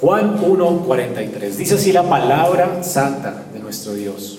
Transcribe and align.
Juan 0.00 0.40
1:43. 0.40 1.56
Dice 1.56 1.74
así 1.74 1.92
la 1.92 2.08
palabra 2.08 2.82
santa 2.82 3.44
de 3.52 3.58
nuestro 3.58 3.92
Dios. 3.92 4.38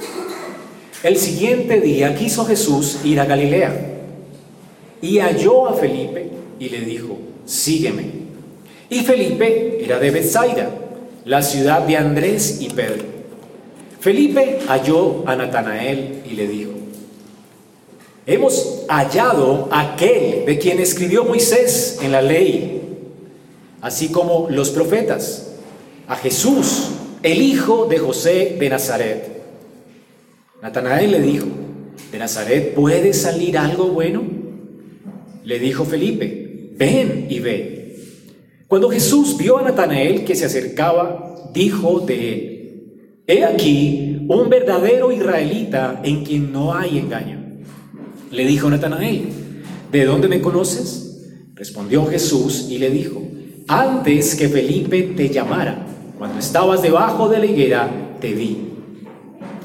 El 1.03 1.17
siguiente 1.17 1.79
día 1.79 2.15
quiso 2.15 2.45
Jesús 2.45 2.99
ir 3.03 3.19
a 3.19 3.25
Galilea 3.25 3.89
y 5.01 5.19
halló 5.19 5.67
a 5.67 5.73
Felipe 5.73 6.31
y 6.59 6.69
le 6.69 6.81
dijo, 6.81 7.17
sígueme. 7.45 8.05
Y 8.89 9.01
Felipe 9.01 9.83
era 9.83 9.99
de 9.99 10.09
Bethsaida, 10.09 10.69
la 11.25 11.43
ciudad 11.43 11.81
de 11.83 11.95
Andrés 11.95 12.57
y 12.59 12.69
Pedro. 12.69 13.03
Felipe 13.99 14.59
halló 14.67 15.23
a 15.27 15.35
Natanael 15.35 16.23
y 16.29 16.33
le 16.33 16.47
dijo, 16.47 16.71
hemos 18.25 18.83
hallado 18.87 19.69
aquel 19.71 20.45
de 20.45 20.57
quien 20.57 20.79
escribió 20.79 21.23
Moisés 21.23 21.99
en 22.01 22.11
la 22.11 22.21
ley, 22.23 22.81
así 23.81 24.09
como 24.09 24.47
los 24.49 24.71
profetas 24.71 25.50
a 26.11 26.17
Jesús, 26.17 26.89
el 27.23 27.41
hijo 27.41 27.85
de 27.85 27.97
José 27.97 28.57
de 28.59 28.69
Nazaret. 28.69 29.31
Natanael 30.61 31.09
le 31.09 31.21
dijo, 31.21 31.45
¿de 32.11 32.19
Nazaret 32.19 32.73
puede 32.73 33.13
salir 33.13 33.57
algo 33.57 33.87
bueno? 33.87 34.21
Le 35.45 35.57
dijo 35.57 35.85
Felipe, 35.85 36.73
ven 36.75 37.27
y 37.29 37.39
ve. 37.39 37.95
Cuando 38.67 38.89
Jesús 38.89 39.37
vio 39.37 39.57
a 39.57 39.61
Natanael 39.61 40.25
que 40.25 40.35
se 40.35 40.43
acercaba, 40.43 41.49
dijo 41.53 42.01
de 42.01 42.33
él, 42.33 43.23
he 43.25 43.45
aquí 43.45 44.25
un 44.27 44.49
verdadero 44.49 45.13
israelita 45.13 46.01
en 46.03 46.25
quien 46.25 46.51
no 46.51 46.73
hay 46.73 46.97
engaño. 46.97 47.39
Le 48.31 48.45
dijo 48.45 48.69
Natanael, 48.69 49.29
¿de 49.89 50.03
dónde 50.03 50.27
me 50.27 50.41
conoces? 50.41 51.29
Respondió 51.55 52.05
Jesús 52.05 52.67
y 52.69 52.79
le 52.79 52.89
dijo, 52.89 53.23
antes 53.69 54.35
que 54.35 54.49
Felipe 54.49 55.03
te 55.15 55.29
llamara, 55.29 55.87
cuando 56.21 56.37
estabas 56.37 56.83
debajo 56.83 57.29
de 57.29 57.39
la 57.39 57.47
higuera, 57.47 57.89
te 58.21 58.35
vi. 58.35 58.55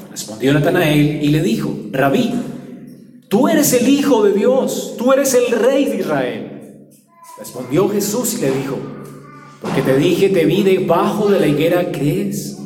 Respondió 0.09 0.51
Natanael 0.53 1.23
y 1.23 1.27
le 1.27 1.43
dijo, 1.43 1.71
Rabí, 1.91 2.33
tú 3.27 3.47
eres 3.47 3.73
el 3.73 3.87
Hijo 3.87 4.23
de 4.23 4.33
Dios, 4.33 4.95
tú 4.97 5.13
eres 5.13 5.35
el 5.35 5.51
Rey 5.51 5.85
de 5.85 5.97
Israel. 5.97 6.87
Respondió 7.37 7.87
Jesús 7.89 8.39
y 8.39 8.41
le 8.41 8.49
dijo, 8.49 8.75
porque 9.61 9.83
te 9.83 9.97
dije, 9.97 10.29
te 10.29 10.45
vi 10.45 10.63
debajo 10.63 11.29
de 11.29 11.39
la 11.39 11.45
higuera, 11.45 11.91
¿crees? 11.91 12.57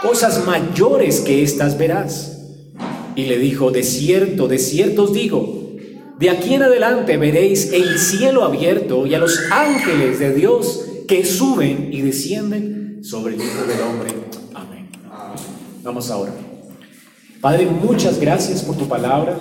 Cosas 0.00 0.46
mayores 0.46 1.20
que 1.20 1.42
estas 1.42 1.76
verás. 1.76 2.40
Y 3.14 3.26
le 3.26 3.38
dijo, 3.38 3.70
de 3.70 3.82
cierto, 3.82 4.48
de 4.48 4.56
cierto 4.56 5.02
os 5.02 5.12
digo, 5.12 5.74
de 6.18 6.30
aquí 6.30 6.54
en 6.54 6.62
adelante 6.62 7.18
veréis 7.18 7.74
el 7.74 7.98
cielo 7.98 8.42
abierto 8.42 9.06
y 9.06 9.14
a 9.14 9.18
los 9.18 9.38
ángeles 9.50 10.18
de 10.18 10.32
Dios 10.32 10.86
que 11.06 11.26
suben 11.26 11.90
y 11.92 12.00
descienden 12.00 12.81
sobre 13.02 13.34
el 13.34 13.42
Hijo 13.42 13.64
del 13.64 13.80
Hombre. 13.80 14.14
Amén. 14.54 14.88
Vamos 15.82 16.10
ahora. 16.10 16.32
Padre, 17.40 17.66
muchas 17.66 18.20
gracias 18.20 18.62
por 18.62 18.76
tu 18.76 18.86
palabra. 18.86 19.36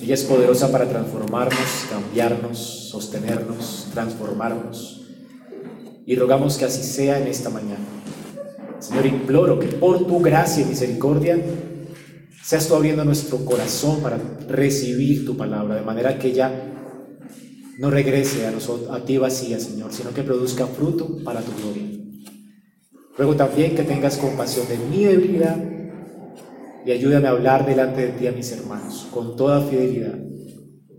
Ella 0.00 0.14
es 0.14 0.24
poderosa 0.24 0.70
para 0.70 0.88
transformarnos, 0.88 1.86
cambiarnos, 1.90 2.90
sostenernos, 2.90 3.88
transformarnos. 3.94 5.06
Y 6.04 6.14
rogamos 6.14 6.58
que 6.58 6.66
así 6.66 6.82
sea 6.82 7.18
en 7.18 7.26
esta 7.26 7.48
mañana. 7.48 7.84
Señor, 8.78 9.06
imploro 9.06 9.58
que 9.58 9.68
por 9.68 10.06
tu 10.06 10.20
gracia 10.20 10.62
y 10.62 10.66
misericordia 10.66 11.42
seas 12.42 12.68
tú 12.68 12.74
abriendo 12.74 13.04
nuestro 13.04 13.38
corazón 13.38 14.00
para 14.00 14.18
recibir 14.48 15.24
tu 15.24 15.36
palabra, 15.36 15.76
de 15.76 15.82
manera 15.82 16.18
que 16.18 16.28
ella 16.28 16.52
no 17.78 17.90
regrese 17.90 18.46
a, 18.46 18.50
nosotros, 18.50 18.90
a 18.90 19.04
ti 19.04 19.16
vacía, 19.16 19.58
Señor, 19.58 19.92
sino 19.92 20.12
que 20.12 20.22
produzca 20.22 20.66
fruto 20.66 21.18
para 21.24 21.40
tu 21.40 21.52
gloria. 21.60 21.95
Ruego 23.16 23.34
también 23.34 23.74
que 23.74 23.82
tengas 23.82 24.18
compasión 24.18 24.68
de 24.68 24.76
mi 24.76 25.04
debilidad 25.04 25.56
y 26.84 26.90
ayúdame 26.90 27.28
a 27.28 27.30
hablar 27.30 27.66
delante 27.66 28.06
de 28.06 28.12
ti 28.12 28.26
a 28.26 28.32
mis 28.32 28.52
hermanos 28.52 29.08
con 29.10 29.36
toda 29.36 29.62
fidelidad, 29.62 30.18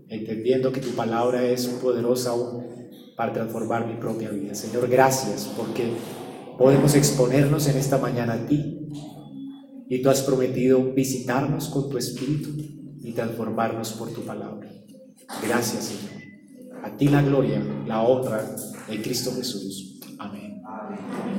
entendiendo 0.08 0.72
que 0.72 0.80
tu 0.80 0.90
palabra 0.90 1.44
es 1.44 1.66
poderosa 1.66 2.30
aún 2.30 2.64
para 3.16 3.32
transformar 3.32 3.86
mi 3.86 3.94
propia 3.94 4.30
vida. 4.30 4.54
Señor, 4.54 4.88
gracias 4.88 5.50
porque 5.56 5.92
podemos 6.58 6.94
exponernos 6.94 7.68
en 7.68 7.76
esta 7.76 7.98
mañana 7.98 8.34
a 8.34 8.46
ti 8.46 8.88
y 9.88 10.02
tú 10.02 10.10
has 10.10 10.22
prometido 10.22 10.92
visitarnos 10.92 11.68
con 11.68 11.88
tu 11.88 11.98
espíritu 11.98 12.50
y 13.00 13.12
transformarnos 13.12 13.92
por 13.92 14.12
tu 14.12 14.22
palabra. 14.22 14.68
Gracias, 15.46 15.84
Señor. 15.84 16.22
A 16.82 16.96
ti 16.96 17.08
la 17.08 17.22
gloria, 17.22 17.62
la 17.86 18.02
honra 18.02 18.44
en 18.88 19.02
Cristo 19.02 19.32
Jesús. 19.34 19.97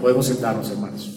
Podemos 0.01 0.27
sentarnos, 0.27 0.71
hermanos. 0.71 1.09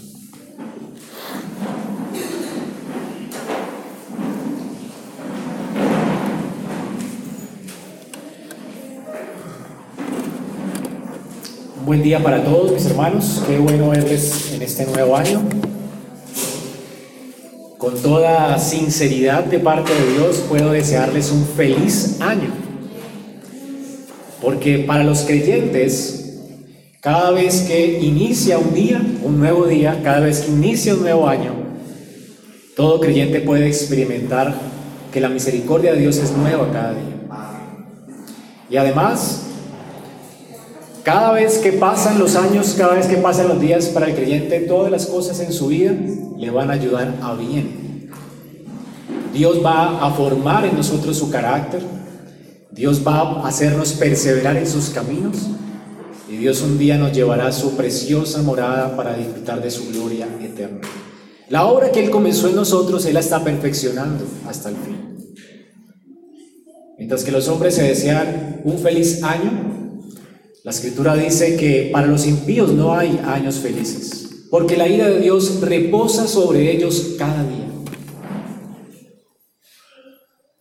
Un 11.78 11.86
buen 11.86 12.02
día 12.02 12.20
para 12.20 12.42
todos 12.42 12.72
mis 12.72 12.86
hermanos. 12.86 13.42
Qué 13.46 13.58
bueno 13.58 13.90
verles 13.90 14.52
en 14.52 14.62
este 14.62 14.84
nuevo 14.86 15.16
año. 15.16 15.42
Con 17.78 17.94
toda 18.02 18.58
sinceridad 18.58 19.44
de 19.44 19.60
parte 19.60 19.94
de 19.94 20.12
Dios 20.14 20.38
puedo 20.48 20.72
desearles 20.72 21.30
un 21.30 21.46
feliz 21.46 22.20
año. 22.20 22.50
Porque 24.40 24.80
para 24.80 25.04
los 25.04 25.20
creyentes 25.20 26.21
cada 27.02 27.32
vez 27.32 27.62
que 27.62 27.98
inicia 28.00 28.58
un 28.58 28.72
día, 28.72 29.02
un 29.24 29.40
nuevo 29.40 29.66
día, 29.66 30.00
cada 30.04 30.20
vez 30.20 30.42
que 30.42 30.52
inicia 30.52 30.94
un 30.94 31.00
nuevo 31.00 31.28
año, 31.28 31.52
todo 32.76 33.00
creyente 33.00 33.40
puede 33.40 33.66
experimentar 33.66 34.54
que 35.12 35.20
la 35.20 35.28
misericordia 35.28 35.94
de 35.94 35.98
Dios 35.98 36.18
es 36.18 36.30
nueva 36.30 36.70
cada 36.72 36.92
día. 36.92 37.16
Y 38.70 38.76
además, 38.76 39.46
cada 41.02 41.32
vez 41.32 41.58
que 41.58 41.72
pasan 41.72 42.20
los 42.20 42.36
años, 42.36 42.76
cada 42.78 42.94
vez 42.94 43.08
que 43.08 43.16
pasan 43.16 43.48
los 43.48 43.60
días 43.60 43.86
para 43.86 44.06
el 44.06 44.14
creyente, 44.14 44.60
todas 44.60 44.92
las 44.92 45.06
cosas 45.06 45.40
en 45.40 45.52
su 45.52 45.66
vida 45.66 45.92
le 46.38 46.50
van 46.50 46.70
a 46.70 46.74
ayudar 46.74 47.16
a 47.20 47.34
bien. 47.34 48.12
Dios 49.34 49.58
va 49.64 50.06
a 50.06 50.12
formar 50.12 50.66
en 50.66 50.76
nosotros 50.76 51.16
su 51.16 51.30
carácter. 51.30 51.82
Dios 52.70 53.02
va 53.04 53.42
a 53.42 53.48
hacernos 53.48 53.92
perseverar 53.94 54.56
en 54.56 54.68
sus 54.68 54.90
caminos 54.90 55.48
y 56.32 56.38
Dios 56.38 56.62
un 56.62 56.78
día 56.78 56.96
nos 56.96 57.12
llevará 57.12 57.48
a 57.48 57.52
su 57.52 57.76
preciosa 57.76 58.40
morada 58.40 58.96
para 58.96 59.14
disfrutar 59.14 59.62
de 59.62 59.70
su 59.70 59.92
gloria 59.92 60.26
eterna. 60.40 60.80
La 61.50 61.66
obra 61.66 61.92
que 61.92 62.02
Él 62.02 62.08
comenzó 62.08 62.48
en 62.48 62.56
nosotros, 62.56 63.04
Él 63.04 63.12
la 63.12 63.20
está 63.20 63.44
perfeccionando 63.44 64.24
hasta 64.48 64.70
el 64.70 64.76
fin. 64.76 65.36
Mientras 66.96 67.22
que 67.22 67.32
los 67.32 67.48
hombres 67.48 67.74
se 67.74 67.82
desean 67.82 68.62
un 68.64 68.78
feliz 68.78 69.22
año, 69.22 70.00
la 70.64 70.70
escritura 70.70 71.14
dice 71.16 71.56
que 71.58 71.90
para 71.92 72.06
los 72.06 72.26
impíos 72.26 72.72
no 72.72 72.94
hay 72.94 73.20
años 73.26 73.56
felices, 73.56 74.46
porque 74.50 74.78
la 74.78 74.88
ira 74.88 75.10
de 75.10 75.20
Dios 75.20 75.60
reposa 75.60 76.26
sobre 76.26 76.72
ellos 76.72 77.16
cada 77.18 77.44
día. 77.44 77.68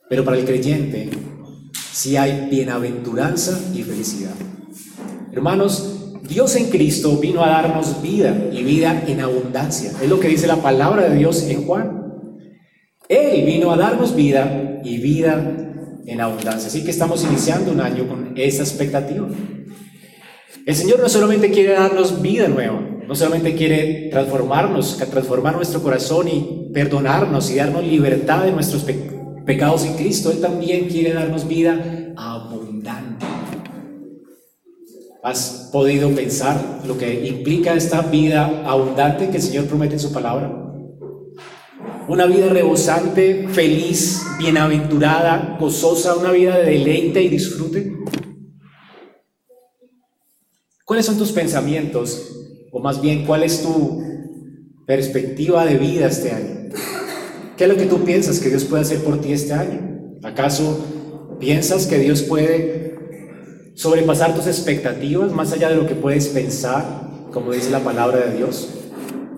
Pero 0.09 0.25
para 0.25 0.37
el 0.37 0.43
creyente 0.43 1.11
sí 1.93 2.17
hay 2.17 2.49
bienaventuranza 2.49 3.57
y 3.73 3.83
felicidad. 3.83 4.35
Hermanos, 5.33 6.19
Dios 6.27 6.55
en 6.55 6.69
Cristo 6.69 7.17
vino 7.17 7.43
a 7.43 7.49
darnos 7.49 8.01
vida 8.01 8.49
y 8.51 8.63
vida 8.63 9.03
en 9.07 9.21
abundancia. 9.21 9.91
Es 10.01 10.09
lo 10.09 10.19
que 10.19 10.27
dice 10.27 10.47
la 10.47 10.57
palabra 10.57 11.09
de 11.09 11.17
Dios 11.17 11.43
en 11.43 11.65
Juan. 11.65 12.01
Él 13.07 13.45
vino 13.45 13.71
a 13.71 13.77
darnos 13.77 14.15
vida 14.15 14.81
y 14.83 14.97
vida 14.97 15.57
en 16.05 16.21
abundancia. 16.21 16.67
Así 16.67 16.83
que 16.83 16.91
estamos 16.91 17.23
iniciando 17.23 17.71
un 17.71 17.81
año 17.81 18.07
con 18.07 18.33
esa 18.35 18.63
expectativa. 18.63 19.27
El 20.65 20.75
Señor 20.75 20.99
no 20.99 21.09
solamente 21.09 21.49
quiere 21.49 21.73
darnos 21.73 22.21
vida 22.21 22.47
nueva, 22.47 22.79
no 23.07 23.15
solamente 23.15 23.55
quiere 23.55 24.09
transformarnos, 24.11 24.97
transformar 24.97 25.55
nuestro 25.55 25.81
corazón 25.81 26.27
y 26.27 26.69
perdonarnos 26.73 27.49
y 27.51 27.55
darnos 27.55 27.83
libertad 27.83 28.43
de 28.43 28.51
nuestros 28.51 28.85
pecados 29.45 29.85
en 29.85 29.95
Cristo, 29.95 30.31
Él 30.31 30.39
también 30.39 30.87
quiere 30.87 31.13
darnos 31.13 31.47
vida 31.47 32.13
abundante. 32.15 33.10
¿Has 35.23 35.69
podido 35.71 36.09
pensar 36.15 36.81
lo 36.83 36.97
que 36.97 37.27
implica 37.27 37.75
esta 37.75 38.01
vida 38.01 38.63
abundante 38.65 39.29
que 39.29 39.37
el 39.37 39.43
Señor 39.43 39.65
promete 39.65 39.93
en 39.93 39.99
su 39.99 40.11
palabra? 40.11 40.51
Una 42.07 42.25
vida 42.25 42.49
rebosante, 42.49 43.47
feliz, 43.49 44.19
bienaventurada, 44.39 45.57
gozosa, 45.59 46.15
una 46.15 46.31
vida 46.31 46.57
de 46.57 46.71
deleite 46.71 47.21
y 47.21 47.29
disfrute. 47.29 47.93
¿Cuáles 50.85 51.05
son 51.05 51.19
tus 51.19 51.31
pensamientos? 51.31 52.37
O 52.71 52.79
más 52.79 52.99
bien, 52.99 53.23
¿cuál 53.23 53.43
es 53.43 53.61
tu 53.61 54.01
perspectiva 54.87 55.65
de 55.65 55.77
vida 55.77 56.07
este 56.07 56.31
año? 56.31 56.69
¿Qué 57.55 57.65
es 57.65 57.69
lo 57.69 57.77
que 57.77 57.85
tú 57.85 58.03
piensas 58.03 58.39
que 58.39 58.49
Dios 58.49 58.63
puede 58.63 58.81
hacer 58.81 59.03
por 59.03 59.21
ti 59.21 59.33
este 59.33 59.53
año? 59.53 60.17
¿Acaso 60.23 60.83
piensas 61.39 61.85
que 61.85 61.99
Dios 61.99 62.23
puede 62.23 62.90
sobrepasar 63.81 64.35
tus 64.35 64.45
expectativas 64.45 65.31
más 65.31 65.51
allá 65.53 65.69
de 65.69 65.75
lo 65.75 65.87
que 65.87 65.95
puedes 65.95 66.27
pensar 66.27 66.85
como 67.33 67.51
dice 67.51 67.71
la 67.71 67.79
palabra 67.79 68.19
de 68.27 68.37
Dios? 68.37 68.69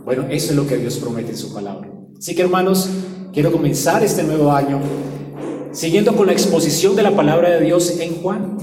Bueno, 0.04 0.26
eso 0.30 0.50
es 0.50 0.58
lo 0.58 0.68
que 0.68 0.76
Dios 0.76 0.98
promete 0.98 1.32
en 1.32 1.38
su 1.38 1.54
palabra. 1.54 1.90
Así 2.18 2.36
que 2.36 2.42
hermanos, 2.42 2.90
quiero 3.32 3.54
comenzar 3.54 4.04
este 4.04 4.22
nuevo 4.24 4.52
año 4.52 4.82
siguiendo 5.72 6.14
con 6.14 6.28
la 6.28 6.34
exposición 6.34 6.94
de 6.98 7.04
la 7.04 7.16
palabra 7.16 7.52
de 7.52 7.64
Dios 7.64 7.98
en 8.02 8.16
Juan. 8.16 8.58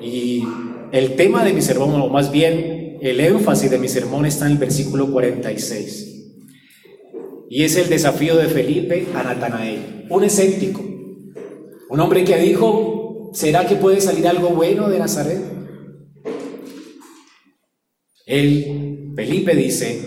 Y 0.00 0.42
el 0.90 1.14
tema 1.14 1.44
de 1.44 1.52
mi 1.52 1.62
sermón, 1.62 2.00
o 2.00 2.08
más 2.08 2.32
bien 2.32 2.98
el 3.00 3.20
énfasis 3.20 3.70
de 3.70 3.78
mi 3.78 3.86
sermón 3.86 4.26
está 4.26 4.46
en 4.46 4.52
el 4.52 4.58
versículo 4.58 5.12
46. 5.12 6.32
Y 7.48 7.62
es 7.62 7.76
el 7.76 7.88
desafío 7.88 8.36
de 8.36 8.46
Felipe 8.48 9.06
a 9.14 9.22
Natanael, 9.22 10.06
un 10.10 10.24
escéptico, 10.24 10.82
un 11.90 12.00
hombre 12.00 12.24
que 12.24 12.36
dijo, 12.38 12.91
¿será 13.32 13.66
que 13.66 13.76
puede 13.76 14.00
salir 14.00 14.26
algo 14.28 14.50
bueno 14.50 14.88
de 14.88 14.98
Nazaret? 14.98 15.40
Él, 18.26 19.12
Felipe 19.16 19.54
dice, 19.54 20.00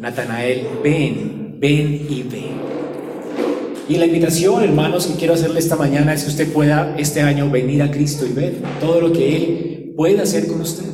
Natanael, 0.00 0.66
ven, 0.82 1.58
ven 1.60 2.06
y 2.08 2.22
ven. 2.22 2.72
Y 3.88 3.96
la 3.96 4.06
invitación, 4.06 4.62
hermanos, 4.62 5.06
que 5.06 5.14
quiero 5.14 5.34
hacerle 5.34 5.58
esta 5.58 5.76
mañana 5.76 6.14
es 6.14 6.24
que 6.24 6.30
usted 6.30 6.52
pueda 6.52 6.96
este 6.98 7.20
año 7.20 7.50
venir 7.50 7.82
a 7.82 7.90
Cristo 7.90 8.26
y 8.26 8.32
ver 8.32 8.54
todo 8.80 9.00
lo 9.00 9.12
que 9.12 9.36
Él 9.36 9.92
puede 9.96 10.20
hacer 10.20 10.46
con 10.46 10.60
usted. 10.60 10.86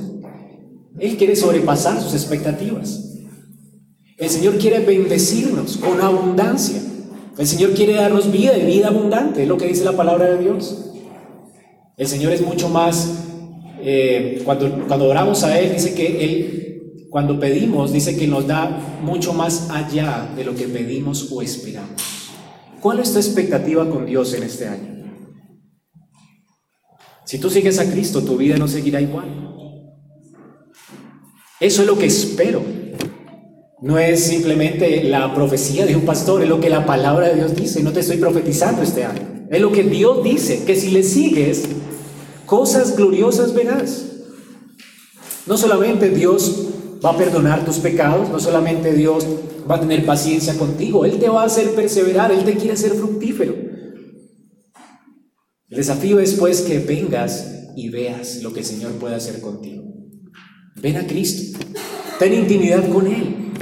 Él 0.98 1.16
quiere 1.16 1.36
sobrepasar 1.36 2.00
sus 2.00 2.14
expectativas. 2.14 3.04
El 4.16 4.28
Señor 4.28 4.58
quiere 4.58 4.80
bendecirnos 4.80 5.76
con 5.76 6.00
abundancia. 6.00 6.82
El 7.38 7.46
Señor 7.46 7.70
quiere 7.72 7.94
darnos 7.94 8.32
vida 8.32 8.58
y 8.58 8.66
vida 8.66 8.88
abundante, 8.88 9.42
es 9.42 9.48
lo 9.48 9.56
que 9.56 9.68
dice 9.68 9.84
la 9.84 9.92
palabra 9.92 10.30
de 10.30 10.42
Dios. 10.42 10.87
El 11.98 12.06
Señor 12.06 12.32
es 12.32 12.40
mucho 12.40 12.70
más, 12.70 13.24
eh, 13.82 14.40
cuando, 14.44 14.86
cuando 14.86 15.06
oramos 15.08 15.44
a 15.44 15.58
Él, 15.58 15.74
dice 15.74 15.94
que 15.94 16.24
Él, 16.24 17.06
cuando 17.10 17.38
pedimos, 17.38 17.92
dice 17.92 18.16
que 18.16 18.26
nos 18.26 18.46
da 18.46 19.00
mucho 19.02 19.34
más 19.34 19.68
allá 19.70 20.32
de 20.34 20.44
lo 20.44 20.54
que 20.54 20.68
pedimos 20.68 21.30
o 21.30 21.42
esperamos. 21.42 22.30
¿Cuál 22.80 23.00
es 23.00 23.12
tu 23.12 23.18
expectativa 23.18 23.90
con 23.90 24.06
Dios 24.06 24.32
en 24.32 24.44
este 24.44 24.68
año? 24.68 24.94
Si 27.26 27.38
tú 27.38 27.50
sigues 27.50 27.78
a 27.78 27.90
Cristo, 27.90 28.22
tu 28.22 28.36
vida 28.36 28.56
no 28.56 28.68
seguirá 28.68 29.00
igual. 29.00 29.26
Eso 31.60 31.82
es 31.82 31.86
lo 31.86 31.98
que 31.98 32.06
espero 32.06 32.62
no 33.80 33.96
es 33.96 34.24
simplemente 34.24 35.04
la 35.04 35.32
profecía 35.34 35.86
de 35.86 35.94
un 35.94 36.02
pastor, 36.02 36.42
es 36.42 36.48
lo 36.48 36.58
que 36.58 36.68
la 36.68 36.84
palabra 36.84 37.28
de 37.28 37.36
Dios 37.36 37.54
dice. 37.54 37.82
No 37.82 37.92
te 37.92 38.00
estoy 38.00 38.16
profetizando 38.16 38.82
este 38.82 39.04
año. 39.04 39.46
Es 39.50 39.60
lo 39.60 39.70
que 39.70 39.84
Dios 39.84 40.24
dice, 40.24 40.64
que 40.64 40.74
si 40.74 40.90
le 40.90 41.04
sigues, 41.04 41.68
cosas 42.48 42.96
gloriosas 42.96 43.54
verás. 43.54 44.06
No 45.46 45.56
solamente 45.56 46.08
Dios 46.10 46.66
va 47.04 47.10
a 47.10 47.16
perdonar 47.16 47.64
tus 47.64 47.76
pecados, 47.76 48.28
no 48.30 48.40
solamente 48.40 48.92
Dios 48.94 49.24
va 49.70 49.76
a 49.76 49.80
tener 49.80 50.04
paciencia 50.04 50.56
contigo, 50.58 51.04
Él 51.04 51.18
te 51.18 51.28
va 51.28 51.42
a 51.42 51.46
hacer 51.46 51.74
perseverar, 51.74 52.32
Él 52.32 52.44
te 52.44 52.54
quiere 52.54 52.72
hacer 52.72 52.94
fructífero. 52.94 53.54
El 55.68 55.76
desafío 55.76 56.18
es 56.18 56.34
pues 56.34 56.62
que 56.62 56.78
vengas 56.78 57.70
y 57.76 57.90
veas 57.90 58.42
lo 58.42 58.52
que 58.52 58.60
el 58.60 58.66
Señor 58.66 58.92
puede 58.92 59.14
hacer 59.14 59.40
contigo. 59.40 59.84
Ven 60.76 60.96
a 60.96 61.06
Cristo, 61.06 61.58
ten 62.18 62.32
intimidad 62.32 62.88
con 62.88 63.06
Él. 63.06 63.52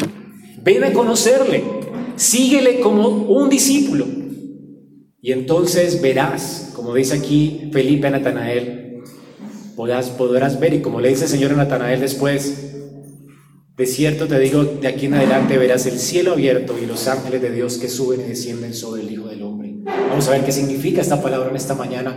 Ven 0.63 0.85
a 0.85 0.93
conocerle, 0.93 1.65
síguele 2.15 2.81
como 2.81 3.09
un 3.09 3.49
discípulo. 3.49 4.07
Y 5.27 5.33
entonces 5.33 6.01
verás, 6.01 6.71
como 6.77 6.95
dice 6.95 7.17
aquí 7.17 7.69
Felipe 7.73 8.07
a 8.07 8.11
Natanael, 8.11 9.03
podrás, 9.75 10.11
podrás 10.11 10.61
ver, 10.61 10.75
y 10.75 10.83
como 10.83 11.01
le 11.01 11.09
dice 11.09 11.25
el 11.25 11.31
Señor 11.31 11.51
a 11.51 11.57
Natanael 11.57 11.99
después, 11.99 12.77
de 13.77 13.87
cierto 13.87 14.29
te 14.29 14.39
digo, 14.39 14.63
de 14.63 14.87
aquí 14.87 15.07
en 15.07 15.15
adelante 15.15 15.59
verás 15.59 15.85
el 15.87 15.99
cielo 15.99 16.35
abierto 16.35 16.77
y 16.81 16.87
los 16.87 17.09
ángeles 17.09 17.43
de 17.43 17.51
Dios 17.51 17.79
que 17.79 17.89
suben 17.89 18.21
y 18.21 18.23
descienden 18.23 18.73
sobre 18.73 19.03
el 19.03 19.11
Hijo 19.11 19.27
del 19.27 19.43
Hombre. 19.43 19.79
Vamos 19.85 20.29
a 20.29 20.31
ver 20.31 20.45
qué 20.45 20.53
significa 20.53 21.01
esta 21.01 21.21
palabra 21.21 21.51
en 21.51 21.57
esta 21.57 21.75
mañana 21.75 22.17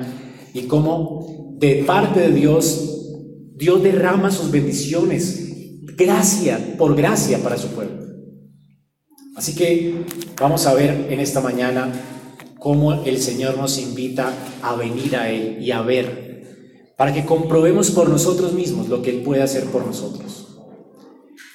y 0.54 0.68
cómo 0.68 1.56
de 1.58 1.84
parte 1.88 2.20
de 2.20 2.32
Dios, 2.32 3.10
Dios 3.56 3.82
derrama 3.82 4.30
sus 4.30 4.52
bendiciones, 4.52 5.48
gracia 5.98 6.76
por 6.78 6.96
gracia 6.96 7.40
para 7.40 7.58
su 7.58 7.70
pueblo. 7.70 8.06
Así 9.36 9.56
que 9.56 9.96
vamos 10.40 10.68
a 10.68 10.76
ver 10.76 11.08
en 11.10 11.20
esta 11.20 11.42
mañana 11.42 11.92
cómo 12.60 12.94
el 13.06 13.20
Señor 13.20 13.58
nos 13.58 13.78
invita 13.78 14.34
a 14.62 14.76
venir 14.76 15.16
a 15.16 15.30
Él 15.30 15.58
y 15.62 15.72
a 15.72 15.82
ver, 15.82 16.94
para 16.98 17.14
que 17.14 17.26
comprobemos 17.26 17.92
por 17.92 18.10
nosotros 18.10 18.54
mismos 18.54 18.90
lo 18.90 19.02
que 19.02 19.10
Él 19.10 19.22
puede 19.24 19.42
hacer 19.42 19.66
por 19.66 19.86
nosotros. 19.86 20.48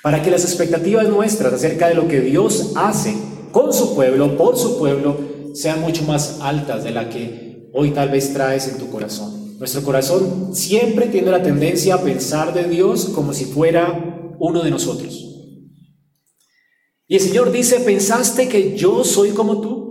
Para 0.03 0.23
que 0.23 0.31
las 0.31 0.45
expectativas 0.45 1.09
nuestras 1.09 1.53
acerca 1.53 1.89
de 1.89 1.95
lo 1.95 2.09
que 2.09 2.21
Dios 2.21 2.73
hace 2.75 3.15
con 3.53 3.73
su 3.73 3.95
pueblo, 3.95 4.37
por 4.37 4.57
su 4.57 4.79
pueblo, 4.79 5.17
sean 5.55 5.81
mucho 5.81 6.03
más 6.05 6.39
altas 6.41 6.83
de 6.85 6.91
la 6.91 7.09
que 7.09 7.71
hoy 7.73 7.91
tal 7.91 8.09
vez 8.09 8.33
traes 8.33 8.69
en 8.69 8.79
tu 8.79 8.91
corazón. 8.91 9.57
Nuestro 9.59 9.83
corazón 9.83 10.55
siempre 10.55 11.07
tiene 11.07 11.31
la 11.31 11.43
tendencia 11.43 11.95
a 11.95 12.03
pensar 12.03 12.53
de 12.53 12.65
Dios 12.65 13.07
como 13.15 13.33
si 13.33 13.45
fuera 13.45 14.35
uno 14.39 14.63
de 14.63 14.71
nosotros. 14.71 15.21
Y 17.07 17.17
el 17.17 17.21
Señor 17.21 17.53
dice, 17.53 17.81
¿pensaste 17.81 18.49
que 18.49 18.77
yo 18.77 19.05
soy 19.05 19.31
como 19.31 19.61
tú? 19.61 19.84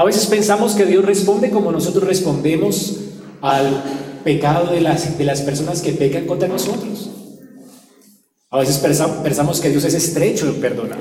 A 0.00 0.04
veces 0.04 0.24
pensamos 0.28 0.72
que 0.72 0.86
Dios 0.86 1.04
responde 1.04 1.50
como 1.50 1.70
nosotros 1.70 2.04
respondemos 2.04 2.96
al 3.42 3.84
pecado 4.24 4.72
de 4.72 4.80
las, 4.80 5.18
de 5.18 5.24
las 5.24 5.42
personas 5.42 5.82
que 5.82 5.92
pecan 5.92 6.24
contra 6.24 6.48
nosotros. 6.48 7.10
A 8.48 8.60
veces 8.60 8.78
pensamos 8.78 9.60
que 9.60 9.68
Dios 9.68 9.84
es 9.84 9.92
estrecho 9.92 10.46
en 10.46 10.54
perdonar, 10.54 10.98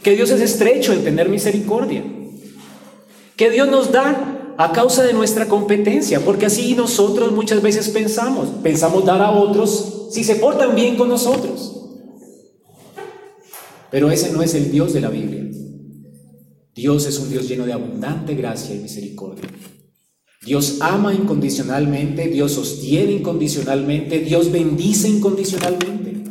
que 0.00 0.14
Dios 0.14 0.30
es 0.30 0.40
estrecho 0.40 0.92
en 0.92 1.02
tener 1.02 1.28
misericordia, 1.28 2.04
que 3.34 3.50
Dios 3.50 3.66
nos 3.66 3.90
da 3.90 4.54
a 4.58 4.70
causa 4.70 5.02
de 5.02 5.12
nuestra 5.12 5.48
competencia, 5.48 6.20
porque 6.20 6.46
así 6.46 6.76
nosotros 6.76 7.32
muchas 7.32 7.62
veces 7.62 7.88
pensamos, 7.88 8.48
pensamos 8.62 9.04
dar 9.04 9.20
a 9.20 9.32
otros 9.32 10.06
si 10.12 10.22
se 10.22 10.36
portan 10.36 10.76
bien 10.76 10.94
con 10.94 11.08
nosotros. 11.08 11.80
Pero 13.90 14.08
ese 14.12 14.30
no 14.30 14.40
es 14.40 14.54
el 14.54 14.70
Dios 14.70 14.92
de 14.92 15.00
la 15.00 15.08
Biblia. 15.08 15.41
Dios 16.74 17.06
es 17.06 17.18
un 17.18 17.30
Dios 17.30 17.48
lleno 17.48 17.66
de 17.66 17.72
abundante 17.72 18.34
gracia 18.34 18.74
y 18.74 18.78
misericordia. 18.78 19.44
Dios 20.44 20.78
ama 20.80 21.14
incondicionalmente, 21.14 22.28
Dios 22.28 22.52
sostiene 22.52 23.12
incondicionalmente, 23.12 24.20
Dios 24.20 24.50
bendice 24.50 25.08
incondicionalmente. 25.08 26.22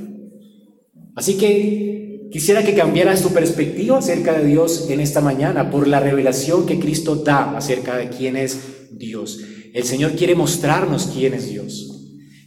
Así 1.15 1.36
que 1.36 2.27
quisiera 2.31 2.65
que 2.65 2.74
cambiaras 2.74 3.21
tu 3.21 3.29
perspectiva 3.29 4.00
acerca 4.00 4.38
de 4.38 4.48
Dios 4.48 4.88
en 4.89 5.00
esta 5.00 5.21
mañana 5.21 5.69
por 5.69 5.88
la 5.88 6.00
revelación 6.00 6.65
que 6.65 6.79
Cristo 6.79 7.15
da 7.15 7.55
acerca 7.55 7.95
de 7.95 8.10
quién 8.10 8.36
es 8.36 8.89
Dios. 8.91 9.39
El 9.74 9.83
Señor 9.83 10.15
quiere 10.15 10.36
mostrarnos 10.36 11.10
quién 11.13 11.33
es 11.33 11.50
Dios, 11.50 11.88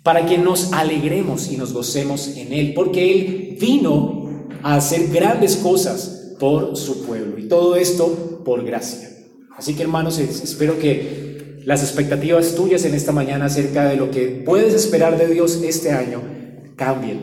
para 0.03 0.27
que 0.27 0.37
nos 0.37 0.73
alegremos 0.73 1.51
y 1.51 1.57
nos 1.57 1.73
gocemos 1.73 2.37
en 2.37 2.53
Él, 2.53 2.75
porque 2.75 3.11
Él 3.13 3.57
vino 3.59 4.49
a 4.63 4.77
hacer 4.77 5.09
grandes 5.09 5.57
cosas 5.57 6.14
por 6.39 6.77
su 6.77 7.05
pueblo. 7.05 7.39
Y 7.39 7.49
todo 7.49 7.77
esto 7.77 8.43
por 8.45 8.65
gracia. 8.65 9.11
Así 9.57 9.75
que 9.75 9.83
hermanos, 9.83 10.19
espero 10.19 10.79
que 10.79 11.61
las 11.65 11.83
expectativas 11.83 12.55
tuyas 12.55 12.85
en 12.85 12.95
esta 12.95 13.13
mañana 13.13 13.47
acerca 13.47 13.89
de 13.89 13.97
lo 13.97 14.11
que 14.11 14.43
puedes 14.45 14.75
esperar 14.75 15.17
de 15.19 15.29
Dios 15.29 15.61
este 15.65 15.93
año 15.93 16.21
cambien. 16.77 17.21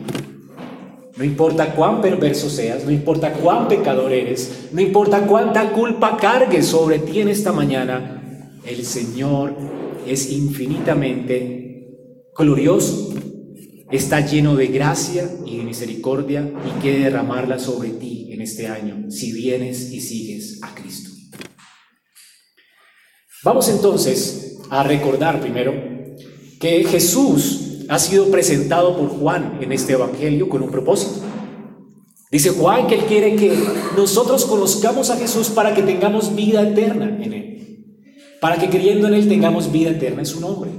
No 1.16 1.24
importa 1.24 1.74
cuán 1.74 2.00
perverso 2.00 2.48
seas, 2.48 2.84
no 2.84 2.90
importa 2.90 3.34
cuán 3.34 3.68
pecador 3.68 4.12
eres, 4.12 4.68
no 4.72 4.80
importa 4.80 5.26
cuánta 5.26 5.70
culpa 5.72 6.16
cargues 6.16 6.66
sobre 6.66 6.98
ti 6.98 7.20
en 7.20 7.28
esta 7.28 7.52
mañana, 7.52 8.58
el 8.64 8.84
Señor 8.84 9.54
es 10.06 10.32
infinitamente 10.32 11.86
glorioso 12.34 13.12
está 13.92 14.26
lleno 14.26 14.56
de 14.56 14.68
gracia 14.68 15.30
y 15.44 15.58
de 15.58 15.64
misericordia 15.64 16.50
y 16.66 16.80
quiere 16.80 17.00
derramarla 17.00 17.58
sobre 17.58 17.90
ti 17.90 18.31
este 18.42 18.66
año 18.66 19.10
si 19.10 19.32
vienes 19.32 19.92
y 19.92 20.00
sigues 20.00 20.58
a 20.62 20.74
Cristo. 20.74 21.10
Vamos 23.44 23.68
entonces 23.68 24.58
a 24.70 24.82
recordar 24.82 25.40
primero 25.40 25.74
que 26.60 26.84
Jesús 26.84 27.84
ha 27.88 27.98
sido 27.98 28.30
presentado 28.30 28.96
por 28.96 29.08
Juan 29.08 29.58
en 29.60 29.72
este 29.72 29.94
Evangelio 29.94 30.48
con 30.48 30.62
un 30.62 30.70
propósito. 30.70 31.20
Dice 32.30 32.50
Juan 32.50 32.86
que 32.86 32.94
él 32.94 33.04
quiere 33.06 33.36
que 33.36 33.52
nosotros 33.96 34.46
conozcamos 34.46 35.10
a 35.10 35.16
Jesús 35.16 35.48
para 35.48 35.74
que 35.74 35.82
tengamos 35.82 36.34
vida 36.34 36.62
eterna 36.62 37.18
en 37.20 37.32
él. 37.32 37.86
Para 38.40 38.56
que 38.56 38.70
creyendo 38.70 39.08
en 39.08 39.14
él 39.14 39.28
tengamos 39.28 39.70
vida 39.70 39.90
eterna 39.90 40.20
en 40.20 40.26
su 40.26 40.40
nombre. 40.40 40.70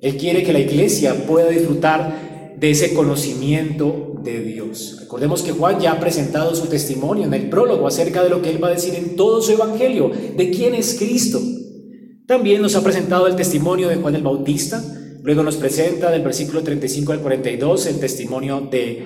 Él 0.00 0.16
quiere 0.16 0.42
que 0.42 0.52
la 0.52 0.60
iglesia 0.60 1.26
pueda 1.26 1.48
disfrutar 1.48 2.54
de 2.58 2.70
ese 2.70 2.94
conocimiento 2.94 4.05
de 4.32 4.40
Dios. 4.42 4.96
Recordemos 5.00 5.42
que 5.42 5.52
Juan 5.52 5.80
ya 5.80 5.92
ha 5.92 6.00
presentado 6.00 6.54
su 6.54 6.66
testimonio 6.66 7.24
en 7.24 7.34
el 7.34 7.48
prólogo 7.48 7.86
acerca 7.86 8.22
de 8.22 8.30
lo 8.30 8.42
que 8.42 8.50
él 8.50 8.62
va 8.62 8.68
a 8.68 8.72
decir 8.72 8.94
en 8.94 9.16
todo 9.16 9.40
su 9.40 9.52
evangelio, 9.52 10.10
de 10.36 10.50
quién 10.50 10.74
es 10.74 10.96
Cristo. 10.98 11.40
También 12.26 12.60
nos 12.60 12.76
ha 12.76 12.82
presentado 12.82 13.26
el 13.26 13.36
testimonio 13.36 13.88
de 13.88 13.96
Juan 13.96 14.14
el 14.14 14.22
Bautista, 14.22 14.82
Luego 15.26 15.42
nos 15.42 15.56
presenta 15.56 16.12
del 16.12 16.22
versículo 16.22 16.62
35 16.62 17.10
al 17.10 17.20
42 17.20 17.86
el 17.86 17.98
testimonio 17.98 18.60
de 18.70 19.04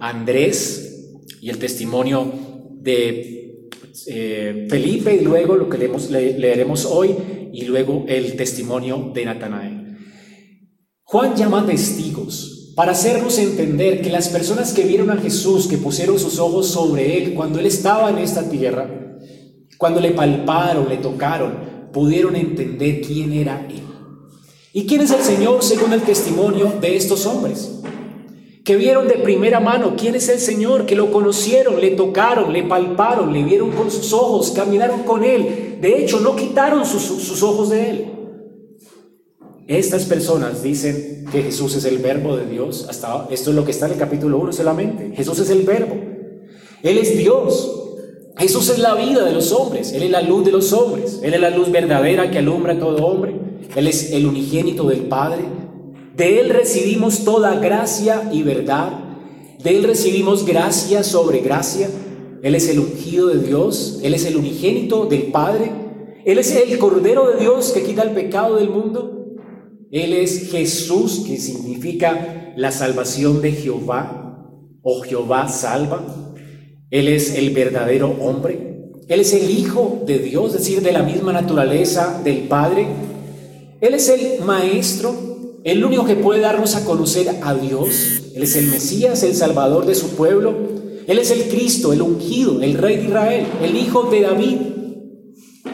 Andrés 0.00 1.18
y 1.42 1.50
el 1.50 1.58
testimonio 1.58 2.32
de 2.80 3.68
eh, 4.06 4.66
Felipe 4.70 5.14
y 5.14 5.20
luego 5.20 5.56
lo 5.56 5.68
que 5.68 5.76
leemos, 5.76 6.10
leeremos 6.10 6.86
hoy 6.86 7.14
y 7.52 7.66
luego 7.66 8.06
el 8.08 8.36
testimonio 8.36 9.12
de 9.12 9.22
Natanael. 9.26 9.98
Juan 11.02 11.36
llama 11.36 11.66
testigos 11.66 12.59
para 12.80 12.92
hacernos 12.92 13.36
entender 13.36 14.00
que 14.00 14.08
las 14.08 14.30
personas 14.30 14.72
que 14.72 14.84
vieron 14.84 15.10
a 15.10 15.18
Jesús, 15.18 15.66
que 15.66 15.76
pusieron 15.76 16.18
sus 16.18 16.38
ojos 16.38 16.66
sobre 16.68 17.18
él 17.18 17.34
cuando 17.34 17.58
él 17.58 17.66
estaba 17.66 18.08
en 18.08 18.16
esta 18.16 18.48
tierra, 18.48 18.88
cuando 19.76 20.00
le 20.00 20.12
palparon, 20.12 20.88
le 20.88 20.96
tocaron, 20.96 21.58
pudieron 21.92 22.36
entender 22.36 23.02
quién 23.02 23.34
era 23.34 23.66
él. 23.68 23.82
¿Y 24.72 24.86
quién 24.86 25.02
es 25.02 25.10
el 25.10 25.20
Señor 25.20 25.62
según 25.62 25.92
el 25.92 26.00
testimonio 26.00 26.72
de 26.80 26.96
estos 26.96 27.26
hombres? 27.26 27.70
Que 28.64 28.76
vieron 28.76 29.08
de 29.08 29.16
primera 29.16 29.60
mano 29.60 29.94
quién 29.94 30.14
es 30.14 30.30
el 30.30 30.38
Señor, 30.38 30.86
que 30.86 30.96
lo 30.96 31.12
conocieron, 31.12 31.82
le 31.82 31.90
tocaron, 31.90 32.50
le 32.50 32.62
palparon, 32.62 33.30
le 33.34 33.44
vieron 33.44 33.72
con 33.72 33.90
sus 33.90 34.14
ojos, 34.14 34.52
caminaron 34.52 35.02
con 35.02 35.22
Él. 35.22 35.76
De 35.82 36.02
hecho, 36.02 36.20
no 36.20 36.34
quitaron 36.34 36.86
sus, 36.86 37.42
ojos 37.42 37.68
de 37.68 37.90
Él. 37.90 38.19
Estas 39.70 40.04
personas 40.06 40.64
dicen 40.64 41.26
que 41.30 41.44
Jesús 41.44 41.76
es 41.76 41.84
el 41.84 41.98
verbo 41.98 42.36
de 42.36 42.44
Dios. 42.44 42.86
Hasta 42.90 43.28
esto 43.30 43.50
es 43.50 43.56
lo 43.56 43.64
que 43.64 43.70
está 43.70 43.86
en 43.86 43.92
el 43.92 43.98
capítulo 43.98 44.36
1 44.38 44.52
solamente. 44.52 45.12
Jesús 45.14 45.38
es 45.38 45.48
el 45.48 45.62
verbo. 45.62 45.94
Él 46.82 46.98
es 46.98 47.16
Dios. 47.16 47.70
Jesús 48.36 48.68
es 48.68 48.80
la 48.80 48.96
vida 48.96 49.24
de 49.24 49.30
los 49.30 49.52
hombres. 49.52 49.92
Él 49.92 50.02
es 50.02 50.10
la 50.10 50.22
luz 50.22 50.44
de 50.44 50.50
los 50.50 50.72
hombres. 50.72 51.20
Él 51.22 51.34
es 51.34 51.40
la 51.40 51.50
luz 51.50 51.70
verdadera 51.70 52.32
que 52.32 52.38
alumbra 52.38 52.72
a 52.72 52.78
todo 52.80 53.06
hombre. 53.06 53.36
Él 53.76 53.86
es 53.86 54.10
el 54.10 54.26
unigénito 54.26 54.88
del 54.88 55.02
Padre. 55.02 55.44
De 56.16 56.40
Él 56.40 56.50
recibimos 56.50 57.22
toda 57.22 57.54
gracia 57.60 58.28
y 58.32 58.42
verdad. 58.42 58.90
De 59.62 59.70
Él 59.70 59.84
recibimos 59.84 60.44
gracia 60.44 61.04
sobre 61.04 61.42
gracia. 61.42 61.88
Él 62.42 62.56
es 62.56 62.68
el 62.68 62.80
ungido 62.80 63.28
de 63.28 63.38
Dios. 63.38 64.00
Él 64.02 64.14
es 64.14 64.24
el 64.24 64.36
unigénito 64.36 65.06
del 65.06 65.30
Padre. 65.30 65.70
Él 66.24 66.38
es 66.40 66.50
el 66.56 66.76
Cordero 66.76 67.30
de 67.30 67.38
Dios 67.38 67.70
que 67.70 67.84
quita 67.84 68.02
el 68.02 68.10
pecado 68.10 68.56
del 68.56 68.68
mundo. 68.68 69.19
Él 69.90 70.12
es 70.12 70.50
Jesús, 70.50 71.24
que 71.26 71.36
significa 71.36 72.52
la 72.56 72.70
salvación 72.70 73.42
de 73.42 73.52
Jehová 73.52 74.46
o 74.82 75.00
Jehová 75.02 75.48
salva. 75.48 76.04
Él 76.90 77.08
es 77.08 77.34
el 77.34 77.50
verdadero 77.50 78.08
hombre. 78.20 78.92
Él 79.08 79.20
es 79.20 79.32
el 79.32 79.50
Hijo 79.50 80.02
de 80.06 80.20
Dios, 80.20 80.54
es 80.54 80.60
decir, 80.60 80.82
de 80.82 80.92
la 80.92 81.02
misma 81.02 81.32
naturaleza 81.32 82.20
del 82.22 82.42
Padre. 82.42 82.86
Él 83.80 83.94
es 83.94 84.08
el 84.08 84.44
Maestro, 84.44 85.12
el 85.64 85.84
único 85.84 86.04
que 86.04 86.14
puede 86.14 86.40
darnos 86.40 86.76
a 86.76 86.84
conocer 86.84 87.26
a 87.42 87.54
Dios. 87.54 88.22
Él 88.36 88.44
es 88.44 88.54
el 88.54 88.68
Mesías, 88.68 89.24
el 89.24 89.34
Salvador 89.34 89.86
de 89.86 89.96
su 89.96 90.10
pueblo. 90.10 90.54
Él 91.08 91.18
es 91.18 91.32
el 91.32 91.48
Cristo, 91.48 91.92
el 91.92 92.02
ungido, 92.02 92.62
el 92.62 92.74
Rey 92.74 92.98
de 92.98 93.04
Israel, 93.06 93.46
el 93.60 93.74
Hijo 93.74 94.04
de 94.04 94.20
David. 94.20 94.56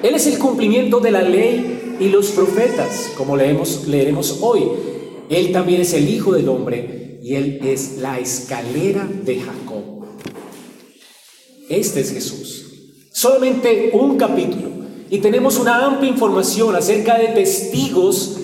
Él 0.02 0.14
es 0.14 0.26
el 0.26 0.38
cumplimiento 0.38 1.00
de 1.00 1.10
la 1.10 1.20
ley 1.20 1.75
y 1.98 2.08
los 2.08 2.30
profetas, 2.30 3.10
como 3.16 3.36
leemos, 3.36 3.86
leeremos 3.86 4.38
hoy. 4.40 4.62
Él 5.28 5.52
también 5.52 5.80
es 5.80 5.92
el 5.92 6.08
Hijo 6.08 6.32
del 6.32 6.48
Hombre 6.48 7.18
y 7.22 7.34
Él 7.34 7.60
es 7.64 7.98
la 7.98 8.18
escalera 8.18 9.08
de 9.24 9.40
Jacob. 9.40 10.06
Este 11.68 12.00
es 12.00 12.12
Jesús. 12.12 12.64
Solamente 13.12 13.90
un 13.94 14.16
capítulo 14.16 14.68
y 15.10 15.18
tenemos 15.18 15.58
una 15.58 15.84
amplia 15.84 16.10
información 16.10 16.76
acerca 16.76 17.18
de 17.18 17.28
testigos 17.28 18.38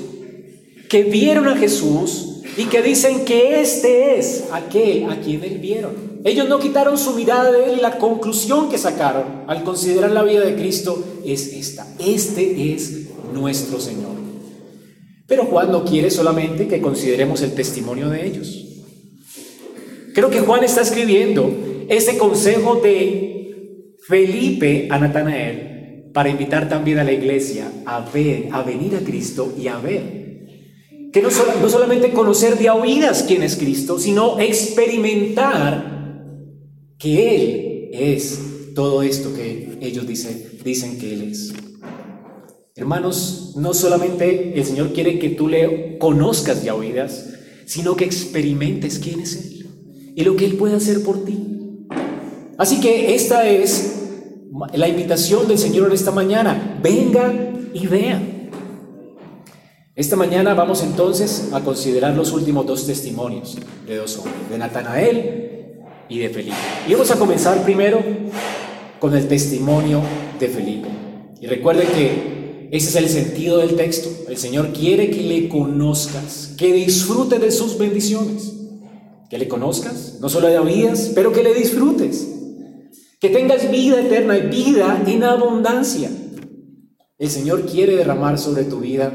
que 0.89 1.05
vieron 1.05 1.49
a 1.49 1.57
Jesús 1.57 2.41
y 2.57 2.65
que 2.65 2.83
dicen 2.83 3.25
que 3.25 3.61
este 3.61 4.19
es 4.19 4.45
aquel 4.53 5.11
a 5.11 5.21
quien 5.21 5.43
él 5.45 5.59
vieron. 5.59 6.21
Ellos 6.25 6.49
no 6.49 6.59
quitaron 6.59 6.99
su 6.99 7.13
mirada 7.13 7.51
de 7.51 7.65
él 7.65 7.79
y 7.79 7.81
la 7.81 7.99
conclusión 7.99 8.69
que 8.69 8.79
sacaron 8.79 9.45
al 9.47 9.65
considerar 9.65 10.13
la 10.13 10.23
vida 10.23 10.41
de 10.41 10.55
Cristo 10.55 11.03
es 11.25 11.49
esta. 11.49 11.87
Este 11.99 12.75
es 12.75 13.12
nuestro 13.33 13.81
Señor. 13.81 14.17
Pero 15.27 15.47
Juan 15.47 15.73
no 15.73 15.85
quiere 15.85 16.11
solamente 16.11 16.69
que 16.69 16.81
consideremos 16.81 17.41
el 17.43 17.55
testimonio 17.55 18.11
de 18.11 18.27
ellos. 18.27 18.67
Creo 20.15 20.31
que 20.31 20.41
Juan 20.41 20.63
está 20.63 20.83
escribiendo 20.83 21.51
ese 21.89 22.19
consejo 22.19 22.77
de 22.77 23.97
Felipe 24.07 24.89
a 24.91 24.99
Natanael 24.99 26.11
para 26.13 26.29
invitar 26.29 26.69
también 26.69 26.99
a 26.99 27.05
la 27.05 27.13
iglesia 27.13 27.71
a 27.87 28.01
ver, 28.01 28.49
a 28.53 28.63
venir 28.63 28.95
a 28.97 29.01
Cristo 29.01 29.55
y 29.59 29.69
a 29.69 29.79
ver. 29.79 30.23
Que 31.13 31.23
no, 31.23 31.29
no 31.61 31.69
solamente 31.69 32.11
conocer 32.11 32.59
de 32.59 32.71
oídas 32.71 33.25
quién 33.27 33.43
es 33.43 33.57
Cristo, 33.57 33.99
sino 33.99 34.39
experimentar 34.39 35.93
que 36.99 37.35
Él 37.35 37.91
es 37.93 38.73
todo 38.75 39.03
esto 39.03 39.35
que 39.35 39.79
ellos 39.81 40.07
dicen, 40.07 40.43
dicen 40.65 40.99
que 40.99 41.13
Él 41.13 41.23
es. 41.31 41.53
Hermanos, 42.75 43.53
no 43.57 43.75
solamente 43.75 44.59
el 44.59 44.65
Señor 44.65 44.95
quiere 44.95 45.19
que 45.19 45.29
tú 45.29 45.47
le 45.47 45.99
conozcas 45.99 46.65
de 46.65 46.71
oídas, 46.71 47.29
sino 47.67 47.97
que 47.97 48.07
experimentes 48.07 48.99
quién 48.99 49.21
es 49.21 49.37
Él 49.37 49.67
y 50.17 50.25
lo 50.25 50.37
que 50.37 50.47
Él 50.47 50.57
puede 50.57 50.77
hacer 50.77 51.03
por 51.03 51.23
ti. 51.23 51.87
Así 52.57 52.81
que 52.81 53.15
esta 53.15 53.47
es 53.47 54.09
la 54.73 54.89
invitación 54.89 55.49
del 55.49 55.59
Señor 55.59 55.89
en 55.89 55.93
esta 55.93 56.13
mañana, 56.13 56.81
venga 56.83 57.31
y 57.75 57.87
vea. 57.87 58.23
Esta 59.95 60.17
mañana 60.17 60.55
vamos 60.55 60.83
entonces 60.83 61.51
a 61.53 61.61
considerar 61.61 62.17
los 62.17 62.33
últimos 62.33 62.65
dos 62.65 62.87
testimonios 62.87 63.59
de 63.87 63.97
dos 63.97 64.17
hombres, 64.17 64.49
de 64.51 64.57
Natanael 64.57 65.83
y 66.09 66.21
de 66.21 66.31
Felipe. 66.31 66.57
Y 66.89 66.93
vamos 66.93 67.11
a 67.11 67.19
comenzar 67.19 67.63
primero 67.65 68.03
con 68.99 69.15
el 69.15 69.29
testimonio 69.29 70.01
de 70.41 70.49
Felipe. 70.49 70.89
Y 71.39 71.47
recuerde 71.47 71.85
que 71.85 72.32
ese 72.73 72.89
es 72.89 72.97
el 72.97 73.09
sentido 73.11 73.59
del 73.59 73.77
texto. 73.77 74.09
El 74.31 74.39
Señor 74.39 74.73
quiere 74.73 75.11
que 75.11 75.21
le 75.21 75.47
conozcas, 75.47 76.55
que 76.57 76.73
disfrute 76.73 77.39
de 77.39 77.51
sus 77.51 77.77
bendiciones. 77.77 78.51
Que 79.29 79.37
le 79.37 79.47
conozcas, 79.47 80.17
no 80.23 80.31
solo 80.31 80.49
de 80.49 80.59
oídas, 80.59 81.13
pero 81.15 81.35
que 81.35 81.43
le 81.43 81.53
disfrutes. 81.53 82.27
Que 83.21 83.29
tengas 83.29 83.71
vida 83.71 84.01
eterna 84.01 84.39
y 84.39 84.49
vida 84.49 85.05
en 85.07 85.23
abundancia. 85.23 86.11
El 87.19 87.29
Señor 87.29 87.67
quiere 87.67 87.95
derramar 87.95 88.39
sobre 88.39 88.65
tu 88.65 88.81
vida 88.81 89.13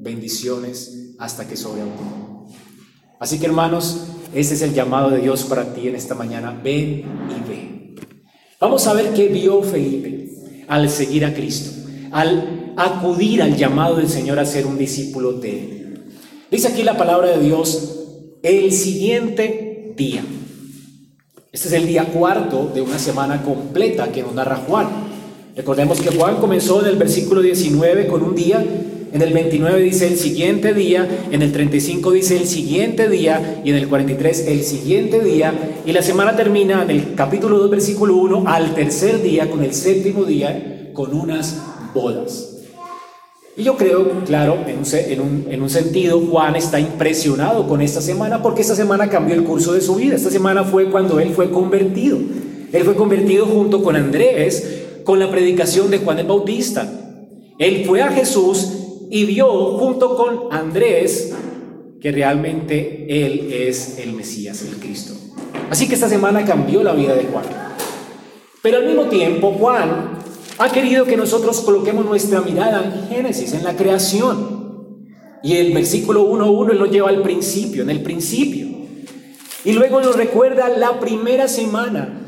bendiciones 0.00 1.14
hasta 1.20 1.46
que 1.46 1.56
sobreabunde. 1.56 2.02
Así 3.20 3.38
que 3.38 3.46
hermanos, 3.46 4.00
este 4.34 4.54
es 4.54 4.62
el 4.62 4.74
llamado 4.74 5.10
de 5.10 5.20
Dios 5.20 5.44
para 5.44 5.72
ti 5.72 5.86
en 5.86 5.94
esta 5.94 6.16
mañana. 6.16 6.60
Ven 6.60 7.04
y 7.30 7.48
ve. 7.48 7.94
Vamos 8.60 8.84
a 8.88 8.94
ver 8.94 9.14
qué 9.14 9.28
vio 9.28 9.62
Felipe 9.62 10.28
al 10.66 10.90
seguir 10.90 11.24
a 11.24 11.32
Cristo, 11.32 11.70
al 12.10 12.55
acudir 12.76 13.42
al 13.42 13.56
llamado 13.56 13.96
del 13.96 14.08
Señor 14.08 14.38
a 14.38 14.44
ser 14.44 14.66
un 14.66 14.78
discípulo 14.78 15.32
de 15.32 15.50
Él. 15.50 16.04
Dice 16.50 16.68
aquí 16.68 16.82
la 16.82 16.96
palabra 16.96 17.36
de 17.36 17.42
Dios, 17.42 17.96
el 18.42 18.72
siguiente 18.72 19.94
día. 19.96 20.22
Este 21.52 21.68
es 21.68 21.74
el 21.74 21.86
día 21.86 22.04
cuarto 22.04 22.70
de 22.74 22.82
una 22.82 22.98
semana 22.98 23.42
completa 23.42 24.12
que 24.12 24.22
nos 24.22 24.34
narra 24.34 24.56
Juan. 24.56 24.86
Recordemos 25.56 26.00
que 26.00 26.14
Juan 26.14 26.36
comenzó 26.36 26.82
en 26.82 26.88
el 26.88 26.96
versículo 26.96 27.40
19 27.40 28.06
con 28.06 28.22
un 28.22 28.34
día, 28.34 28.62
en 29.12 29.22
el 29.22 29.32
29 29.32 29.80
dice 29.80 30.06
el 30.06 30.18
siguiente 30.18 30.74
día, 30.74 31.08
en 31.30 31.40
el 31.40 31.52
35 31.52 32.12
dice 32.12 32.36
el 32.36 32.46
siguiente 32.46 33.08
día 33.08 33.62
y 33.64 33.70
en 33.70 33.76
el 33.76 33.88
43 33.88 34.48
el 34.48 34.62
siguiente 34.62 35.20
día 35.20 35.80
y 35.86 35.92
la 35.92 36.02
semana 36.02 36.36
termina 36.36 36.82
en 36.82 36.90
el 36.90 37.14
capítulo 37.14 37.58
2 37.58 37.70
versículo 37.70 38.16
1 38.16 38.44
al 38.46 38.74
tercer 38.74 39.22
día 39.22 39.50
con 39.50 39.64
el 39.64 39.72
séptimo 39.72 40.24
día 40.24 40.90
con 40.92 41.14
unas 41.14 41.56
bodas. 41.94 42.55
Y 43.58 43.62
yo 43.62 43.76
creo, 43.76 44.22
claro, 44.26 44.58
en 44.66 45.20
un, 45.20 45.46
en, 45.48 45.62
un, 45.62 45.70
sentido, 45.70 46.20
Juan 46.20 46.56
está 46.56 46.78
impresionado 46.78 47.66
con 47.66 47.80
esta 47.80 48.02
semana 48.02 48.42
porque 48.42 48.60
esta 48.60 48.76
semana 48.76 49.08
cambió 49.08 49.34
el 49.34 49.44
curso 49.44 49.72
de 49.72 49.80
su 49.80 49.94
vida. 49.94 50.14
Esta 50.14 50.30
semana 50.30 50.62
fue 50.62 50.90
cuando 50.90 51.18
él 51.20 51.30
fue 51.30 51.50
convertido. 51.50 52.18
Él 52.70 52.84
fue 52.84 52.94
convertido 52.94 53.46
junto 53.46 53.82
con 53.82 53.96
Andrés 53.96 54.82
con 55.04 55.18
la 55.18 55.30
predicación 55.30 55.90
de 55.90 55.98
Juan 55.98 56.18
el 56.18 56.26
Bautista. 56.26 56.86
Él 57.58 57.84
fue 57.86 58.02
a 58.02 58.10
Jesús 58.10 58.72
y 59.10 59.24
vio 59.24 59.48
junto 59.78 60.16
con 60.16 60.52
Andrés 60.52 61.32
que 62.02 62.12
realmente 62.12 63.06
él 63.08 63.50
es 63.50 63.98
el 63.98 64.12
Mesías, 64.12 64.62
el 64.62 64.76
Cristo. 64.76 65.14
Así 65.70 65.88
que 65.88 65.94
esta 65.94 66.10
semana 66.10 66.44
cambió 66.44 66.82
la 66.82 66.92
vida 66.92 67.14
de 67.14 67.24
Juan. 67.24 67.44
Pero 68.60 68.78
al 68.78 68.86
mismo 68.86 69.04
tiempo, 69.04 69.52
Juan 69.52 70.18
ha 70.58 70.70
querido 70.70 71.04
que 71.04 71.16
nosotros 71.16 71.60
coloquemos 71.60 72.04
nuestra 72.04 72.40
mirada 72.40 72.84
en 72.84 73.08
Génesis, 73.08 73.52
en 73.52 73.64
la 73.64 73.76
creación. 73.76 74.56
Y 75.42 75.54
el 75.54 75.72
versículo 75.72 76.28
1.1 76.30 76.72
lo 76.72 76.86
lleva 76.86 77.10
al 77.10 77.22
principio, 77.22 77.82
en 77.82 77.90
el 77.90 78.02
principio. 78.02 78.66
Y 79.64 79.72
luego 79.72 80.00
nos 80.00 80.16
recuerda 80.16 80.68
la 80.68 80.98
primera 80.98 81.48
semana. 81.48 82.22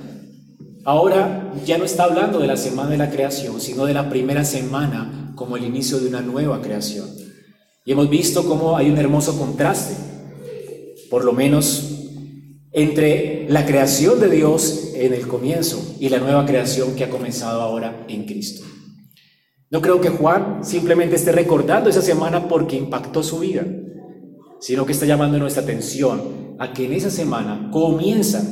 Ahora 0.84 1.52
ya 1.64 1.78
no 1.78 1.84
está 1.84 2.04
hablando 2.04 2.38
de 2.38 2.46
la 2.46 2.56
semana 2.56 2.90
de 2.90 2.98
la 2.98 3.10
creación, 3.10 3.60
sino 3.60 3.86
de 3.86 3.94
la 3.94 4.08
primera 4.08 4.44
semana 4.44 5.32
como 5.34 5.56
el 5.56 5.64
inicio 5.64 5.98
de 5.98 6.08
una 6.08 6.20
nueva 6.20 6.60
creación. 6.60 7.08
Y 7.84 7.92
hemos 7.92 8.10
visto 8.10 8.46
cómo 8.46 8.76
hay 8.76 8.90
un 8.90 8.98
hermoso 8.98 9.38
contraste, 9.38 9.94
por 11.10 11.24
lo 11.24 11.32
menos 11.32 11.87
entre 12.72 13.46
la 13.48 13.64
creación 13.64 14.20
de 14.20 14.28
Dios 14.28 14.92
en 14.94 15.14
el 15.14 15.26
comienzo 15.26 15.96
y 15.98 16.08
la 16.08 16.18
nueva 16.18 16.44
creación 16.44 16.94
que 16.94 17.04
ha 17.04 17.10
comenzado 17.10 17.60
ahora 17.60 18.04
en 18.08 18.24
Cristo. 18.24 18.66
No 19.70 19.82
creo 19.82 20.00
que 20.00 20.08
Juan 20.08 20.64
simplemente 20.64 21.16
esté 21.16 21.32
recordando 21.32 21.90
esa 21.90 22.02
semana 22.02 22.48
porque 22.48 22.76
impactó 22.76 23.22
su 23.22 23.40
vida, 23.40 23.66
sino 24.60 24.86
que 24.86 24.92
está 24.92 25.06
llamando 25.06 25.38
nuestra 25.38 25.62
atención 25.62 26.56
a 26.58 26.72
que 26.72 26.86
en 26.86 26.94
esa 26.94 27.10
semana 27.10 27.70
comienza, 27.72 28.42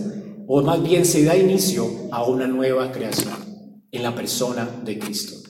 o 0.47 0.63
más 0.63 0.83
bien 0.83 1.05
se 1.05 1.25
da 1.25 1.37
inicio 1.37 1.87
a 2.13 2.25
una 2.25 2.47
nueva 2.47 2.93
creación 2.93 3.35
en 3.91 4.03
la 4.03 4.15
persona 4.15 4.69
de 4.85 4.99
Cristo. 4.99 5.47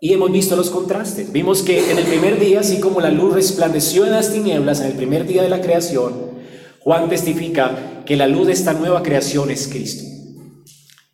Y 0.00 0.12
hemos 0.12 0.30
visto 0.30 0.54
los 0.54 0.70
contrastes. 0.70 1.32
Vimos 1.32 1.62
que 1.62 1.90
en 1.90 1.98
el 1.98 2.04
primer 2.04 2.38
día, 2.38 2.60
así 2.60 2.78
como 2.78 3.00
la 3.00 3.10
luz 3.10 3.34
resplandeció 3.34 4.04
en 4.04 4.12
las 4.12 4.32
tinieblas, 4.32 4.80
en 4.80 4.88
el 4.88 4.92
primer 4.92 5.26
día 5.26 5.42
de 5.42 5.48
la 5.48 5.60
creación, 5.60 6.33
Juan 6.84 7.08
testifica 7.08 8.02
que 8.04 8.16
la 8.16 8.28
luz 8.28 8.46
de 8.46 8.52
esta 8.52 8.74
nueva 8.74 9.02
creación 9.02 9.50
es 9.50 9.66
Cristo. 9.68 10.04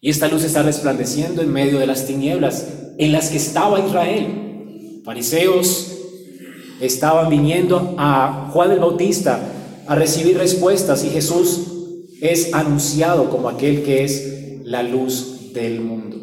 Y 0.00 0.10
esta 0.10 0.28
luz 0.28 0.42
está 0.42 0.62
resplandeciendo 0.62 1.42
en 1.42 1.52
medio 1.52 1.78
de 1.78 1.86
las 1.86 2.06
tinieblas 2.06 2.66
en 2.98 3.12
las 3.12 3.28
que 3.30 3.36
estaba 3.36 3.78
Israel. 3.78 5.02
Fariseos 5.04 5.92
estaban 6.80 7.30
viniendo 7.30 7.94
a 7.98 8.50
Juan 8.52 8.72
el 8.72 8.80
Bautista 8.80 9.40
a 9.86 9.94
recibir 9.94 10.38
respuestas 10.38 11.04
y 11.04 11.10
Jesús 11.10 11.60
es 12.20 12.52
anunciado 12.52 13.30
como 13.30 13.48
aquel 13.48 13.82
que 13.82 14.04
es 14.04 14.60
la 14.64 14.82
luz 14.82 15.52
del 15.54 15.80
mundo. 15.80 16.18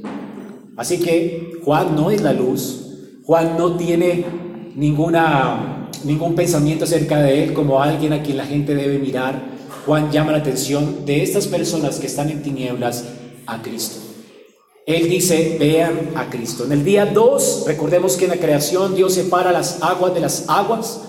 Así 0.75 0.99
que 0.99 1.53
Juan 1.63 1.95
no 1.95 2.11
es 2.11 2.21
la 2.21 2.33
luz, 2.33 2.83
Juan 3.23 3.57
no 3.57 3.77
tiene 3.77 4.25
ninguna, 4.75 5.86
ningún 6.07 6.35
pensamiento 6.35 6.85
acerca 6.85 7.21
de 7.21 7.43
él 7.43 7.53
como 7.53 7.81
alguien 7.81 8.13
a 8.13 8.23
quien 8.23 8.37
la 8.37 8.45
gente 8.45 8.73
debe 8.73 8.97
mirar. 8.97 9.57
Juan 9.85 10.11
llama 10.11 10.31
la 10.31 10.39
atención 10.39 11.05
de 11.05 11.21
estas 11.21 11.47
personas 11.47 11.99
que 11.99 12.07
están 12.07 12.29
en 12.29 12.41
tinieblas 12.41 13.05
a 13.45 13.61
Cristo. 13.61 13.97
Él 14.85 15.09
dice, 15.09 15.57
vean 15.59 16.11
a 16.15 16.29
Cristo. 16.29 16.63
En 16.63 16.71
el 16.71 16.83
día 16.85 17.05
2, 17.05 17.65
recordemos 17.67 18.15
que 18.15 18.25
en 18.25 18.31
la 18.31 18.37
creación 18.37 18.95
Dios 18.95 19.13
separa 19.13 19.51
las 19.51 19.83
aguas 19.83 20.13
de 20.13 20.21
las 20.21 20.45
aguas. 20.47 21.01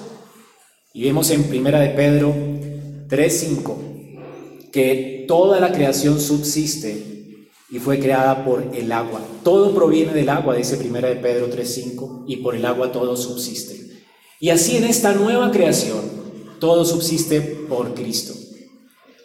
Y 0.93 1.05
vemos 1.05 1.31
en 1.31 1.45
Primera 1.45 1.78
de 1.78 1.90
Pedro 1.90 2.35
3.5 3.09 3.76
que 4.73 5.25
toda 5.28 5.61
la 5.61 5.73
creación 5.73 6.21
subsiste 6.21 7.49
y 7.71 7.78
fue 7.78 8.00
creada 8.00 8.45
por 8.45 8.64
el 8.75 8.90
agua. 8.90 9.21
Todo 9.45 9.75
proviene 9.75 10.12
del 10.12 10.28
agua, 10.28 10.57
dice 10.57 10.76
Primera 10.76 11.09
de 11.09 11.17
Pedro 11.17 11.49
3.5, 11.49 12.25
y 12.26 12.37
por 12.37 12.55
el 12.55 12.64
agua 12.64 12.90
todo 12.90 13.17
subsiste. 13.17 13.88
Y 14.40 14.50
así 14.50 14.76
en 14.76 14.85
esta 14.85 15.14
nueva 15.14 15.50
creación, 15.50 16.00
todo 16.61 16.85
subsiste 16.85 17.40
por 17.40 17.95
Cristo. 17.95 18.35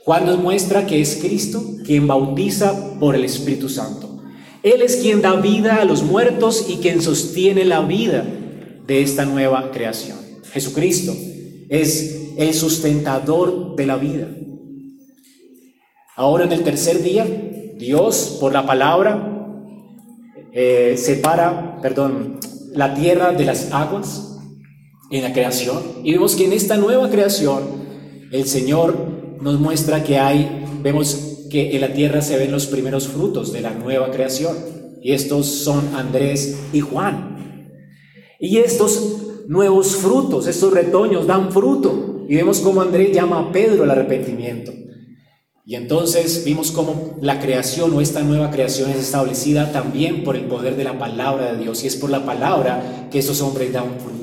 Juan 0.06 0.26
nos 0.26 0.40
muestra 0.40 0.86
que 0.86 1.02
es 1.02 1.18
Cristo 1.22 1.64
quien 1.86 2.08
bautiza 2.08 3.00
por 3.00 3.16
el 3.16 3.24
Espíritu 3.24 3.70
Santo. 3.70 4.22
Él 4.64 4.82
es 4.82 4.96
quien 4.98 5.22
da 5.22 5.36
vida 5.36 5.76
a 5.76 5.86
los 5.86 6.04
muertos 6.04 6.66
y 6.68 6.78
quien 6.78 7.02
sostiene 7.02 7.64
la 7.64 7.82
vida 7.82 8.26
de 8.88 9.02
esta 9.02 9.26
nueva 9.26 9.72
creación. 9.72 10.18
Jesucristo 10.52 11.16
es 11.70 12.32
el 12.38 12.54
sustentador 12.54 13.76
de 13.76 13.86
la 13.86 13.98
vida. 13.98 14.28
Ahora 16.16 16.46
en 16.46 16.52
el 16.52 16.64
tercer 16.64 17.04
día, 17.04 17.26
Dios 17.78 18.38
por 18.40 18.52
la 18.52 18.66
palabra 18.66 19.30
eh, 20.52 20.96
separa, 20.98 21.80
perdón, 21.82 22.40
la 22.74 22.94
tierra 22.94 23.32
de 23.32 23.46
las 23.46 23.72
aguas 23.72 24.33
en 25.14 25.24
la 25.24 25.32
creación. 25.32 25.80
Y 26.04 26.12
vemos 26.12 26.36
que 26.36 26.46
en 26.46 26.54
esta 26.54 26.76
nueva 26.76 27.10
creación 27.10 27.62
el 28.32 28.48
Señor 28.48 28.96
nos 29.42 29.60
muestra 29.60 30.04
que 30.04 30.18
hay, 30.18 30.66
vemos 30.82 31.46
que 31.52 31.76
en 31.76 31.82
la 31.82 31.94
tierra 31.94 32.22
se 32.22 32.38
ven 32.38 32.52
los 32.52 32.66
primeros 32.66 33.08
frutos 33.08 33.54
de 33.54 33.62
la 33.62 33.70
nueva 33.72 34.10
creación. 34.10 34.58
Y 35.04 35.12
estos 35.12 35.46
son 35.46 35.96
Andrés 35.96 36.58
y 36.74 36.80
Juan. 36.80 37.70
Y 38.40 38.58
estos 38.58 39.46
nuevos 39.48 39.96
frutos, 39.98 40.48
estos 40.48 40.74
retoños 40.74 41.28
dan 41.28 41.52
fruto. 41.52 42.26
Y 42.28 42.36
vemos 42.36 42.60
cómo 42.60 42.82
Andrés 42.82 43.14
llama 43.14 43.40
a 43.40 43.52
Pedro 43.52 43.84
al 43.84 43.92
arrepentimiento. 43.92 44.72
Y 45.66 45.76
entonces 45.76 46.44
vimos 46.44 46.72
cómo 46.72 47.18
la 47.22 47.40
creación 47.40 47.94
o 47.94 48.02
esta 48.02 48.22
nueva 48.22 48.50
creación 48.50 48.90
es 48.90 48.98
establecida 48.98 49.72
también 49.72 50.24
por 50.24 50.36
el 50.36 50.46
poder 50.46 50.76
de 50.76 50.86
la 50.86 50.98
palabra 50.98 51.54
de 51.54 51.60
Dios. 51.60 51.84
Y 51.84 51.88
es 51.88 51.96
por 51.98 52.10
la 52.10 52.26
palabra 52.26 53.10
que 53.12 53.20
estos 53.20 53.42
hombres 53.42 53.72
dan 53.72 54.00
fruto. 54.00 54.23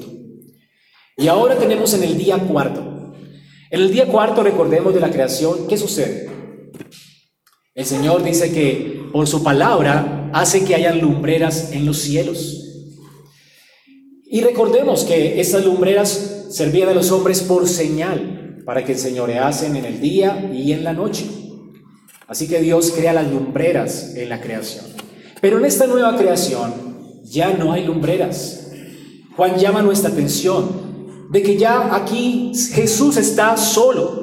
Y 1.20 1.28
ahora 1.28 1.56
tenemos 1.56 1.94
en 1.94 2.02
el 2.02 2.16
día 2.16 2.38
cuarto 2.38 2.90
en 3.72 3.82
el 3.82 3.92
día 3.92 4.06
cuarto, 4.06 4.42
recordemos 4.42 4.92
de 4.92 4.98
la 4.98 5.10
creación, 5.10 5.68
¿qué 5.68 5.76
sucede? 5.76 6.28
El 7.72 7.86
Señor 7.86 8.24
dice 8.24 8.52
que 8.52 9.08
por 9.12 9.28
su 9.28 9.44
palabra 9.44 10.28
hace 10.34 10.64
que 10.64 10.74
haya 10.74 10.92
lumbreras 10.92 11.70
en 11.70 11.86
los 11.86 11.98
cielos. 11.98 12.56
Y 14.26 14.40
recordemos 14.40 15.04
que 15.04 15.40
esas 15.40 15.64
lumbreras 15.64 16.46
servían 16.50 16.88
a 16.88 16.94
los 16.94 17.12
hombres 17.12 17.42
por 17.42 17.68
señal, 17.68 18.62
para 18.66 18.84
que 18.84 18.92
enseñoreasen 18.92 19.76
en 19.76 19.84
el 19.84 20.00
día 20.00 20.50
y 20.52 20.72
en 20.72 20.82
la 20.82 20.92
noche. 20.92 21.26
Así 22.26 22.48
que 22.48 22.60
Dios 22.60 22.92
crea 22.96 23.12
las 23.12 23.30
lumbreras 23.30 24.16
en 24.16 24.28
la 24.28 24.40
creación. 24.40 24.84
Pero 25.40 25.58
en 25.58 25.64
esta 25.64 25.86
nueva 25.86 26.16
creación 26.16 26.72
ya 27.22 27.52
no 27.52 27.72
hay 27.72 27.84
lumbreras. 27.84 28.72
Juan 29.36 29.56
llama 29.58 29.80
nuestra 29.80 30.10
atención 30.10 30.89
de 31.30 31.42
que 31.42 31.56
ya 31.56 31.94
aquí 31.94 32.52
Jesús 32.72 33.16
está 33.16 33.56
solo. 33.56 34.20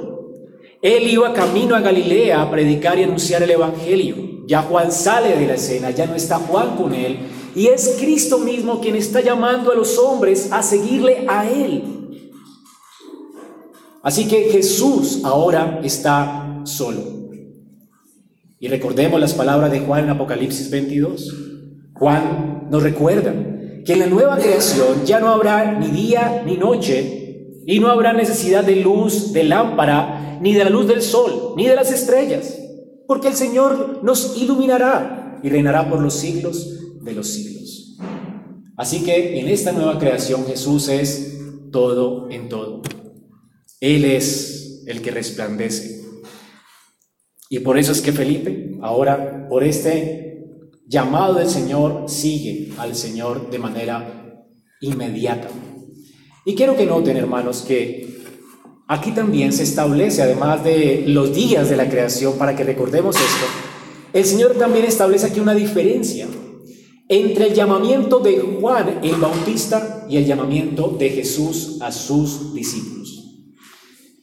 Él 0.82 1.08
iba 1.08 1.34
camino 1.34 1.76
a 1.76 1.80
Galilea 1.80 2.42
a 2.42 2.52
predicar 2.52 3.00
y 3.00 3.04
anunciar 3.04 3.42
el 3.44 3.52
Evangelio. 3.52 4.16
Ya 4.46 4.62
Juan 4.62 4.92
sale 4.92 5.36
de 5.36 5.48
la 5.48 5.56
escena, 5.56 5.92
ya 5.92 6.06
no 6.06 6.16
está 6.16 6.38
Juan 6.38 6.76
con 6.76 6.94
él. 6.94 7.18
Y 7.56 7.68
es 7.68 7.98
Cristo 8.00 8.40
mismo 8.40 8.80
quien 8.82 8.96
está 8.96 9.22
llamando 9.22 9.72
a 9.72 9.76
los 9.76 9.98
hombres 9.98 10.50
a 10.52 10.62
seguirle 10.62 11.26
a 11.28 11.50
Él. 11.50 12.22
Así 14.04 14.28
que 14.28 14.50
Jesús 14.52 15.22
ahora 15.24 15.80
está 15.84 16.62
solo. 16.66 17.02
Y 18.60 18.68
recordemos 18.68 19.20
las 19.20 19.34
palabras 19.34 19.72
de 19.72 19.80
Juan 19.80 20.04
en 20.04 20.10
Apocalipsis 20.12 20.70
22. 20.70 21.34
Juan 21.94 22.68
nos 22.70 22.84
recuerda 22.84 23.34
que 23.88 23.94
en 23.94 24.00
la 24.00 24.08
nueva 24.08 24.38
creación 24.38 25.06
ya 25.06 25.22
no 25.22 25.30
habrá 25.30 25.80
ni 25.80 25.88
día 25.88 26.44
ni 26.46 26.58
noche, 26.58 27.62
y 27.66 27.80
no 27.80 27.88
habrá 27.88 28.12
necesidad 28.12 28.66
de 28.66 28.76
luz, 28.76 29.32
de 29.32 29.46
lámpara, 29.46 30.38
ni 30.42 30.54
de 30.54 30.66
la 30.66 30.70
luz 30.70 30.88
del 30.88 31.02
sol, 31.02 31.54
ni 31.56 31.68
de 31.68 31.76
las 31.76 31.90
estrellas, 31.94 32.54
porque 33.08 33.30
el 33.30 33.34
Señor 33.34 34.02
nos 34.04 34.38
iluminará 34.38 35.40
y 35.42 35.48
reinará 35.48 35.90
por 35.90 36.02
los 36.02 36.16
siglos 36.16 37.02
de 37.02 37.14
los 37.14 37.30
siglos. 37.30 37.98
Así 38.76 39.06
que 39.06 39.40
en 39.40 39.48
esta 39.48 39.72
nueva 39.72 39.98
creación 39.98 40.46
Jesús 40.46 40.90
es 40.90 41.40
todo 41.72 42.30
en 42.30 42.50
todo. 42.50 42.82
Él 43.80 44.04
es 44.04 44.84
el 44.86 45.02
que 45.02 45.12
resplandece. 45.12 46.02
Y 47.50 47.60
por 47.60 47.78
eso 47.78 47.94
es 47.94 48.02
que 48.02 48.12
Felipe, 48.12 48.78
ahora 48.82 49.48
por 49.48 49.64
este 49.64 50.27
llamado 50.88 51.36
del 51.36 51.50
Señor 51.50 52.06
sigue 52.08 52.74
al 52.78 52.96
Señor 52.96 53.50
de 53.50 53.60
manera 53.60 54.46
inmediata. 54.82 55.50
Y 56.46 56.56
quiero 56.56 56.78
que 56.78 56.86
noten, 56.86 57.18
hermanos, 57.18 57.64
que 57.68 58.24
aquí 58.88 59.12
también 59.12 59.52
se 59.52 59.64
establece, 59.64 60.22
además 60.22 60.64
de 60.64 61.04
los 61.08 61.36
días 61.36 61.70
de 61.70 61.76
la 61.76 61.90
creación, 61.90 62.38
para 62.38 62.56
que 62.56 62.64
recordemos 62.64 63.16
esto, 63.16 63.46
el 64.14 64.24
Señor 64.24 64.54
también 64.54 64.86
establece 64.86 65.28
aquí 65.28 65.40
una 65.40 65.54
diferencia 65.54 66.28
entre 67.10 67.48
el 67.48 67.54
llamamiento 67.54 68.20
de 68.20 68.40
Juan 68.40 69.00
el 69.04 69.16
Bautista 69.16 70.06
y 70.10 70.18
el 70.18 70.26
llamamiento 70.26 70.96
de 70.98 71.10
Jesús 71.10 71.78
a 71.82 71.92
sus 71.92 72.54
discípulos. 72.54 73.24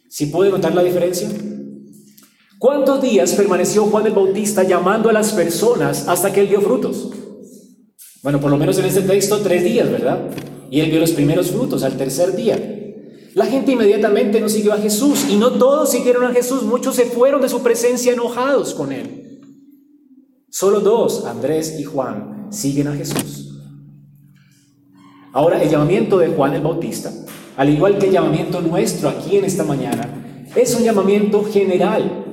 ¿Si 0.08 0.26
puede 0.26 0.50
notar 0.50 0.74
la 0.74 0.82
diferencia? 0.82 1.28
¿Cuántos 2.58 3.02
días 3.02 3.32
permaneció 3.34 3.84
Juan 3.86 4.06
el 4.06 4.12
Bautista 4.12 4.62
llamando 4.62 5.10
a 5.10 5.12
las 5.12 5.32
personas 5.32 6.08
hasta 6.08 6.32
que 6.32 6.40
él 6.40 6.48
dio 6.48 6.60
frutos? 6.60 7.10
Bueno, 8.22 8.40
por 8.40 8.50
lo 8.50 8.56
menos 8.56 8.78
en 8.78 8.86
este 8.86 9.02
texto 9.02 9.40
tres 9.40 9.64
días, 9.64 9.90
¿verdad? 9.90 10.30
Y 10.70 10.80
él 10.80 10.90
vio 10.90 11.00
los 11.00 11.12
primeros 11.12 11.50
frutos 11.50 11.82
al 11.82 11.96
tercer 11.96 12.34
día. 12.34 12.56
La 13.34 13.46
gente 13.46 13.72
inmediatamente 13.72 14.40
no 14.40 14.48
siguió 14.48 14.72
a 14.72 14.78
Jesús 14.78 15.26
y 15.28 15.36
no 15.36 15.52
todos 15.52 15.90
siguieron 15.90 16.24
a 16.24 16.32
Jesús, 16.32 16.62
muchos 16.62 16.94
se 16.94 17.04
fueron 17.04 17.42
de 17.42 17.48
su 17.48 17.62
presencia 17.62 18.12
enojados 18.12 18.72
con 18.74 18.92
él. 18.92 19.40
Solo 20.48 20.80
dos, 20.80 21.24
Andrés 21.26 21.78
y 21.78 21.84
Juan, 21.84 22.46
siguen 22.50 22.88
a 22.88 22.94
Jesús. 22.94 23.58
Ahora, 25.32 25.60
el 25.60 25.68
llamamiento 25.68 26.16
de 26.16 26.28
Juan 26.28 26.54
el 26.54 26.62
Bautista, 26.62 27.12
al 27.56 27.70
igual 27.70 27.98
que 27.98 28.06
el 28.06 28.12
llamamiento 28.12 28.60
nuestro 28.60 29.08
aquí 29.08 29.36
en 29.36 29.44
esta 29.44 29.64
mañana, 29.64 30.46
es 30.54 30.74
un 30.76 30.84
llamamiento 30.84 31.44
general 31.44 32.23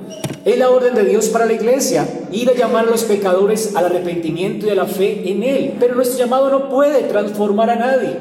es 0.44 0.58
la 0.58 0.70
orden 0.70 0.94
de 0.94 1.04
Dios 1.04 1.28
para 1.28 1.46
la 1.46 1.52
iglesia, 1.52 2.08
ir 2.32 2.50
a 2.50 2.54
llamar 2.54 2.86
a 2.86 2.90
los 2.90 3.04
pecadores 3.04 3.76
al 3.76 3.86
arrepentimiento 3.86 4.66
y 4.66 4.70
a 4.70 4.74
la 4.74 4.86
fe 4.86 5.22
en 5.30 5.42
Él. 5.42 5.74
Pero 5.78 5.94
nuestro 5.94 6.18
llamado 6.18 6.50
no 6.50 6.68
puede 6.68 7.02
transformar 7.04 7.70
a 7.70 7.76
nadie. 7.76 8.18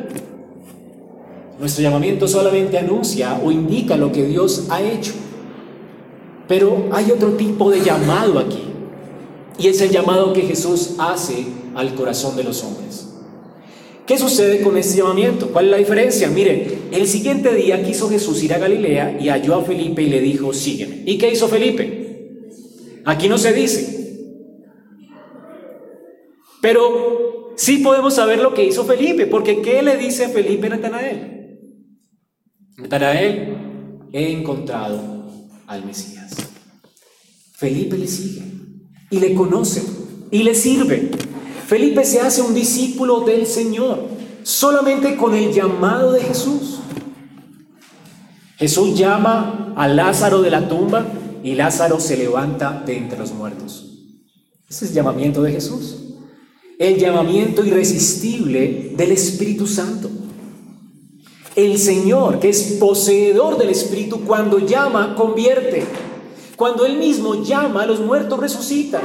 Nuestro 1.59 1.83
llamamiento 1.83 2.27
solamente 2.27 2.77
anuncia 2.77 3.39
o 3.43 3.51
indica 3.51 3.97
lo 3.97 4.11
que 4.11 4.25
Dios 4.25 4.67
ha 4.69 4.81
hecho. 4.81 5.13
Pero 6.47 6.89
hay 6.91 7.11
otro 7.11 7.29
tipo 7.31 7.71
de 7.71 7.81
llamado 7.81 8.39
aquí. 8.39 8.63
Y 9.57 9.67
es 9.67 9.81
el 9.81 9.89
llamado 9.89 10.33
que 10.33 10.41
Jesús 10.41 10.95
hace 10.97 11.45
al 11.75 11.93
corazón 11.95 12.35
de 12.35 12.43
los 12.43 12.63
hombres. 12.63 13.07
¿Qué 14.05 14.17
sucede 14.17 14.61
con 14.61 14.75
este 14.77 14.97
llamamiento? 14.97 15.47
¿Cuál 15.49 15.65
es 15.65 15.71
la 15.71 15.77
diferencia? 15.77 16.27
Mire, 16.27 16.79
el 16.91 17.07
siguiente 17.07 17.53
día 17.55 17.81
quiso 17.83 18.09
Jesús 18.09 18.43
ir 18.43 18.53
a 18.53 18.57
Galilea 18.57 19.17
y 19.21 19.29
halló 19.29 19.55
a 19.55 19.63
Felipe 19.63 20.01
y 20.01 20.09
le 20.09 20.19
dijo, 20.19 20.53
sígueme. 20.53 21.03
¿Y 21.05 21.17
qué 21.17 21.31
hizo 21.31 21.47
Felipe? 21.47 22.10
Aquí 23.05 23.27
no 23.27 23.37
se 23.37 23.53
dice. 23.53 24.01
Pero 26.61 27.53
sí 27.57 27.77
podemos 27.77 28.13
saber 28.13 28.39
lo 28.39 28.53
que 28.53 28.65
hizo 28.65 28.85
Felipe, 28.85 29.25
porque 29.25 29.61
¿qué 29.61 29.81
le 29.81 29.97
dice 29.97 30.29
Felipe 30.29 30.67
a 30.67 30.71
Natanael? 30.71 31.59
Natanael, 32.77 33.57
he 34.13 34.31
encontrado 34.31 35.27
al 35.67 35.85
Mesías. 35.85 36.35
Felipe 37.53 37.97
le 37.97 38.07
sigue 38.07 38.43
y 39.09 39.19
le 39.19 39.33
conoce 39.33 39.83
y 40.29 40.43
le 40.43 40.53
sirve. 40.55 41.11
Felipe 41.67 42.03
se 42.05 42.19
hace 42.19 42.41
un 42.41 42.53
discípulo 42.53 43.21
del 43.21 43.45
Señor 43.45 44.07
solamente 44.43 45.15
con 45.15 45.35
el 45.35 45.51
llamado 45.53 46.11
de 46.11 46.21
Jesús. 46.21 46.79
Jesús 48.57 48.97
llama 48.97 49.73
a 49.75 49.87
Lázaro 49.87 50.41
de 50.41 50.51
la 50.51 50.67
tumba 50.67 51.05
y 51.43 51.55
Lázaro 51.55 51.99
se 51.99 52.17
levanta 52.17 52.83
de 52.85 52.97
entre 52.97 53.17
los 53.17 53.33
muertos. 53.33 53.87
Ese 54.69 54.85
es 54.85 54.91
el 54.91 54.95
llamamiento 54.95 55.41
de 55.41 55.51
Jesús. 55.51 55.97
El 56.79 56.97
llamamiento 56.97 57.63
irresistible 57.65 58.93
del 58.95 59.11
Espíritu 59.11 59.67
Santo. 59.67 60.09
El 61.55 61.77
Señor, 61.77 62.39
que 62.39 62.49
es 62.49 62.77
poseedor 62.79 63.57
del 63.57 63.69
Espíritu, 63.69 64.21
cuando 64.21 64.59
llama, 64.59 65.15
convierte. 65.15 65.83
Cuando 66.55 66.85
Él 66.85 66.97
mismo 66.97 67.43
llama, 67.43 67.85
los 67.85 67.99
muertos 67.99 68.39
resucita. 68.39 69.01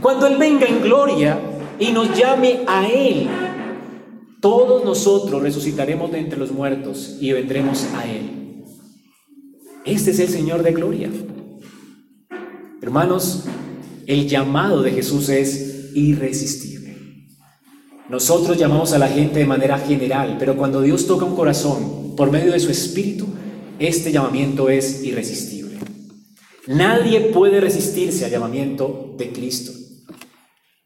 Cuando 0.00 0.26
Él 0.26 0.36
venga 0.36 0.66
en 0.66 0.82
gloria, 0.82 1.40
y 1.82 1.90
nos 1.90 2.16
llame 2.16 2.60
a 2.66 2.86
Él, 2.86 3.28
todos 4.40 4.84
nosotros 4.84 5.42
resucitaremos 5.42 6.12
de 6.12 6.18
entre 6.18 6.38
los 6.38 6.52
muertos 6.52 7.16
y 7.20 7.32
vendremos 7.32 7.86
a 7.94 8.06
Él. 8.06 8.64
Este 9.84 10.12
es 10.12 10.18
el 10.20 10.28
Señor 10.28 10.62
de 10.62 10.72
gloria. 10.72 11.10
Hermanos, 12.82 13.44
el 14.08 14.28
llamado 14.28 14.82
de 14.82 14.90
Jesús 14.90 15.28
es 15.28 15.92
irresistible. 15.94 17.28
Nosotros 18.08 18.58
llamamos 18.58 18.92
a 18.92 18.98
la 18.98 19.06
gente 19.06 19.38
de 19.38 19.46
manera 19.46 19.78
general, 19.78 20.34
pero 20.36 20.56
cuando 20.56 20.82
Dios 20.82 21.06
toca 21.06 21.24
un 21.24 21.36
corazón 21.36 22.16
por 22.16 22.32
medio 22.32 22.50
de 22.50 22.58
su 22.58 22.72
Espíritu, 22.72 23.28
este 23.78 24.10
llamamiento 24.10 24.68
es 24.68 25.04
irresistible. 25.04 25.78
Nadie 26.66 27.20
puede 27.32 27.60
resistirse 27.60 28.24
al 28.24 28.32
llamamiento 28.32 29.14
de 29.16 29.32
Cristo. 29.32 29.70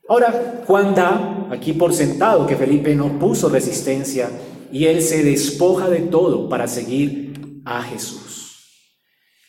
Ahora, 0.07 0.65
Juan 0.67 0.95
da 0.95 1.49
aquí 1.51 1.73
por 1.73 1.95
sentado 1.95 2.47
que 2.47 2.57
Felipe 2.57 2.95
no 2.95 3.19
puso 3.19 3.49
resistencia 3.49 4.29
y 4.71 4.85
él 4.85 5.01
se 5.01 5.25
despoja 5.25 5.89
de 5.89 6.01
todo 6.01 6.51
para 6.51 6.69
seguir 6.69 7.63
a 7.65 7.83
Jesús. 7.83 8.27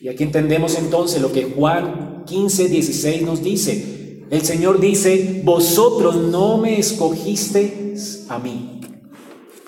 Y 0.00 0.08
aquí 0.08 0.22
entendemos 0.22 0.78
entonces 0.78 1.20
lo 1.20 1.30
que 1.30 1.44
Juan 1.44 2.17
15, 2.28 2.68
16 2.68 3.22
nos 3.22 3.42
dice. 3.42 4.24
El 4.30 4.42
Señor 4.42 4.78
dice, 4.78 5.40
vosotros 5.44 6.16
no 6.16 6.58
me 6.58 6.78
escogisteis 6.78 8.26
a 8.28 8.38
mí, 8.38 8.80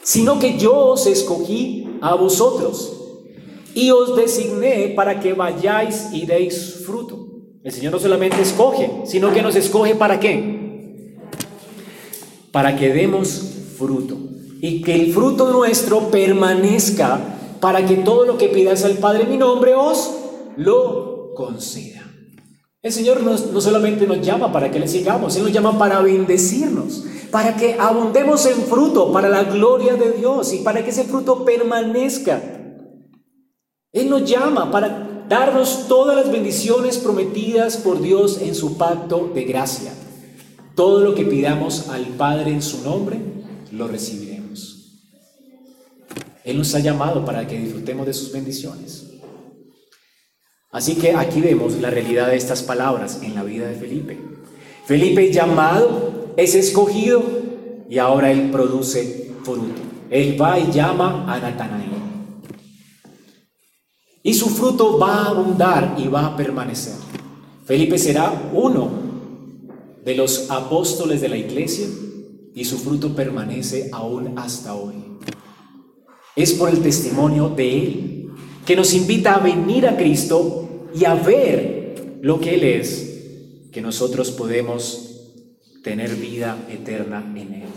sino 0.03 0.39
que 0.39 0.59
yo 0.59 0.77
os 0.77 1.07
escogí 1.07 1.89
a 2.03 2.15
vosotros 2.15 2.93
y 3.75 3.91
os 3.91 4.17
designé 4.17 4.93
para 4.95 5.19
que 5.19 5.33
vayáis 5.33 6.09
y 6.13 6.27
deis 6.27 6.83
fruto. 6.85 7.27
El 7.65 7.73
Señor 7.73 7.93
no 7.93 7.99
solamente 7.99 8.41
escoge, 8.43 8.91
sino 9.05 9.33
que 9.33 9.43
nos 9.43 9.57
escoge 9.57 9.95
para 9.95 10.21
qué? 10.21 10.61
para 12.53 12.77
que 12.77 12.93
demos 12.93 13.43
fruto 13.77 14.17
y 14.61 14.83
que 14.83 14.95
el 14.95 15.13
fruto 15.13 15.51
nuestro 15.53 16.11
permanezca 16.11 17.21
para 17.61 17.87
que 17.87 17.97
todo 17.97 18.25
lo 18.25 18.39
que 18.39 18.49
pidas 18.49 18.85
al 18.85 18.95
Padre 18.95 19.25
en 19.25 19.31
mi 19.31 19.37
nombre 19.37 19.75
os 19.75 20.11
lo 20.57 21.33
conceda. 21.35 22.00
El 22.83 22.93
Señor 22.93 23.23
no, 23.23 23.37
no 23.37 23.61
solamente 23.61 24.07
nos 24.07 24.23
llama 24.23 24.53
para 24.53 24.71
que 24.71 24.81
le 24.81 24.89
sigamos, 24.89 25.37
Él 25.37 25.43
nos 25.43 25.53
llama 25.53 25.79
para 25.79 26.01
bendecirnos, 26.01 27.05
para 27.31 27.55
que 27.57 27.75
abundemos 27.79 28.47
en 28.47 28.63
fruto, 28.63 29.13
para 29.13 29.29
la 29.29 29.45
gloria 29.45 29.97
de 29.97 30.13
Dios 30.13 30.55
y 30.55 30.59
para 30.59 30.83
que 30.83 30.91
ese 30.91 31.05
fruto 31.05 31.45
permanezca. 31.45 32.41
Él 33.93 34.09
nos 34.09 34.29
llama 34.29 34.71
para 34.71 35.25
darnos 35.29 35.89
todas 35.89 36.17
las 36.17 36.33
bendiciones 36.33 36.97
prometidas 36.97 37.77
por 37.77 38.01
Dios 38.01 38.41
en 38.41 38.55
su 38.55 38.79
pacto 38.79 39.31
de 39.35 39.45
gracia. 39.45 39.93
Todo 40.75 41.01
lo 41.01 41.15
que 41.15 41.27
pidamos 41.27 41.91
al 41.91 42.07
Padre 42.07 42.51
en 42.53 42.63
su 42.63 42.83
nombre, 42.83 43.21
lo 43.73 43.89
recibiremos. 43.89 45.01
Él 46.45 46.57
nos 46.57 46.75
ha 46.75 46.79
llamado 46.79 47.27
para 47.27 47.47
que 47.47 47.59
disfrutemos 47.59 48.07
de 48.07 48.15
sus 48.15 48.33
bendiciones. 48.33 49.10
Así 50.73 50.95
que 50.95 51.15
aquí 51.15 51.41
vemos 51.41 51.75
la 51.81 51.91
realidad 51.91 52.29
de 52.29 52.37
estas 52.37 52.63
palabras 52.63 53.21
en 53.23 53.35
la 53.35 53.43
vida 53.43 53.67
de 53.67 53.75
Felipe. 53.75 54.19
Felipe 54.87 55.33
llamado 55.33 56.33
es 56.37 56.55
escogido 56.55 57.23
y 57.89 57.99
ahora 57.99 58.31
él 58.31 58.51
produce 58.51 59.33
fruto. 59.43 59.81
Él 60.11 60.41
va 60.41 60.59
y 60.59 60.71
llama 60.71 61.33
a 61.33 61.41
Natanael. 61.41 61.91
Y 64.23 64.35
su 64.35 64.49
fruto 64.49 64.99
va 64.99 65.15
a 65.15 65.29
abundar 65.31 65.97
y 65.99 66.07
va 66.07 66.27
a 66.27 66.37
permanecer. 66.37 66.95
Felipe 67.65 67.99
será 67.99 68.51
uno 68.53 68.91
de 70.05 70.15
los 70.15 70.51
apóstoles 70.51 71.21
de 71.21 71.29
la 71.29 71.37
iglesia 71.37 71.87
y 72.55 72.65
su 72.65 72.79
fruto 72.79 73.15
permanece 73.15 73.89
aún 73.93 74.39
hasta 74.39 74.75
hoy. 74.75 74.95
Es 76.37 76.53
por 76.53 76.69
el 76.69 76.81
testimonio 76.81 77.49
de 77.49 77.79
Él 77.79 78.10
que 78.71 78.77
nos 78.77 78.95
invita 78.95 79.35
a 79.35 79.41
venir 79.41 79.85
a 79.85 79.97
Cristo 79.97 80.87
y 80.95 81.05
a 81.05 81.15
ver 81.15 82.19
lo 82.23 82.39
que 82.39 82.55
Él 82.55 82.63
es, 82.63 83.67
que 83.73 83.81
nosotros 83.81 84.31
podemos 84.31 85.27
tener 85.83 86.15
vida 86.15 86.57
eterna 86.71 87.35
en 87.35 87.53
Él. 87.53 87.69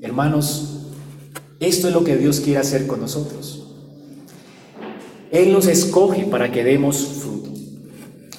Hermanos, 0.00 0.86
esto 1.58 1.88
es 1.88 1.94
lo 1.94 2.04
que 2.04 2.16
Dios 2.16 2.38
quiere 2.38 2.60
hacer 2.60 2.86
con 2.86 3.00
nosotros. 3.00 3.74
Él 5.32 5.52
nos 5.52 5.66
escoge 5.66 6.22
para 6.22 6.52
que 6.52 6.62
demos 6.62 7.08
fruto. 7.20 7.50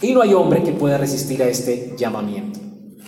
Y 0.02 0.14
no 0.14 0.22
hay 0.22 0.34
hombre 0.34 0.64
que 0.64 0.72
pueda 0.72 0.98
resistir 0.98 1.44
a 1.44 1.50
este 1.50 1.94
llamamiento. 1.98 2.58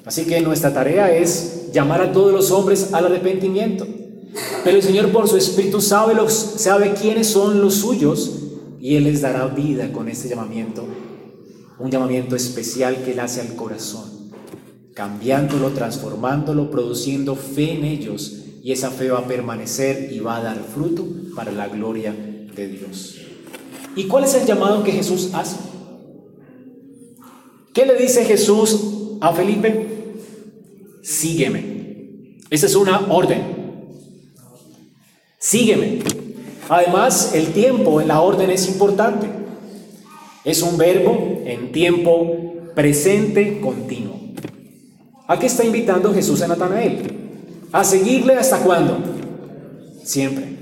Así 0.04 0.26
que 0.26 0.42
nuestra 0.42 0.74
tarea 0.74 1.16
es 1.16 1.70
llamar 1.72 2.02
a 2.02 2.12
todos 2.12 2.34
los 2.34 2.52
hombres 2.52 2.94
al 2.94 3.06
arrepentimiento. 3.06 3.88
Pero 4.64 4.78
el 4.78 4.84
Señor 4.84 5.12
por 5.12 5.28
su 5.28 5.38
Espíritu 5.38 5.82
sabe, 5.82 6.14
los, 6.14 6.34
sabe 6.34 6.94
quiénes 6.94 7.28
son 7.28 7.62
los 7.62 7.76
suyos 7.76 8.40
y 8.80 8.96
Él 8.96 9.06
les 9.06 9.22
dará 9.22 9.48
vida 9.48 9.92
con 9.92 10.08
este 10.08 10.30
llamamiento. 10.30 10.86
Un 11.80 11.92
llamamiento 11.92 12.36
especial 12.36 13.04
que 13.04 13.14
Él 13.14 13.20
hace 13.20 13.42
al 13.42 13.56
corazón, 13.56 14.32
cambiándolo, 14.94 15.70
transformándolo, 15.70 16.70
produciendo 16.70 17.36
fe 17.36 17.74
en 17.74 17.86
ellos. 17.86 18.36
Y 18.62 18.74
esa 18.74 18.92
fe 18.92 19.10
va 19.10 19.20
a 19.20 19.28
permanecer 19.28 20.12
y 20.12 20.20
va 20.20 20.38
a 20.38 20.44
dar 20.44 20.58
fruto 20.58 21.06
para 21.36 21.52
la 21.52 21.68
gloria 21.68 22.14
de 22.14 22.68
Dios. 22.68 23.16
¿Y 23.96 24.06
cuál 24.06 24.26
es 24.26 24.36
el 24.36 24.46
llamado 24.46 24.84
que 24.84 24.92
Jesús 24.92 25.30
hace? 25.34 25.58
¿Qué 27.74 27.86
le 27.86 27.96
dice 27.96 28.26
Jesús 28.26 28.80
a 29.22 29.34
Felipe? 29.34 29.88
Sígueme. 31.02 32.38
Esa 32.50 32.66
es 32.66 32.76
una 32.76 33.08
orden. 33.12 33.59
Sígueme. 35.40 36.00
Además, 36.68 37.32
el 37.34 37.54
tiempo 37.54 38.02
en 38.02 38.10
la 38.10 38.22
orden 38.22 38.52
es 38.52 38.68
importante. 38.68 39.28
Es 40.44 40.62
un 40.62 40.78
verbo 40.78 41.42
en 41.46 41.72
tiempo 41.72 42.54
presente 42.76 43.60
continuo. 43.62 44.20
¿A 45.28 45.40
qué 45.40 45.46
está 45.46 45.64
invitando 45.64 46.14
Jesús 46.14 46.42
a 46.42 46.48
Natanael? 46.48 47.02
A 47.72 47.84
seguirle 47.84 48.34
hasta 48.34 48.60
cuándo? 48.60 48.98
Siempre. 50.04 50.60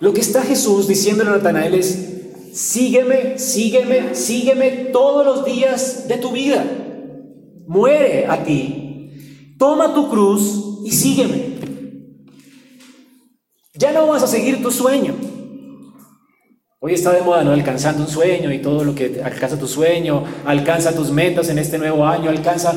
Lo 0.00 0.12
que 0.12 0.20
está 0.20 0.42
Jesús 0.42 0.86
diciendo 0.86 1.24
a 1.24 1.30
Natanael 1.30 1.74
es, 1.74 2.20
sígueme, 2.52 3.38
sígueme, 3.38 4.14
sígueme 4.14 4.70
todos 4.92 5.24
los 5.24 5.44
días 5.44 6.08
de 6.08 6.18
tu 6.18 6.30
vida. 6.30 6.64
Muere 7.66 8.26
a 8.26 8.44
ti. 8.44 9.54
Toma 9.58 9.94
tu 9.94 10.10
cruz 10.10 10.82
y 10.84 10.92
sígueme. 10.92 11.47
Ya 13.78 13.92
no 13.92 14.08
vas 14.08 14.24
a 14.24 14.26
seguir 14.26 14.60
tu 14.60 14.72
sueño. 14.72 15.14
Hoy 16.80 16.94
está 16.94 17.12
de 17.12 17.22
moda, 17.22 17.44
¿no? 17.44 17.52
Alcanzando 17.52 18.02
un 18.02 18.08
sueño 18.08 18.52
y 18.52 18.60
todo 18.60 18.82
lo 18.82 18.92
que 18.92 19.22
alcanza 19.22 19.56
tu 19.56 19.68
sueño, 19.68 20.24
alcanza 20.44 20.92
tus 20.92 21.12
metas 21.12 21.48
en 21.48 21.58
este 21.58 21.78
nuevo 21.78 22.04
año, 22.04 22.28
alcanza, 22.28 22.74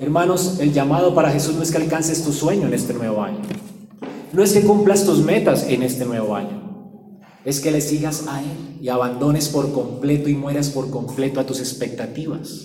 hermanos, 0.00 0.58
el 0.60 0.74
llamado 0.74 1.14
para 1.14 1.30
Jesús 1.30 1.54
no 1.54 1.62
es 1.62 1.70
que 1.70 1.78
alcances 1.78 2.22
tu 2.24 2.32
sueño 2.32 2.66
en 2.66 2.74
este 2.74 2.92
nuevo 2.92 3.22
año. 3.22 3.40
no 4.34 4.42
es 4.42 4.52
que 4.52 4.62
cumplas 4.62 5.06
tus 5.06 5.20
metas 5.20 5.66
en 5.68 5.82
este 5.82 6.04
nuevo 6.04 6.36
año. 6.36 7.20
Es 7.46 7.60
que 7.60 7.70
le 7.70 7.80
sigas 7.80 8.26
a 8.28 8.42
Él 8.42 8.78
y 8.82 8.88
abandones 8.90 9.48
por 9.48 9.72
completo 9.72 10.28
y 10.28 10.34
mueras 10.34 10.68
por 10.68 10.90
completo 10.90 11.40
a 11.40 11.46
tus 11.46 11.60
expectativas. 11.60 12.64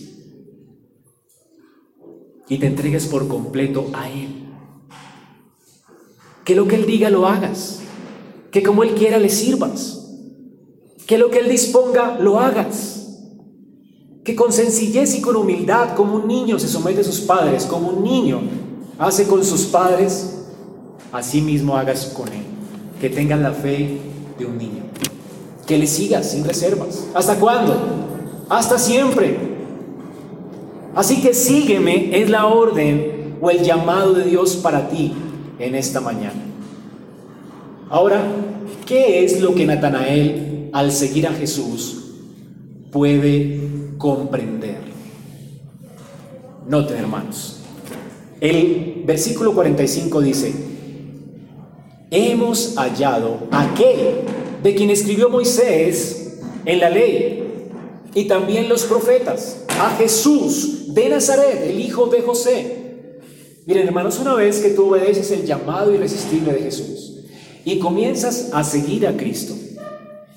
Y 2.49 2.57
te 2.57 2.67
entregues 2.67 3.05
por 3.05 3.29
completo 3.29 3.89
a 3.93 4.09
Él. 4.09 4.38
Que 6.49 6.55
lo 6.55 6.67
que 6.67 6.77
Él 6.77 6.87
diga 6.87 7.11
lo 7.11 7.27
hagas. 7.27 7.81
Que 8.49 8.63
como 8.63 8.81
Él 8.81 8.95
quiera 8.95 9.19
le 9.19 9.29
sirvas. 9.29 9.99
Que 11.05 11.19
lo 11.19 11.29
que 11.29 11.37
Él 11.37 11.47
disponga 11.47 12.17
lo 12.19 12.39
hagas 12.39 12.95
que 14.23 14.35
con 14.35 14.51
sencillez 14.51 15.15
y 15.15 15.21
con 15.21 15.35
humildad, 15.35 15.95
como 15.95 16.15
un 16.15 16.27
niño 16.27 16.57
se 16.57 16.67
somete 16.67 17.01
a 17.01 17.03
sus 17.03 17.19
padres, 17.19 17.65
como 17.65 17.89
un 17.89 18.03
niño 18.03 18.41
hace 18.97 19.25
con 19.27 19.43
sus 19.45 19.65
padres, 19.65 20.45
así 21.11 21.41
mismo 21.41 21.77
hagas 21.77 22.07
con 22.15 22.27
él. 22.27 22.43
Que 22.99 23.11
tengas 23.11 23.39
la 23.39 23.51
fe 23.51 23.99
de 24.39 24.45
un 24.45 24.57
niño. 24.57 24.83
Que 25.67 25.77
le 25.77 25.85
sigas 25.85 26.31
sin 26.31 26.43
reservas. 26.43 27.05
¿Hasta 27.13 27.35
cuándo? 27.35 27.75
Hasta 28.49 28.79
siempre. 28.79 29.37
Así 30.95 31.21
que 31.21 31.35
sígueme 31.35 32.19
es 32.19 32.27
la 32.27 32.47
orden 32.47 33.37
o 33.39 33.51
el 33.51 33.63
llamado 33.63 34.13
de 34.13 34.23
Dios 34.23 34.55
para 34.57 34.89
ti 34.89 35.13
en 35.59 35.75
esta 35.75 36.01
mañana. 36.01 36.41
Ahora, 37.89 38.23
¿qué 38.85 39.23
es 39.23 39.41
lo 39.41 39.53
que 39.53 39.65
Natanael, 39.65 40.69
al 40.73 40.91
seguir 40.91 41.27
a 41.27 41.33
Jesús, 41.33 41.99
puede 42.91 43.59
comprender. 43.97 44.77
Noten, 46.67 46.97
hermanos. 46.97 47.57
El 48.41 49.03
versículo 49.05 49.53
45 49.53 50.21
dice, 50.21 50.53
hemos 52.09 52.75
hallado 52.77 53.47
aquel 53.51 54.21
de 54.63 54.75
quien 54.75 54.89
escribió 54.89 55.29
Moisés 55.29 56.39
en 56.65 56.79
la 56.79 56.89
ley 56.89 57.43
y 58.13 58.25
también 58.25 58.69
los 58.69 58.85
profetas, 58.85 59.65
a 59.79 59.95
Jesús 59.97 60.93
de 60.93 61.09
Nazaret, 61.09 61.61
el 61.63 61.79
hijo 61.79 62.07
de 62.07 62.21
José. 62.21 62.78
Miren, 63.69 63.85
hermanos, 63.85 64.17
una 64.17 64.33
vez 64.33 64.61
que 64.61 64.71
tú 64.71 64.89
obedeces 64.89 65.29
el 65.29 65.45
llamado 65.45 65.93
irresistible 65.93 66.53
de 66.53 66.63
Jesús 66.63 67.19
y 67.63 67.77
comienzas 67.77 68.49
a 68.51 68.63
seguir 68.63 69.05
a 69.05 69.15
Cristo 69.15 69.53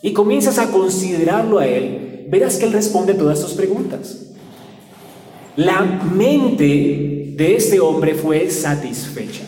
y 0.03 0.12
comienzas 0.12 0.59
a 0.59 0.71
considerarlo 0.71 1.59
a 1.59 1.66
Él, 1.66 2.27
verás 2.29 2.59
que 2.59 2.66
Él 2.66 2.75
responde 2.75 3.14
todas 3.14 3.40
tus 3.40 3.53
preguntas. 3.53 4.18
La 5.57 5.81
mente 5.81 7.33
de 7.35 7.57
este 7.57 7.81
hombre 7.81 8.14
fue 8.14 8.51
satisfecha. 8.51 9.45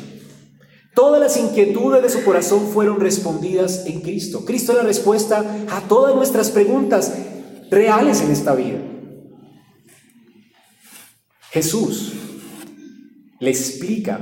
Todas 0.94 1.20
las 1.20 1.36
inquietudes 1.36 2.02
de 2.02 2.08
su 2.08 2.24
corazón 2.24 2.68
fueron 2.68 2.98
respondidas 3.00 3.84
en 3.84 4.00
Cristo. 4.00 4.46
Cristo 4.46 4.72
es 4.72 4.78
la 4.78 4.84
respuesta 4.84 5.44
a 5.68 5.82
todas 5.82 6.14
nuestras 6.14 6.50
preguntas 6.50 7.12
reales 7.70 8.22
en 8.22 8.30
esta 8.30 8.54
vida. 8.54 8.78
Jesús 11.50 12.14
le 13.40 13.50
explica 13.50 14.20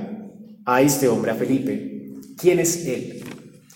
a 0.64 0.82
este 0.82 1.08
hombre, 1.08 1.32
a 1.32 1.34
Felipe, 1.34 2.14
quién 2.36 2.58
es 2.58 2.86
Él. 2.86 3.22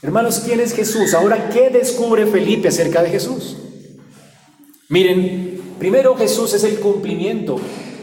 Hermanos, 0.02 0.42
¿quién 0.44 0.60
es 0.60 0.72
Jesús? 0.72 1.14
Ahora, 1.14 1.48
¿qué 1.50 1.70
descubre 1.70 2.26
Felipe 2.26 2.68
acerca 2.68 3.02
de 3.02 3.10
Jesús? 3.10 3.56
Miren, 4.88 5.60
primero 5.78 6.14
Jesús 6.16 6.54
es 6.54 6.62
el 6.64 6.78
cumplimiento 6.78 7.58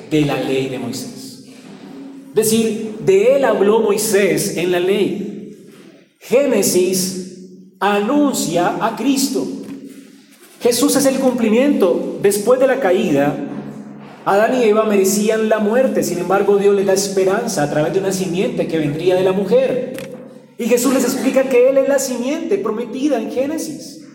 de 0.10 0.22
la 0.22 0.42
ley 0.42 0.70
de 0.70 0.80
Moisés. 0.80 1.46
Es 2.30 2.36
decir, 2.36 2.96
de 3.06 3.36
él 3.36 3.46
habló 3.46 3.80
Moisés 3.80 4.58
en 4.58 4.72
la 4.72 4.80
ley. 4.80 5.70
Génesis 6.20 7.24
anuncia 7.80 8.78
a 8.86 8.96
Cristo. 8.96 9.46
Jesús 10.62 10.96
es 10.96 11.06
el 11.06 11.20
cumplimiento. 11.20 12.20
Después 12.22 12.60
de 12.60 12.68
la 12.68 12.80
caída, 12.80 13.38
Adán 14.26 14.56
y 14.56 14.64
Eva 14.64 14.86
merecían 14.86 15.50
la 15.50 15.60
muerte, 15.60 16.04
sin 16.04 16.20
embargo 16.20 16.58
Dios 16.58 16.76
les 16.76 16.86
da 16.86 16.94
esperanza 16.94 17.64
a 17.64 17.70
través 17.70 17.94
de 17.94 18.00
una 18.00 18.14
simiente 18.14 18.68
que 18.68 18.78
vendría 18.78 19.16
de 19.16 19.24
la 19.24 19.34
mujer. 19.34 19.94
Y 20.58 20.66
Jesús 20.66 20.94
les 20.94 21.04
explica 21.04 21.44
que 21.44 21.70
Él 21.70 21.78
es 21.78 21.90
la 21.90 22.00
simiente 22.00 22.58
prometida 22.58 23.20
en 23.20 23.32
Génesis. 23.32 24.06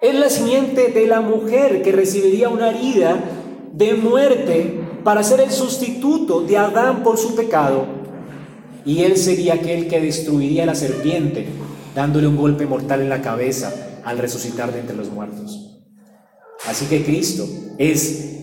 Es 0.00 0.14
la 0.14 0.30
simiente 0.30 0.88
de 0.88 1.06
la 1.06 1.20
mujer 1.20 1.82
que 1.82 1.92
recibiría 1.92 2.48
una 2.48 2.70
herida 2.70 3.22
de 3.72 3.94
muerte 3.94 4.80
para 5.04 5.22
ser 5.22 5.40
el 5.40 5.50
sustituto 5.50 6.40
de 6.42 6.56
Adán 6.56 7.02
por 7.02 7.18
su 7.18 7.34
pecado. 7.34 7.86
Y 8.84 9.02
él 9.02 9.16
sería 9.16 9.54
aquel 9.54 9.86
que 9.86 10.00
destruiría 10.00 10.64
a 10.64 10.66
la 10.66 10.74
serpiente, 10.74 11.46
dándole 11.94 12.26
un 12.26 12.36
golpe 12.36 12.66
mortal 12.66 13.00
en 13.00 13.08
la 13.08 13.22
cabeza 13.22 14.00
al 14.04 14.18
resucitar 14.18 14.72
de 14.72 14.80
entre 14.80 14.96
los 14.96 15.08
muertos. 15.08 15.84
Así 16.66 16.86
que 16.86 17.04
Cristo 17.04 17.46
es 17.78 18.41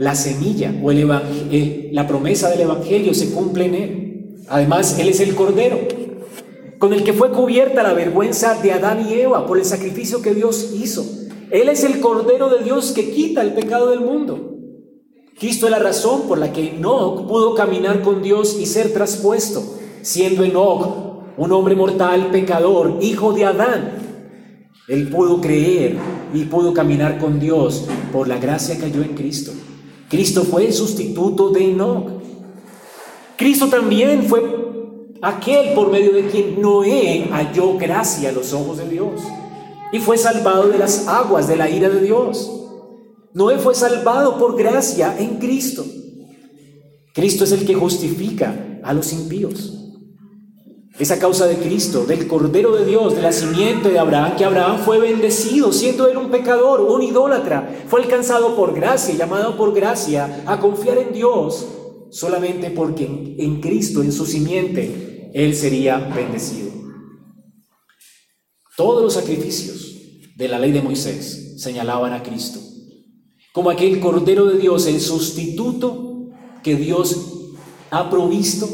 la 0.00 0.14
semilla 0.14 0.74
o 0.82 0.90
el 0.90 1.90
la 1.92 2.06
promesa 2.06 2.48
del 2.48 2.62
Evangelio 2.62 3.12
se 3.12 3.32
cumple 3.32 3.66
en 3.66 3.74
él. 3.74 4.36
Además, 4.48 4.98
Él 4.98 5.10
es 5.10 5.20
el 5.20 5.34
Cordero 5.34 5.78
con 6.78 6.94
el 6.94 7.04
que 7.04 7.12
fue 7.12 7.30
cubierta 7.30 7.82
la 7.82 7.92
vergüenza 7.92 8.54
de 8.62 8.72
Adán 8.72 9.06
y 9.06 9.12
Eva 9.12 9.46
por 9.46 9.58
el 9.58 9.66
sacrificio 9.66 10.22
que 10.22 10.32
Dios 10.32 10.72
hizo. 10.74 11.04
Él 11.50 11.68
es 11.68 11.84
el 11.84 12.00
Cordero 12.00 12.48
de 12.48 12.64
Dios 12.64 12.92
que 12.92 13.10
quita 13.10 13.42
el 13.42 13.52
pecado 13.52 13.90
del 13.90 14.00
mundo. 14.00 14.56
Cristo 15.38 15.66
es 15.66 15.70
la 15.70 15.78
razón 15.78 16.22
por 16.26 16.38
la 16.38 16.50
que 16.50 16.76
Enoch 16.76 17.28
pudo 17.28 17.54
caminar 17.54 18.00
con 18.00 18.22
Dios 18.22 18.56
y 18.58 18.64
ser 18.64 18.94
traspuesto, 18.94 19.62
siendo 20.00 20.44
Enoch 20.44 21.34
un 21.36 21.52
hombre 21.52 21.76
mortal, 21.76 22.30
pecador, 22.30 22.96
hijo 23.02 23.34
de 23.34 23.44
Adán. 23.44 23.98
Él 24.88 25.08
pudo 25.10 25.42
creer 25.42 25.98
y 26.32 26.44
pudo 26.44 26.72
caminar 26.72 27.18
con 27.18 27.38
Dios 27.38 27.86
por 28.10 28.28
la 28.28 28.38
gracia 28.38 28.78
que 28.78 28.86
halló 28.86 29.02
en 29.02 29.14
Cristo. 29.14 29.52
Cristo 30.10 30.42
fue 30.42 30.66
el 30.66 30.72
sustituto 30.72 31.50
de 31.50 31.70
Enoch. 31.70 32.10
Cristo 33.36 33.68
también 33.68 34.24
fue 34.24 34.42
aquel 35.22 35.72
por 35.72 35.88
medio 35.88 36.12
de 36.12 36.26
quien 36.26 36.60
Noé 36.60 37.28
halló 37.30 37.78
gracia 37.78 38.30
a 38.30 38.32
los 38.32 38.52
ojos 38.52 38.78
de 38.78 38.88
Dios 38.88 39.20
y 39.92 40.00
fue 40.00 40.18
salvado 40.18 40.68
de 40.68 40.78
las 40.78 41.06
aguas 41.06 41.46
de 41.46 41.56
la 41.56 41.70
ira 41.70 41.88
de 41.88 42.00
Dios. 42.00 42.50
Noé 43.34 43.58
fue 43.58 43.76
salvado 43.76 44.36
por 44.36 44.56
gracia 44.56 45.16
en 45.16 45.38
Cristo. 45.38 45.86
Cristo 47.14 47.44
es 47.44 47.52
el 47.52 47.64
que 47.64 47.76
justifica 47.76 48.80
a 48.82 48.92
los 48.92 49.12
impíos. 49.12 49.89
Es 50.98 51.10
a 51.10 51.18
causa 51.18 51.46
de 51.46 51.56
Cristo, 51.56 52.04
del 52.04 52.26
Cordero 52.26 52.74
de 52.74 52.84
Dios, 52.84 53.14
de 53.14 53.22
la 53.22 53.32
simiente 53.32 53.90
de 53.90 53.98
Abraham, 53.98 54.36
que 54.36 54.44
Abraham 54.44 54.80
fue 54.84 54.98
bendecido, 54.98 55.72
siendo 55.72 56.08
él 56.08 56.16
un 56.16 56.30
pecador, 56.30 56.80
un 56.80 57.02
idólatra. 57.02 57.84
Fue 57.88 58.02
alcanzado 58.02 58.56
por 58.56 58.74
gracia, 58.74 59.14
llamado 59.14 59.56
por 59.56 59.72
gracia 59.72 60.42
a 60.46 60.60
confiar 60.60 60.98
en 60.98 61.12
Dios, 61.12 61.66
solamente 62.10 62.70
porque 62.70 63.04
en 63.38 63.60
Cristo, 63.60 64.02
en 64.02 64.12
su 64.12 64.26
simiente, 64.26 65.30
él 65.32 65.54
sería 65.54 65.98
bendecido. 65.98 66.70
Todos 68.76 69.02
los 69.02 69.14
sacrificios 69.14 69.96
de 70.36 70.48
la 70.48 70.58
ley 70.58 70.72
de 70.72 70.82
Moisés 70.82 71.62
señalaban 71.62 72.12
a 72.12 72.22
Cristo, 72.22 72.58
como 73.52 73.70
aquel 73.70 74.00
Cordero 74.00 74.46
de 74.46 74.58
Dios, 74.58 74.86
el 74.86 75.00
sustituto 75.00 76.28
que 76.62 76.76
Dios 76.76 77.16
ha 77.90 78.10
provisto 78.10 78.68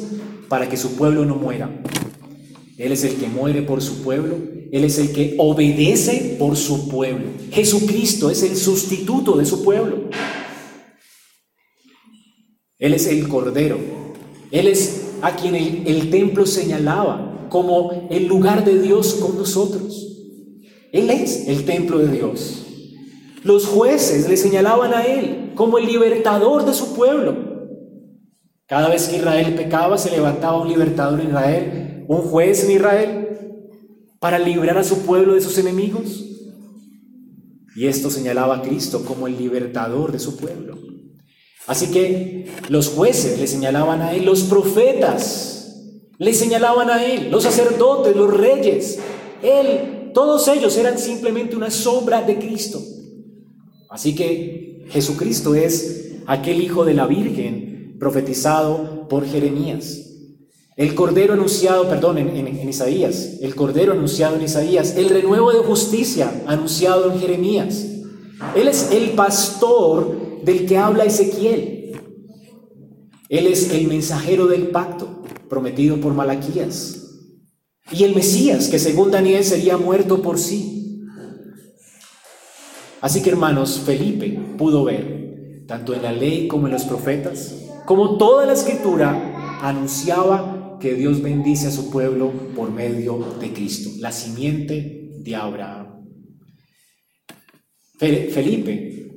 para 0.48 0.68
que 0.68 0.76
su 0.76 0.96
pueblo 0.96 1.24
no 1.24 1.36
muera. 1.36 1.70
Él 2.78 2.92
es 2.92 3.04
el 3.04 3.14
que 3.16 3.26
muere 3.26 3.62
por 3.62 3.80
su 3.80 4.02
pueblo, 4.02 4.36
Él 4.70 4.84
es 4.84 4.98
el 4.98 5.12
que 5.12 5.34
obedece 5.38 6.36
por 6.38 6.56
su 6.56 6.88
pueblo. 6.88 7.26
Jesucristo 7.50 8.28
es 8.30 8.42
el 8.42 8.56
sustituto 8.56 9.36
de 9.36 9.46
su 9.46 9.64
pueblo. 9.64 10.10
Él 12.78 12.92
es 12.92 13.06
el 13.06 13.26
Cordero, 13.28 13.78
Él 14.50 14.68
es 14.68 15.06
a 15.22 15.34
quien 15.34 15.54
el, 15.54 16.10
templo 16.10 16.44
señalaba 16.44 17.48
como 17.48 18.08
el 18.10 18.26
lugar 18.26 18.64
de 18.66 18.80
Dios 18.82 19.14
con 19.14 19.38
nosotros. 19.38 20.12
Él 20.92 21.08
es 21.08 21.48
el 21.48 21.64
templo 21.64 21.98
de 21.98 22.08
Dios. 22.08 22.66
Los 23.42 23.64
jueces 23.64 24.28
le 24.28 24.36
señalaban 24.36 24.92
a 24.92 25.04
Él 25.04 25.52
como 25.54 25.78
el 25.78 25.86
libertador 25.86 26.66
de 26.66 26.74
su 26.74 26.94
pueblo. 26.94 27.55
Cada 28.66 28.88
vez 28.88 29.08
que 29.08 29.16
Israel 29.16 29.54
pecaba, 29.54 29.96
se 29.96 30.10
levantaba 30.10 30.60
un 30.60 30.68
libertador 30.68 31.20
en 31.20 31.28
Israel, 31.28 32.04
un 32.08 32.22
juez 32.22 32.64
en 32.64 32.72
Israel, 32.72 33.28
para 34.18 34.40
librar 34.40 34.76
a 34.76 34.84
su 34.84 35.02
pueblo 35.02 35.34
de 35.34 35.40
sus 35.40 35.56
enemigos. 35.58 36.24
Y 37.76 37.86
esto 37.86 38.10
señalaba 38.10 38.56
a 38.56 38.62
Cristo 38.62 39.04
como 39.04 39.28
el 39.28 39.38
libertador 39.38 40.10
de 40.10 40.18
su 40.18 40.36
pueblo. 40.36 40.78
Así 41.68 41.92
que 41.92 42.50
los 42.68 42.88
jueces 42.88 43.38
le 43.38 43.46
señalaban 43.46 44.02
a 44.02 44.12
él, 44.12 44.24
los 44.24 44.42
profetas 44.44 45.56
le 46.18 46.32
señalaban 46.32 46.90
a 46.90 47.04
él, 47.04 47.30
los 47.30 47.44
sacerdotes, 47.44 48.16
los 48.16 48.32
reyes, 48.32 48.98
él, 49.42 50.10
todos 50.14 50.48
ellos 50.48 50.76
eran 50.76 50.98
simplemente 50.98 51.54
una 51.54 51.70
sombra 51.70 52.22
de 52.22 52.38
Cristo. 52.38 52.80
Así 53.90 54.14
que 54.14 54.86
Jesucristo 54.88 55.54
es 55.54 56.16
aquel 56.26 56.60
hijo 56.62 56.84
de 56.84 56.94
la 56.94 57.06
Virgen 57.06 57.75
profetizado 57.98 59.08
por 59.08 59.26
Jeremías. 59.26 60.02
El 60.76 60.94
cordero 60.94 61.32
anunciado, 61.32 61.88
perdón, 61.88 62.18
en, 62.18 62.68
Isaías, 62.68 63.38
el 63.40 63.54
cordero 63.54 63.92
anunciado 63.92 64.36
en 64.36 64.42
Isaías, 64.42 64.94
el 64.96 65.08
renuevo 65.08 65.50
de 65.50 65.60
justicia 65.60 66.42
anunciado 66.46 67.10
en 67.10 67.18
Jeremías. 67.18 67.86
Él 68.54 68.68
es 68.68 68.90
el 68.92 69.12
pastor 69.12 70.42
del 70.44 70.66
que 70.66 70.76
habla 70.76 71.04
Ezequiel. 71.04 71.98
Él 73.30 73.46
es 73.46 73.70
el 73.70 73.86
mensajero 73.88 74.46
del 74.46 74.68
pacto 74.68 75.22
prometido 75.48 75.98
por 75.98 76.12
Malaquías. 76.12 77.02
Y 77.90 78.04
el 78.04 78.14
Mesías, 78.14 78.68
que 78.68 78.78
según 78.78 79.10
Daniel 79.10 79.44
sería 79.44 79.78
muerto 79.78 80.20
por 80.20 80.38
sí. 80.38 81.06
Así 83.00 83.22
que 83.22 83.30
hermanos, 83.30 83.80
Felipe 83.84 84.38
pudo 84.58 84.84
ver, 84.84 85.64
tanto 85.66 85.94
en 85.94 86.02
la 86.02 86.12
ley 86.12 86.48
como 86.48 86.66
en 86.66 86.74
los 86.74 86.84
profetas, 86.84 87.65
como 87.86 88.18
toda 88.18 88.44
la 88.44 88.52
escritura 88.52 89.58
anunciaba 89.62 90.78
que 90.80 90.94
Dios 90.94 91.22
bendice 91.22 91.68
a 91.68 91.70
su 91.70 91.90
pueblo 91.90 92.30
por 92.54 92.70
medio 92.70 93.18
de 93.40 93.52
Cristo, 93.52 93.90
la 93.98 94.12
simiente 94.12 95.10
de 95.20 95.36
Abraham. 95.36 95.86
Felipe 97.98 99.08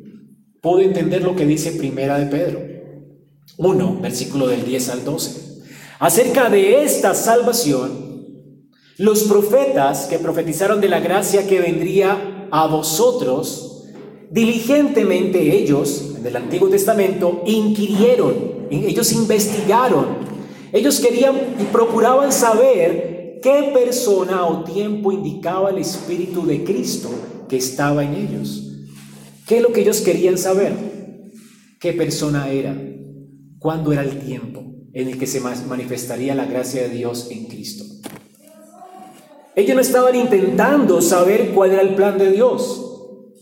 pudo 0.61 0.79
entender 0.79 1.23
lo 1.23 1.35
que 1.35 1.45
dice 1.45 1.73
Primera 1.73 2.17
de 2.17 2.27
Pedro 2.27 2.61
1, 3.57 3.99
versículo 4.01 4.47
del 4.47 4.63
10 4.63 4.89
al 4.89 5.03
12. 5.03 5.63
Acerca 5.99 6.49
de 6.49 6.83
esta 6.83 7.13
salvación, 7.13 8.09
los 8.97 9.23
profetas 9.23 10.05
que 10.05 10.19
profetizaron 10.19 10.79
de 10.79 10.89
la 10.89 10.99
gracia 10.99 11.47
que 11.47 11.59
vendría 11.59 12.47
a 12.51 12.67
vosotros, 12.67 13.83
diligentemente 14.31 15.55
ellos, 15.57 16.15
en 16.17 16.25
el 16.25 16.35
Antiguo 16.35 16.69
Testamento, 16.69 17.43
inquirieron, 17.45 18.58
ellos 18.71 19.11
investigaron 19.11 20.29
ellos 20.71 20.99
querían 20.99 21.35
y 21.59 21.63
procuraban 21.65 22.31
saber 22.31 23.39
qué 23.41 23.71
persona 23.73 24.45
o 24.45 24.63
tiempo 24.63 25.11
indicaba 25.11 25.71
el 25.71 25.79
Espíritu 25.79 26.45
de 26.45 26.63
Cristo 26.63 27.09
que 27.47 27.57
estaba 27.57 28.03
en 28.03 28.13
ellos. 28.13 28.65
¿Qué 29.47 29.57
es 29.57 29.63
lo 29.63 29.73
que 29.73 29.81
ellos 29.81 30.01
querían 30.01 30.37
saber? 30.37 30.73
¿Qué 31.79 31.93
persona 31.93 32.51
era? 32.51 32.79
¿Cuándo 33.57 33.91
era 33.91 34.03
el 34.03 34.19
tiempo 34.19 34.63
en 34.93 35.07
el 35.07 35.17
que 35.17 35.25
se 35.25 35.39
manifestaría 35.39 36.35
la 36.35 36.45
gracia 36.45 36.83
de 36.83 36.89
Dios 36.89 37.29
en 37.31 37.45
Cristo? 37.45 37.85
Ellos 39.55 39.75
no 39.75 39.81
estaban 39.81 40.15
intentando 40.15 41.01
saber 41.01 41.51
cuál 41.55 41.71
era 41.71 41.81
el 41.81 41.95
plan 41.95 42.19
de 42.19 42.31
Dios. 42.31 42.88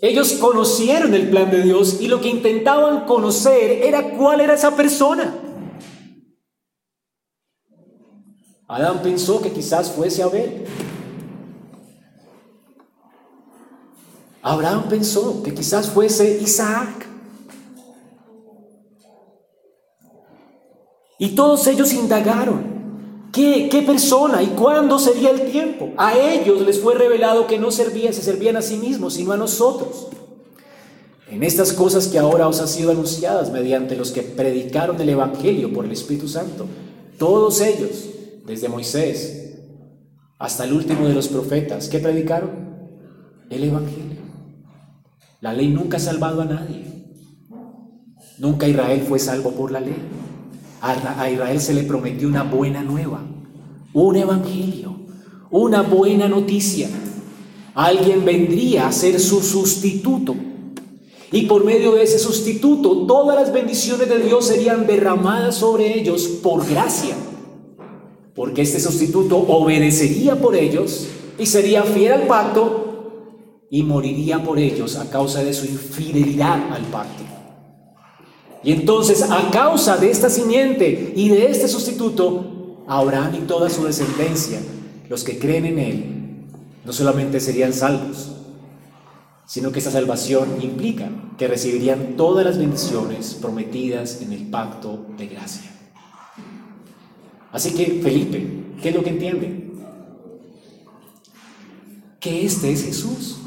Ellos 0.01 0.33
conocieron 0.33 1.13
el 1.13 1.29
plan 1.29 1.49
de 1.49 1.63
Dios 1.63 1.99
y 2.01 2.07
lo 2.07 2.21
que 2.21 2.29
intentaban 2.29 3.05
conocer 3.05 3.83
era 3.83 4.11
cuál 4.11 4.41
era 4.41 4.53
esa 4.53 4.75
persona. 4.75 5.35
Adán 8.67 9.01
pensó 9.01 9.41
que 9.41 9.51
quizás 9.51 9.91
fuese 9.91 10.21
Abel. 10.21 10.65
Abraham 14.41 14.87
pensó 14.87 15.41
que 15.43 15.53
quizás 15.53 15.89
fuese 15.89 16.39
Isaac. 16.41 17.05
Y 21.19 21.35
todos 21.35 21.65
ellos 21.67 21.91
indagaron, 21.93 22.76
¿qué, 23.37 23.69
¿qué 23.69 23.83
persona 23.83 24.41
y 24.41 24.47
cuándo 24.47 24.97
sería 24.97 25.29
el 25.29 25.51
tiempo? 25.51 25.93
A 25.95 26.17
ellos 26.17 26.61
les 26.61 26.79
fue 26.79 26.95
revelado 26.95 27.45
que 27.45 27.59
no 27.59 27.69
servían, 27.69 28.13
se 28.13 28.23
servían 28.23 28.57
a 28.57 28.63
sí 28.63 28.77
mismos, 28.77 29.13
sino 29.13 29.31
a 29.31 29.37
nosotros. 29.37 30.07
En 31.29 31.43
estas 31.43 31.71
cosas 31.71 32.07
que 32.07 32.17
ahora 32.17 32.47
os 32.47 32.59
han 32.59 32.67
sido 32.67 32.89
anunciadas 32.89 33.51
mediante 33.51 33.95
los 33.95 34.11
que 34.11 34.23
predicaron 34.23 34.99
el 34.99 35.09
Evangelio 35.09 35.71
por 35.71 35.85
el 35.85 35.91
Espíritu 35.91 36.27
Santo, 36.27 36.65
todos 37.19 37.61
ellos 37.61 38.05
desde 38.45 38.69
Moisés 38.69 39.53
hasta 40.39 40.65
el 40.65 40.73
último 40.73 41.07
de 41.07 41.13
los 41.13 41.27
profetas, 41.27 41.89
¿qué 41.89 41.99
predicaron? 41.99 42.49
El 43.49 43.63
Evangelio. 43.63 44.17
La 45.41 45.53
ley 45.53 45.67
nunca 45.67 45.97
ha 45.97 45.99
salvado 45.99 46.41
a 46.41 46.45
nadie. 46.45 46.85
Nunca 48.39 48.67
Israel 48.67 49.03
fue 49.07 49.19
salvo 49.19 49.51
por 49.51 49.71
la 49.71 49.79
ley. 49.79 49.95
A 50.81 51.29
Israel 51.29 51.59
se 51.59 51.73
le 51.73 51.83
prometió 51.83 52.27
una 52.27 52.43
buena 52.43 52.83
nueva, 52.83 53.21
un 53.93 54.15
evangelio, 54.15 54.95
una 55.49 55.81
buena 55.81 56.27
noticia. 56.27 56.89
Alguien 57.73 58.25
vendría 58.25 58.87
a 58.87 58.91
ser 58.91 59.19
su 59.19 59.41
sustituto. 59.41 60.35
Y 61.31 61.45
por 61.45 61.65
medio 61.65 61.93
de 61.95 62.03
ese 62.03 62.19
sustituto, 62.19 63.05
todas 63.05 63.35
las 63.35 63.51
bendiciones 63.51 64.07
de 64.07 64.19
Dios 64.19 64.45
serían 64.45 64.87
derramadas 64.87 65.55
sobre 65.55 65.99
ellos 65.99 66.25
por 66.41 66.65
gracia 66.67 67.15
porque 68.37 68.61
este 68.61 68.79
sustituto 68.79 69.35
obedecería 69.35 70.35
por 70.39 70.55
ellos 70.55 71.07
y 71.39 71.47
sería 71.47 71.81
fiel 71.81 72.13
al 72.13 72.27
pacto 72.27 73.65
y 73.71 73.81
moriría 73.81 74.43
por 74.43 74.59
ellos 74.59 74.95
a 74.95 75.09
causa 75.09 75.43
de 75.43 75.53
su 75.53 75.65
infidelidad 75.65 76.71
al 76.71 76.83
pacto. 76.83 77.23
Y 78.67 78.73
entonces, 78.73 79.21
a 79.21 79.49
causa 79.49 79.95
de 79.95 80.11
esta 80.11 80.29
simiente 80.29 81.13
y 81.15 81.29
de 81.29 81.49
este 81.49 81.69
sustituto, 81.69 82.83
Abraham 82.85 83.35
y 83.35 83.47
toda 83.47 83.69
su 83.69 83.85
descendencia, 83.85 84.59
los 85.07 85.23
que 85.23 85.39
creen 85.39 85.67
en 85.67 85.79
él, 85.79 86.05
no 86.83 86.91
solamente 86.91 87.39
serían 87.39 87.71
salvos, 87.71 88.29
sino 89.45 89.71
que 89.71 89.79
esa 89.79 89.89
salvación 89.89 90.61
implica 90.61 91.09
que 91.37 91.47
recibirían 91.47 92.17
todas 92.17 92.45
las 92.45 92.57
bendiciones 92.57 93.37
prometidas 93.41 94.21
en 94.21 94.33
el 94.33 94.47
pacto 94.47 95.05
de 95.17 95.27
gracia. 95.27 95.71
Así 97.53 97.71
que 97.73 98.01
Felipe, 98.03 98.65
¿qué 98.81 98.89
es 98.89 98.95
lo 98.95 99.01
que 99.01 99.11
entiende? 99.11 99.71
Que 102.19 102.45
este 102.45 102.73
es 102.73 102.83
Jesús. 102.83 103.37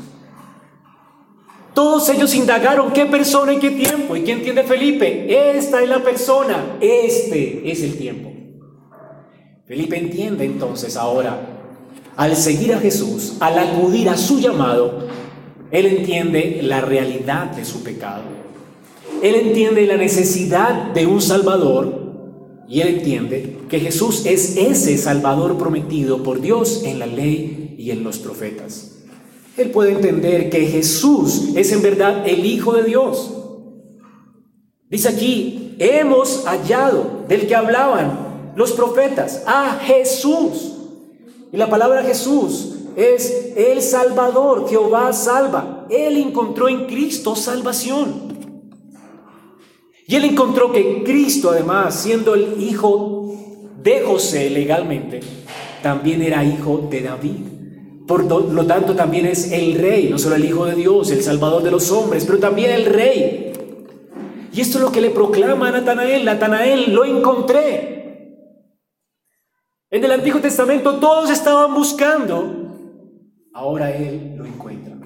Todos 1.80 2.10
ellos 2.10 2.34
indagaron 2.34 2.92
qué 2.92 3.06
persona 3.06 3.54
y 3.54 3.58
qué 3.58 3.70
tiempo. 3.70 4.14
¿Y 4.14 4.20
qué 4.20 4.32
entiende 4.32 4.64
Felipe? 4.64 5.56
Esta 5.56 5.82
es 5.82 5.88
la 5.88 6.04
persona, 6.04 6.76
este 6.78 7.72
es 7.72 7.82
el 7.82 7.96
tiempo. 7.96 8.30
Felipe 9.64 9.96
entiende 9.96 10.44
entonces 10.44 10.94
ahora, 10.94 11.40
al 12.18 12.36
seguir 12.36 12.74
a 12.74 12.80
Jesús, 12.80 13.38
al 13.40 13.58
acudir 13.58 14.10
a 14.10 14.18
su 14.18 14.40
llamado, 14.40 15.08
él 15.70 15.86
entiende 15.86 16.60
la 16.62 16.82
realidad 16.82 17.46
de 17.52 17.64
su 17.64 17.82
pecado. 17.82 18.24
Él 19.22 19.36
entiende 19.36 19.86
la 19.86 19.96
necesidad 19.96 20.92
de 20.92 21.06
un 21.06 21.22
Salvador 21.22 22.66
y 22.68 22.82
él 22.82 22.88
entiende 22.88 23.56
que 23.70 23.80
Jesús 23.80 24.26
es 24.26 24.58
ese 24.58 24.98
Salvador 24.98 25.56
prometido 25.56 26.22
por 26.22 26.42
Dios 26.42 26.82
en 26.84 26.98
la 26.98 27.06
ley 27.06 27.74
y 27.78 27.90
en 27.90 28.04
los 28.04 28.18
profetas. 28.18 28.99
Él 29.60 29.70
puede 29.70 29.92
entender 29.92 30.48
que 30.48 30.66
Jesús 30.66 31.50
es 31.54 31.70
en 31.72 31.82
verdad 31.82 32.26
el 32.26 32.46
Hijo 32.46 32.72
de 32.72 32.84
Dios. 32.84 33.32
Dice 34.88 35.08
aquí, 35.08 35.76
hemos 35.78 36.44
hallado 36.46 37.24
del 37.28 37.46
que 37.46 37.54
hablaban 37.54 38.52
los 38.56 38.72
profetas, 38.72 39.42
a 39.46 39.78
Jesús. 39.82 40.72
Y 41.52 41.56
la 41.56 41.68
palabra 41.68 42.02
Jesús 42.02 42.76
es 42.96 43.52
el 43.54 43.82
Salvador, 43.82 44.68
Jehová 44.68 45.12
salva. 45.12 45.86
Él 45.90 46.16
encontró 46.16 46.68
en 46.68 46.86
Cristo 46.86 47.36
salvación. 47.36 48.30
Y 50.06 50.16
él 50.16 50.24
encontró 50.24 50.72
que 50.72 51.04
Cristo, 51.04 51.50
además, 51.50 51.94
siendo 51.94 52.34
el 52.34 52.60
hijo 52.62 53.34
de 53.82 54.00
José 54.00 54.48
legalmente, 54.50 55.20
también 55.82 56.22
era 56.22 56.44
hijo 56.44 56.88
de 56.90 57.02
David. 57.02 57.59
Por 58.10 58.24
lo 58.24 58.66
tanto, 58.66 58.96
también 58.96 59.26
es 59.26 59.52
el 59.52 59.74
rey, 59.74 60.08
no 60.10 60.18
solo 60.18 60.34
el 60.34 60.44
hijo 60.44 60.66
de 60.66 60.74
Dios, 60.74 61.12
el 61.12 61.22
salvador 61.22 61.62
de 61.62 61.70
los 61.70 61.92
hombres, 61.92 62.24
pero 62.24 62.40
también 62.40 62.72
el 62.72 62.86
rey. 62.86 63.52
Y 64.52 64.60
esto 64.60 64.78
es 64.78 64.84
lo 64.84 64.90
que 64.90 65.00
le 65.00 65.10
proclama 65.10 65.68
a 65.68 65.70
Natanael. 65.70 66.24
Natanael, 66.24 66.92
lo 66.92 67.04
encontré. 67.04 68.50
En 69.90 70.02
el 70.02 70.10
Antiguo 70.10 70.40
Testamento 70.40 70.98
todos 70.98 71.30
estaban 71.30 71.72
buscando, 71.72 72.74
ahora 73.54 73.94
él 73.94 74.34
lo 74.36 74.44
encuentra. 74.44 74.98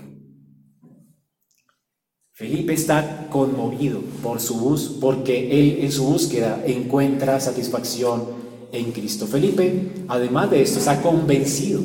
Felipe 2.33 2.73
está 2.73 3.27
conmovido 3.29 4.01
por 4.23 4.41
su 4.41 4.55
bus, 4.59 4.97
porque 4.99 5.51
él 5.61 5.81
en 5.83 5.93
su 5.93 6.07
búsqueda 6.07 6.63
encuentra 6.67 7.39
satisfacción 7.39 8.25
en 8.73 8.93
Cristo. 8.93 9.27
Felipe, 9.27 9.93
además 10.09 10.51
de 10.51 10.63
esto, 10.63 10.79
está 10.79 11.03
convencido 11.03 11.83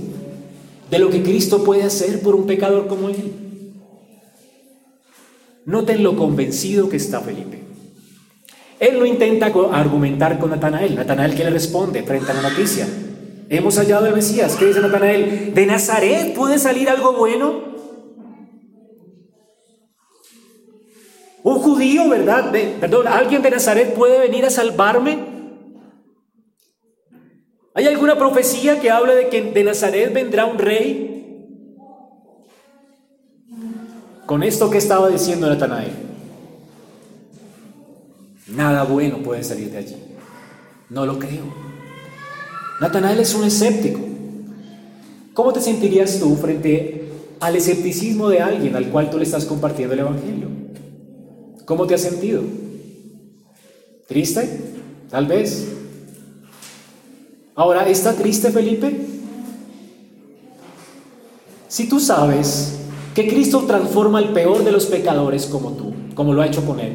de 0.90 1.00
lo 1.00 1.10
que 1.10 1.24
Cristo 1.24 1.64
puede 1.64 1.84
hacer 1.84 2.22
por 2.22 2.36
un 2.36 2.48
pecador 2.48 2.88
como 2.88 3.10
él. 3.10 3.34
Noten 5.66 6.04
lo 6.04 6.16
convencido 6.16 6.90
que 6.90 6.98
está 6.98 7.22
Felipe. 7.22 7.60
Él 8.80 8.98
no 8.98 9.06
intenta 9.06 9.48
argumentar 9.72 10.40
con 10.40 10.50
Natanael. 10.50 10.96
Natanael, 10.96 11.36
¿qué 11.36 11.44
le 11.44 11.50
responde 11.50 12.02
frente 12.04 12.32
a 12.32 12.36
la 12.36 12.50
noticia? 12.50 12.88
Hemos 13.50 13.78
hallado 13.78 14.06
al 14.06 14.16
Mesías. 14.16 14.56
¿Qué 14.56 14.68
dice 14.68 14.80
Natanael? 14.80 15.54
¿De 15.54 15.66
Nazaret 15.66 16.34
puede 16.34 16.60
salir 16.60 16.90
algo 16.90 17.14
bueno? 17.14 17.70
Un 21.44 21.60
judío, 21.60 22.10
¿verdad? 22.10 22.52
perdón, 22.80 23.08
¿alguien 23.08 23.42
de 23.42 23.52
Nazaret 23.52 23.94
puede 23.94 24.20
venir 24.20 24.46
a 24.46 24.50
salvarme? 24.50 25.39
¿Hay 27.80 27.88
alguna 27.88 28.18
profecía 28.18 28.82
que 28.82 28.92
habla 28.92 29.16
de 29.16 29.30
que 29.30 29.42
de 29.42 29.64
Nazaret 29.64 30.14
vendrá 30.14 30.46
un 30.46 30.58
rey? 30.58 31.78
Con 34.26 34.44
esto 34.44 34.70
que 34.70 34.78
estaba 34.78 35.08
diciendo 35.08 35.48
Natanael, 35.48 35.94
nada 38.48 38.84
bueno 38.84 39.20
puede 39.20 39.46
salir 39.46 39.72
de 39.72 39.78
allí. 39.78 39.96
No 40.90 41.06
lo 41.06 41.18
creo. 41.20 41.46
Natanael 42.82 43.22
es 43.22 43.34
un 43.34 43.46
escéptico. 43.46 44.02
¿Cómo 45.34 45.54
te 45.54 45.62
sentirías 45.62 46.20
tú 46.20 46.36
frente 46.36 47.08
al 47.40 47.56
escepticismo 47.56 48.28
de 48.28 48.42
alguien 48.42 48.76
al 48.76 48.90
cual 48.90 49.10
tú 49.10 49.18
le 49.18 49.24
estás 49.24 49.46
compartiendo 49.46 49.94
el 49.94 50.02
Evangelio? 50.02 50.50
¿Cómo 51.64 51.88
te 51.88 51.96
has 51.96 52.02
sentido? 52.02 52.44
¿Triste? 54.06 54.50
Tal 55.10 55.28
vez. 55.28 55.79
Ahora, 57.60 57.90
¿está 57.90 58.14
triste 58.14 58.52
Felipe? 58.52 58.90
Si 61.68 61.90
tú 61.90 62.00
sabes 62.00 62.80
que 63.14 63.28
Cristo 63.28 63.66
transforma 63.68 64.20
el 64.20 64.30
peor 64.30 64.64
de 64.64 64.72
los 64.72 64.86
pecadores 64.86 65.46
como 65.46 65.72
tú, 65.72 65.94
como 66.16 66.34
lo 66.34 66.42
ha 66.42 66.48
hecho 66.48 66.66
con 66.66 66.80
él, 66.80 66.94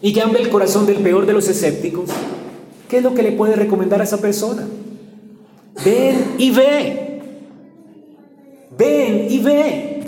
y 0.00 0.12
cambia 0.12 0.40
el 0.40 0.48
corazón 0.48 0.86
del 0.86 0.98
peor 0.98 1.26
de 1.26 1.32
los 1.32 1.48
escépticos, 1.48 2.08
¿qué 2.88 2.98
es 2.98 3.02
lo 3.02 3.14
que 3.14 3.24
le 3.24 3.32
puede 3.32 3.56
recomendar 3.56 4.00
a 4.00 4.04
esa 4.04 4.20
persona? 4.20 4.64
Ven 5.84 6.36
y 6.38 6.52
ve. 6.52 7.20
Ven 8.78 9.26
y 9.28 9.40
ve. 9.40 10.02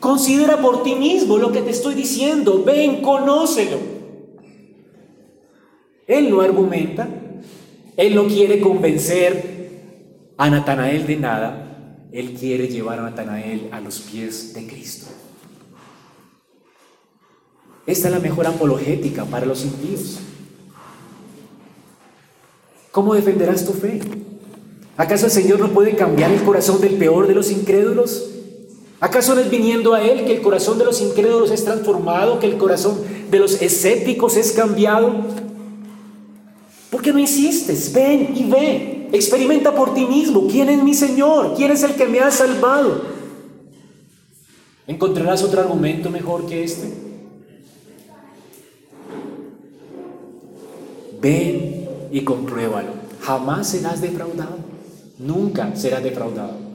Considera 0.00 0.60
por 0.60 0.82
ti 0.82 0.96
mismo 0.96 1.38
lo 1.38 1.52
que 1.52 1.60
te 1.60 1.70
estoy 1.70 1.94
diciendo. 1.94 2.64
Ven, 2.66 3.00
conócelo. 3.00 3.76
Él 6.08 6.28
no 6.28 6.40
argumenta. 6.40 7.19
Él 7.96 8.14
no 8.14 8.26
quiere 8.26 8.60
convencer 8.60 9.60
a 10.36 10.48
Natanael 10.50 11.06
de 11.06 11.16
nada. 11.16 12.06
Él 12.12 12.34
quiere 12.38 12.68
llevar 12.68 12.98
a 12.98 13.02
Natanael 13.02 13.68
a 13.72 13.80
los 13.80 14.00
pies 14.00 14.54
de 14.54 14.66
Cristo. 14.66 15.06
Esta 17.86 18.08
es 18.08 18.14
la 18.14 18.20
mejor 18.20 18.46
apologética 18.46 19.24
para 19.24 19.46
los 19.46 19.64
impíos. 19.64 20.20
¿Cómo 22.90 23.14
defenderás 23.14 23.64
tu 23.64 23.72
fe? 23.72 24.00
¿Acaso 24.96 25.26
el 25.26 25.32
Señor 25.32 25.60
no 25.60 25.68
puede 25.68 25.94
cambiar 25.94 26.30
el 26.30 26.42
corazón 26.42 26.80
del 26.80 26.94
peor 26.94 27.26
de 27.26 27.34
los 27.34 27.50
incrédulos? 27.50 28.30
¿Acaso 29.00 29.34
no 29.34 29.40
es 29.40 29.50
viniendo 29.50 29.94
a 29.94 30.02
Él 30.02 30.26
que 30.26 30.34
el 30.34 30.42
corazón 30.42 30.78
de 30.78 30.84
los 30.84 31.00
incrédulos 31.00 31.50
es 31.50 31.64
transformado, 31.64 32.38
que 32.38 32.46
el 32.46 32.58
corazón 32.58 32.98
de 33.30 33.38
los 33.38 33.62
escépticos 33.62 34.36
es 34.36 34.52
cambiado? 34.52 35.24
¿Por 36.90 37.02
qué 37.02 37.12
no 37.12 37.18
insistes? 37.18 37.92
Ven 37.92 38.32
y 38.36 38.44
ve. 38.44 39.08
Experimenta 39.12 39.74
por 39.74 39.94
ti 39.94 40.06
mismo. 40.06 40.46
¿Quién 40.48 40.68
es 40.68 40.82
mi 40.82 40.94
Señor? 40.94 41.54
¿Quién 41.56 41.70
es 41.70 41.82
el 41.82 41.94
que 41.94 42.06
me 42.06 42.20
ha 42.20 42.30
salvado? 42.30 43.02
¿Encontrarás 44.86 45.42
otro 45.42 45.60
argumento 45.60 46.10
mejor 46.10 46.46
que 46.46 46.64
este? 46.64 46.92
Ven 51.20 51.88
y 52.10 52.22
compruébalo. 52.22 52.90
Jamás 53.20 53.68
serás 53.68 54.00
defraudado. 54.00 54.56
Nunca 55.18 55.76
serás 55.76 56.02
defraudado. 56.02 56.70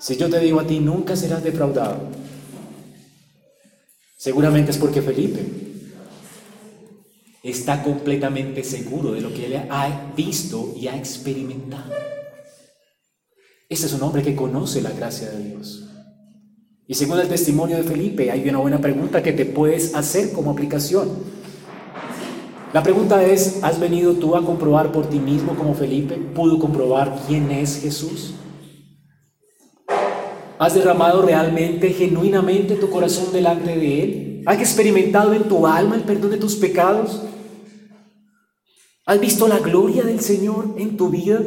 Si 0.00 0.16
yo 0.16 0.30
te 0.30 0.40
digo 0.40 0.60
a 0.60 0.66
ti, 0.66 0.80
nunca 0.80 1.14
serás 1.14 1.44
defraudado, 1.44 1.98
seguramente 4.16 4.70
es 4.70 4.78
porque 4.78 5.02
Felipe 5.02 5.69
está 7.42 7.82
completamente 7.82 8.62
seguro 8.64 9.12
de 9.12 9.20
lo 9.20 9.32
que 9.32 9.46
él 9.46 9.62
ha 9.70 10.12
visto 10.16 10.74
y 10.76 10.88
ha 10.88 10.96
experimentado. 10.96 11.92
Este 13.68 13.86
es 13.86 13.92
un 13.92 14.02
hombre 14.02 14.22
que 14.22 14.34
conoce 14.34 14.82
la 14.82 14.90
gracia 14.90 15.30
de 15.30 15.44
Dios. 15.44 15.86
Y 16.86 16.94
según 16.94 17.20
el 17.20 17.28
testimonio 17.28 17.76
de 17.76 17.84
Felipe, 17.84 18.30
hay 18.30 18.48
una 18.48 18.58
buena 18.58 18.80
pregunta 18.80 19.22
que 19.22 19.32
te 19.32 19.46
puedes 19.46 19.94
hacer 19.94 20.32
como 20.32 20.50
aplicación. 20.50 21.08
La 22.72 22.82
pregunta 22.82 23.24
es, 23.24 23.62
¿has 23.62 23.80
venido 23.80 24.14
tú 24.14 24.36
a 24.36 24.44
comprobar 24.44 24.92
por 24.92 25.08
ti 25.08 25.18
mismo 25.18 25.54
como 25.54 25.74
Felipe 25.74 26.16
pudo 26.16 26.58
comprobar 26.58 27.22
quién 27.26 27.50
es 27.50 27.80
Jesús? 27.80 28.34
¿Has 30.58 30.74
derramado 30.74 31.22
realmente, 31.22 31.90
genuinamente 31.90 32.74
tu 32.74 32.90
corazón 32.90 33.32
delante 33.32 33.76
de 33.76 34.02
Él? 34.02 34.29
¿Has 34.50 34.58
experimentado 34.58 35.32
en 35.32 35.44
tu 35.44 35.64
alma 35.64 35.94
el 35.94 36.02
perdón 36.02 36.32
de 36.32 36.36
tus 36.36 36.56
pecados? 36.56 37.22
¿Has 39.06 39.20
visto 39.20 39.46
la 39.46 39.60
gloria 39.60 40.02
del 40.02 40.18
Señor 40.18 40.74
en 40.76 40.96
tu 40.96 41.08
vida? 41.08 41.40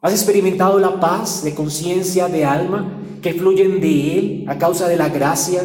¿Has 0.00 0.12
experimentado 0.12 0.78
la 0.78 1.00
paz 1.00 1.42
de 1.42 1.52
conciencia, 1.52 2.28
de 2.28 2.44
alma, 2.44 3.00
que 3.20 3.34
fluyen 3.34 3.80
de 3.80 4.16
Él 4.16 4.44
a 4.46 4.58
causa 4.58 4.86
de 4.86 4.96
la 4.96 5.08
gracia 5.08 5.62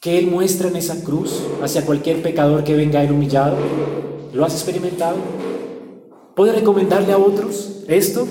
que 0.00 0.20
Él 0.20 0.28
muestra 0.28 0.68
en 0.68 0.76
esa 0.76 1.02
cruz 1.02 1.42
hacia 1.60 1.84
cualquier 1.84 2.22
pecador 2.22 2.62
que 2.62 2.76
venga 2.76 3.00
a 3.00 3.04
humillado? 3.12 3.56
¿Lo 4.32 4.44
has 4.44 4.52
experimentado? 4.52 5.16
¿Puedes 6.36 6.54
recomendarle 6.54 7.12
a 7.12 7.18
otros 7.18 7.82
esto? 7.88 8.28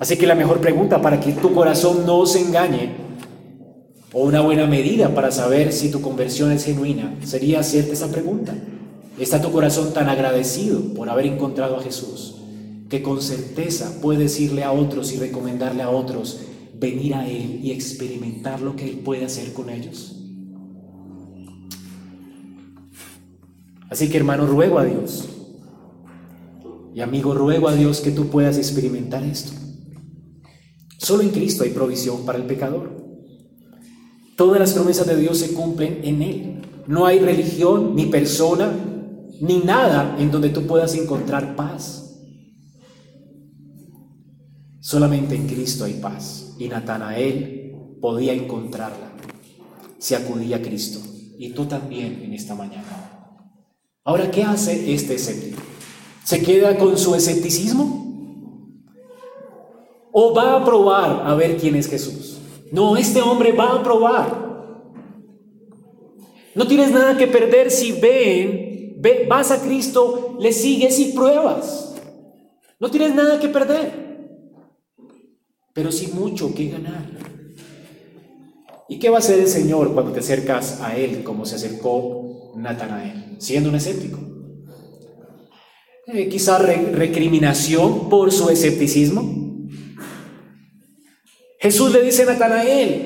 Así 0.00 0.16
que 0.16 0.26
la 0.26 0.34
mejor 0.34 0.60
pregunta 0.60 1.00
para 1.00 1.20
que 1.20 1.34
tu 1.34 1.54
corazón 1.54 2.04
no 2.04 2.26
se 2.26 2.40
engañe, 2.40 3.07
o 4.12 4.22
una 4.24 4.40
buena 4.40 4.66
medida 4.66 5.14
para 5.14 5.30
saber 5.30 5.72
si 5.72 5.90
tu 5.90 6.00
conversión 6.00 6.50
es 6.52 6.64
genuina, 6.64 7.18
sería 7.24 7.60
hacerte 7.60 7.92
esa 7.92 8.10
pregunta. 8.10 8.54
¿Está 9.18 9.42
tu 9.42 9.50
corazón 9.50 9.92
tan 9.92 10.08
agradecido 10.08 10.94
por 10.94 11.10
haber 11.10 11.26
encontrado 11.26 11.76
a 11.76 11.82
Jesús 11.82 12.36
que 12.88 13.02
con 13.02 13.20
certeza 13.20 14.00
puede 14.00 14.20
decirle 14.20 14.64
a 14.64 14.72
otros 14.72 15.12
y 15.12 15.18
recomendarle 15.18 15.82
a 15.82 15.90
otros 15.90 16.40
venir 16.78 17.14
a 17.14 17.28
Él 17.28 17.60
y 17.62 17.72
experimentar 17.72 18.60
lo 18.60 18.76
que 18.76 18.88
Él 18.88 18.98
puede 18.98 19.24
hacer 19.24 19.52
con 19.52 19.68
ellos? 19.68 20.14
Así 23.90 24.08
que 24.08 24.18
hermano, 24.18 24.46
ruego 24.46 24.78
a 24.78 24.84
Dios. 24.84 25.28
Y 26.94 27.00
amigo, 27.00 27.34
ruego 27.34 27.68
a 27.68 27.74
Dios 27.74 28.00
que 28.00 28.10
tú 28.10 28.28
puedas 28.28 28.56
experimentar 28.56 29.22
esto. 29.22 29.52
Solo 30.98 31.22
en 31.22 31.30
Cristo 31.30 31.64
hay 31.64 31.70
provisión 31.70 32.24
para 32.24 32.38
el 32.38 32.44
pecador. 32.44 33.07
Todas 34.38 34.60
las 34.60 34.72
promesas 34.72 35.04
de 35.08 35.16
Dios 35.16 35.36
se 35.36 35.52
cumplen 35.52 35.98
en 36.04 36.22
Él. 36.22 36.62
No 36.86 37.06
hay 37.06 37.18
religión, 37.18 37.96
ni 37.96 38.06
persona, 38.06 38.72
ni 39.40 39.58
nada 39.58 40.14
en 40.20 40.30
donde 40.30 40.50
tú 40.50 40.64
puedas 40.64 40.94
encontrar 40.94 41.56
paz. 41.56 42.22
Solamente 44.78 45.34
en 45.34 45.48
Cristo 45.48 45.86
hay 45.86 45.94
paz. 45.94 46.54
Y 46.56 46.68
Natanael 46.68 47.72
podía 48.00 48.32
encontrarla 48.32 49.10
si 49.98 50.14
acudía 50.14 50.58
a 50.58 50.62
Cristo. 50.62 51.00
Y 51.36 51.50
tú 51.50 51.64
también 51.64 52.22
en 52.22 52.32
esta 52.32 52.54
mañana. 52.54 53.42
Ahora, 54.04 54.30
¿qué 54.30 54.44
hace 54.44 54.94
este 54.94 55.16
escéptico? 55.16 55.60
¿Se 56.22 56.40
queda 56.42 56.78
con 56.78 56.96
su 56.96 57.16
escepticismo? 57.16 58.86
¿O 60.12 60.32
va 60.32 60.54
a 60.54 60.64
probar 60.64 61.26
a 61.26 61.34
ver 61.34 61.56
quién 61.56 61.74
es 61.74 61.88
Jesús? 61.88 62.37
No, 62.72 62.96
este 62.96 63.20
hombre 63.20 63.52
va 63.52 63.72
a 63.74 63.82
probar. 63.82 64.48
No 66.54 66.66
tienes 66.66 66.90
nada 66.90 67.16
que 67.16 67.26
perder 67.26 67.70
si 67.70 67.92
ven, 67.92 68.94
ve, 68.98 69.26
vas 69.28 69.50
a 69.50 69.62
Cristo, 69.62 70.36
le 70.40 70.52
sigues 70.52 70.98
y 70.98 71.12
pruebas. 71.12 71.94
No 72.80 72.90
tienes 72.90 73.14
nada 73.14 73.38
que 73.38 73.48
perder, 73.48 73.92
pero 75.72 75.92
sí 75.92 76.10
mucho 76.12 76.54
que 76.54 76.68
ganar. 76.68 77.06
¿Y 78.88 78.98
qué 78.98 79.10
va 79.10 79.16
a 79.16 79.18
hacer 79.18 79.38
el 79.38 79.48
Señor 79.48 79.92
cuando 79.92 80.12
te 80.12 80.20
acercas 80.20 80.80
a 80.80 80.96
Él 80.96 81.22
como 81.22 81.44
se 81.44 81.56
acercó 81.56 82.52
Natanael, 82.56 83.36
siendo 83.38 83.68
un 83.68 83.74
escéptico? 83.74 84.18
Eh, 86.06 86.28
quizá 86.28 86.58
recriminación 86.58 88.08
por 88.08 88.32
su 88.32 88.48
escepticismo. 88.48 89.47
Jesús 91.60 91.92
le 91.92 92.02
dice 92.02 92.22
a 92.22 92.26
Natanael, 92.26 93.04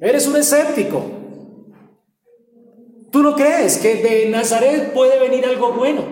eres 0.00 0.26
un 0.26 0.36
escéptico. 0.36 1.02
¿Tú 3.10 3.22
no 3.22 3.34
crees 3.34 3.78
que 3.78 3.96
de 3.96 4.28
Nazaret 4.28 4.92
puede 4.92 5.18
venir 5.18 5.44
algo 5.46 5.72
bueno? 5.72 6.04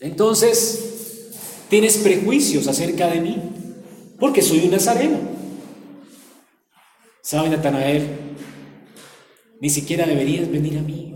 Entonces, 0.00 1.32
tienes 1.68 1.98
prejuicios 1.98 2.68
acerca 2.68 3.08
de 3.08 3.20
mí, 3.20 3.42
porque 4.18 4.40
soy 4.40 4.64
un 4.64 4.70
nazareno. 4.70 5.18
¿Sabe 7.22 7.48
Natanael? 7.48 8.06
Ni 9.60 9.70
siquiera 9.70 10.06
deberías 10.06 10.50
venir 10.50 10.78
a 10.78 10.82
mí. 10.82 11.14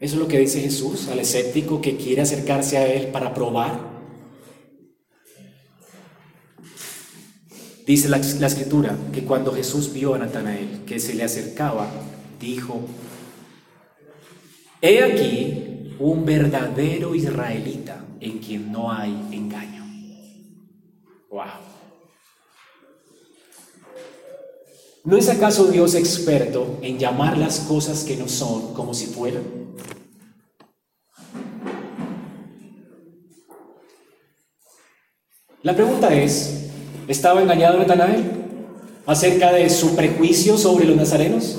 Eso 0.00 0.16
es 0.16 0.20
lo 0.20 0.28
que 0.28 0.38
dice 0.38 0.60
Jesús 0.60 1.08
al 1.08 1.20
escéptico 1.20 1.80
que 1.80 1.96
quiere 1.96 2.22
acercarse 2.22 2.76
a 2.76 2.86
Él 2.86 3.08
para 3.08 3.32
probar 3.32 3.95
Dice 7.86 8.08
la, 8.08 8.16
escritura 8.16 8.98
que 9.12 9.22
cuando 9.22 9.52
Jesús 9.52 9.92
vio 9.92 10.14
a 10.14 10.18
Natanael 10.18 10.82
que 10.84 10.98
se 10.98 11.14
le 11.14 11.22
acercaba, 11.22 11.88
dijo, 12.40 12.80
he 14.80 15.04
aquí 15.04 15.94
un 16.00 16.26
verdadero 16.26 17.14
israelita 17.14 18.04
en 18.18 18.40
quien 18.40 18.72
no 18.72 18.90
hay 18.90 19.12
engaño. 19.30 19.84
Wow. 21.30 21.44
¿No 25.04 25.16
es 25.16 25.28
acaso 25.28 25.66
Dios 25.66 25.94
experto 25.94 26.80
en 26.82 26.98
llamar 26.98 27.38
las 27.38 27.60
cosas 27.60 28.02
que 28.02 28.16
no 28.16 28.28
son 28.28 28.74
como 28.74 28.94
si 28.94 29.06
fueran? 29.06 29.44
La 35.62 35.76
pregunta 35.76 36.12
es, 36.12 36.65
¿estaba 37.08 37.42
engañado 37.42 37.78
Natanael 37.78 38.24
acerca 39.06 39.52
de 39.52 39.68
su 39.70 39.94
prejuicio 39.94 40.58
sobre 40.58 40.86
los 40.86 40.96
nazarenos? 40.96 41.56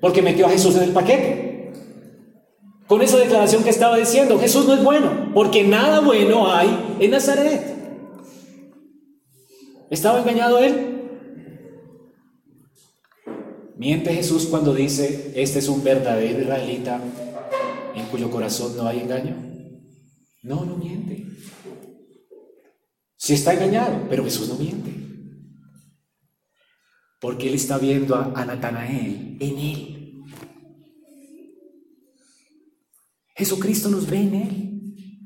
Porque 0.00 0.22
metió 0.22 0.46
a 0.46 0.50
Jesús 0.50 0.76
en 0.76 0.84
el 0.84 0.90
paquete. 0.90 1.72
Con 2.86 3.02
esa 3.02 3.18
declaración 3.18 3.64
que 3.64 3.70
estaba 3.70 3.98
diciendo, 3.98 4.38
Jesús 4.38 4.66
no 4.66 4.74
es 4.74 4.82
bueno, 4.82 5.30
porque 5.34 5.62
nada 5.62 6.00
bueno 6.00 6.50
hay 6.50 6.96
en 7.00 7.10
Nazaret. 7.10 7.62
¿Estaba 9.90 10.20
engañado 10.20 10.58
él? 10.58 10.98
¿Miente 13.76 14.12
Jesús 14.12 14.46
cuando 14.46 14.74
dice, 14.74 15.32
este 15.36 15.60
es 15.60 15.68
un 15.68 15.84
verdadero 15.84 16.40
israelita 16.40 17.00
en 17.94 18.06
cuyo 18.06 18.30
corazón 18.30 18.76
no 18.76 18.86
hay 18.86 19.00
engaño? 19.00 19.36
No, 20.42 20.64
no 20.64 20.76
miente. 20.76 21.26
Sí 23.28 23.34
está 23.34 23.52
engañado, 23.52 24.06
pero 24.08 24.24
Jesús 24.24 24.48
no 24.48 24.54
miente. 24.54 24.90
Porque 27.20 27.48
Él 27.48 27.56
está 27.56 27.76
viendo 27.76 28.16
a, 28.16 28.32
a 28.34 28.46
Natanael 28.46 29.36
en 29.38 29.58
Él. 29.58 30.24
Jesucristo 33.36 33.90
nos 33.90 34.08
ve 34.08 34.16
en 34.16 34.34
Él. 34.34 35.24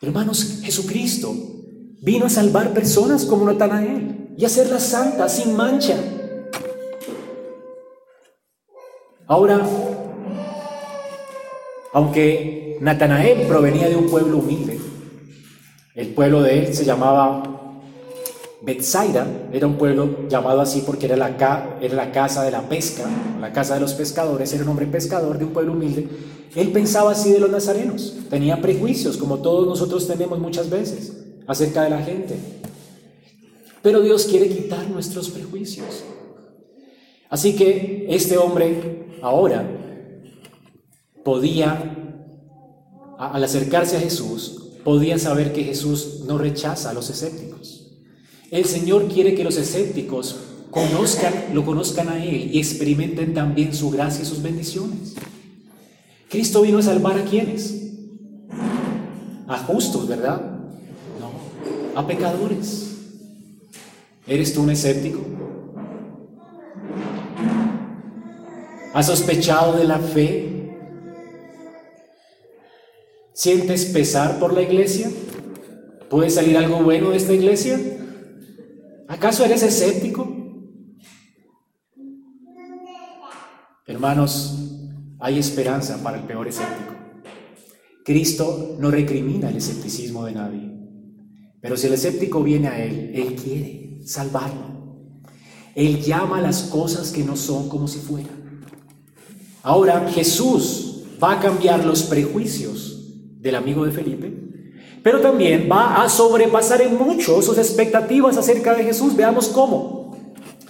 Hermanos, 0.00 0.60
Jesucristo 0.62 1.34
vino 2.00 2.26
a 2.26 2.30
salvar 2.30 2.72
personas 2.72 3.24
como 3.24 3.46
Natanael 3.46 4.32
y 4.38 4.44
hacerla 4.44 4.78
santa, 4.78 5.28
sin 5.28 5.56
mancha. 5.56 5.98
Ahora, 9.26 9.58
aunque 11.98 12.78
Natanael 12.80 13.44
provenía 13.48 13.88
de 13.88 13.96
un 13.96 14.08
pueblo 14.08 14.38
humilde, 14.38 14.78
el 15.96 16.08
pueblo 16.14 16.42
de 16.42 16.60
él 16.60 16.72
se 16.72 16.84
llamaba 16.84 17.42
Bethsaida, 18.62 19.26
era 19.52 19.66
un 19.66 19.74
pueblo 19.74 20.28
llamado 20.28 20.60
así 20.60 20.84
porque 20.86 21.06
era 21.06 21.16
la, 21.16 21.76
era 21.80 21.94
la 21.96 22.12
casa 22.12 22.44
de 22.44 22.52
la 22.52 22.68
pesca, 22.68 23.02
la 23.40 23.52
casa 23.52 23.74
de 23.74 23.80
los 23.80 23.94
pescadores, 23.94 24.52
era 24.52 24.62
un 24.62 24.68
hombre 24.68 24.86
pescador 24.86 25.38
de 25.38 25.46
un 25.46 25.50
pueblo 25.50 25.72
humilde. 25.72 26.08
Él 26.54 26.70
pensaba 26.70 27.10
así 27.10 27.32
de 27.32 27.40
los 27.40 27.50
nazarenos, 27.50 28.14
tenía 28.30 28.62
prejuicios 28.62 29.16
como 29.16 29.38
todos 29.38 29.66
nosotros 29.66 30.06
tenemos 30.06 30.38
muchas 30.38 30.70
veces 30.70 31.14
acerca 31.48 31.82
de 31.82 31.90
la 31.90 32.02
gente. 32.02 32.36
Pero 33.82 34.02
Dios 34.02 34.24
quiere 34.26 34.48
quitar 34.48 34.88
nuestros 34.88 35.30
prejuicios. 35.30 36.04
Así 37.28 37.56
que 37.56 38.06
este 38.08 38.38
hombre 38.38 39.08
ahora 39.20 39.77
podía, 41.28 41.94
al 43.18 43.44
acercarse 43.44 43.98
a 43.98 44.00
Jesús, 44.00 44.62
podía 44.82 45.18
saber 45.18 45.52
que 45.52 45.62
Jesús 45.62 46.20
no 46.26 46.38
rechaza 46.38 46.88
a 46.88 46.94
los 46.94 47.10
escépticos. 47.10 47.90
El 48.50 48.64
Señor 48.64 49.08
quiere 49.08 49.34
que 49.34 49.44
los 49.44 49.58
escépticos 49.58 50.36
conozcan, 50.70 51.34
lo 51.52 51.66
conozcan 51.66 52.08
a 52.08 52.24
Él 52.24 52.50
y 52.50 52.58
experimenten 52.58 53.34
también 53.34 53.74
su 53.74 53.90
gracia 53.90 54.22
y 54.22 54.24
sus 54.24 54.40
bendiciones. 54.40 55.16
Cristo 56.30 56.62
vino 56.62 56.78
a 56.78 56.82
salvar 56.82 57.18
a 57.18 57.24
quienes? 57.24 57.74
A 59.48 59.58
justos, 59.58 60.08
¿verdad? 60.08 60.40
No, 61.20 62.00
a 62.00 62.06
pecadores. 62.06 62.86
¿Eres 64.26 64.54
tú 64.54 64.62
un 64.62 64.70
escéptico? 64.70 65.20
¿Has 68.94 69.04
sospechado 69.04 69.76
de 69.76 69.84
la 69.84 69.98
fe? 69.98 70.57
¿Sientes 73.38 73.84
pesar 73.84 74.40
por 74.40 74.52
la 74.52 74.62
iglesia? 74.62 75.08
¿Puede 76.10 76.28
salir 76.28 76.56
algo 76.56 76.82
bueno 76.82 77.10
de 77.10 77.18
esta 77.18 77.32
iglesia? 77.32 77.78
¿Acaso 79.06 79.44
eres 79.44 79.62
escéptico? 79.62 80.26
Hermanos, 83.86 84.58
hay 85.20 85.38
esperanza 85.38 86.02
para 86.02 86.18
el 86.18 86.24
peor 86.24 86.48
escéptico. 86.48 86.94
Cristo 88.04 88.74
no 88.80 88.90
recrimina 88.90 89.50
el 89.50 89.58
escepticismo 89.58 90.24
de 90.24 90.32
nadie. 90.32 90.72
Pero 91.60 91.76
si 91.76 91.86
el 91.86 91.92
escéptico 91.92 92.42
viene 92.42 92.66
a 92.66 92.84
Él, 92.84 93.12
Él 93.14 93.36
quiere 93.36 94.00
salvarlo. 94.04 95.14
Él 95.76 96.02
llama 96.02 96.38
a 96.38 96.42
las 96.42 96.62
cosas 96.62 97.12
que 97.12 97.22
no 97.22 97.36
son 97.36 97.68
como 97.68 97.86
si 97.86 98.00
fueran. 98.00 98.64
Ahora 99.62 100.10
Jesús 100.10 101.04
va 101.22 101.34
a 101.34 101.40
cambiar 101.40 101.84
los 101.84 102.02
prejuicios 102.02 102.97
del 103.40 103.54
amigo 103.54 103.84
de 103.84 103.92
Felipe, 103.92 104.32
pero 105.02 105.20
también 105.20 105.68
va 105.70 106.02
a 106.02 106.08
sobrepasar 106.08 106.82
en 106.82 106.96
mucho 106.96 107.40
sus 107.40 107.56
expectativas 107.58 108.36
acerca 108.36 108.74
de 108.74 108.84
Jesús. 108.84 109.16
Veamos 109.16 109.48
cómo. 109.48 110.08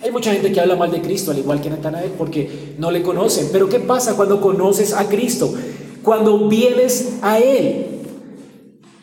Hay 0.02 0.12
mucha 0.12 0.32
gente 0.32 0.52
que 0.52 0.60
habla 0.60 0.76
mal 0.76 0.92
de 0.92 1.00
Cristo, 1.00 1.32
al 1.32 1.38
igual 1.38 1.60
que 1.60 1.70
Natanael, 1.70 2.12
porque 2.16 2.74
no 2.78 2.90
le 2.90 3.02
conocen. 3.02 3.48
Pero 3.50 3.68
¿qué 3.68 3.80
pasa 3.80 4.14
cuando 4.14 4.40
conoces 4.40 4.92
a 4.92 5.08
Cristo? 5.08 5.52
Cuando 6.02 6.48
vienes 6.48 7.18
a 7.20 7.38
Él, 7.38 7.86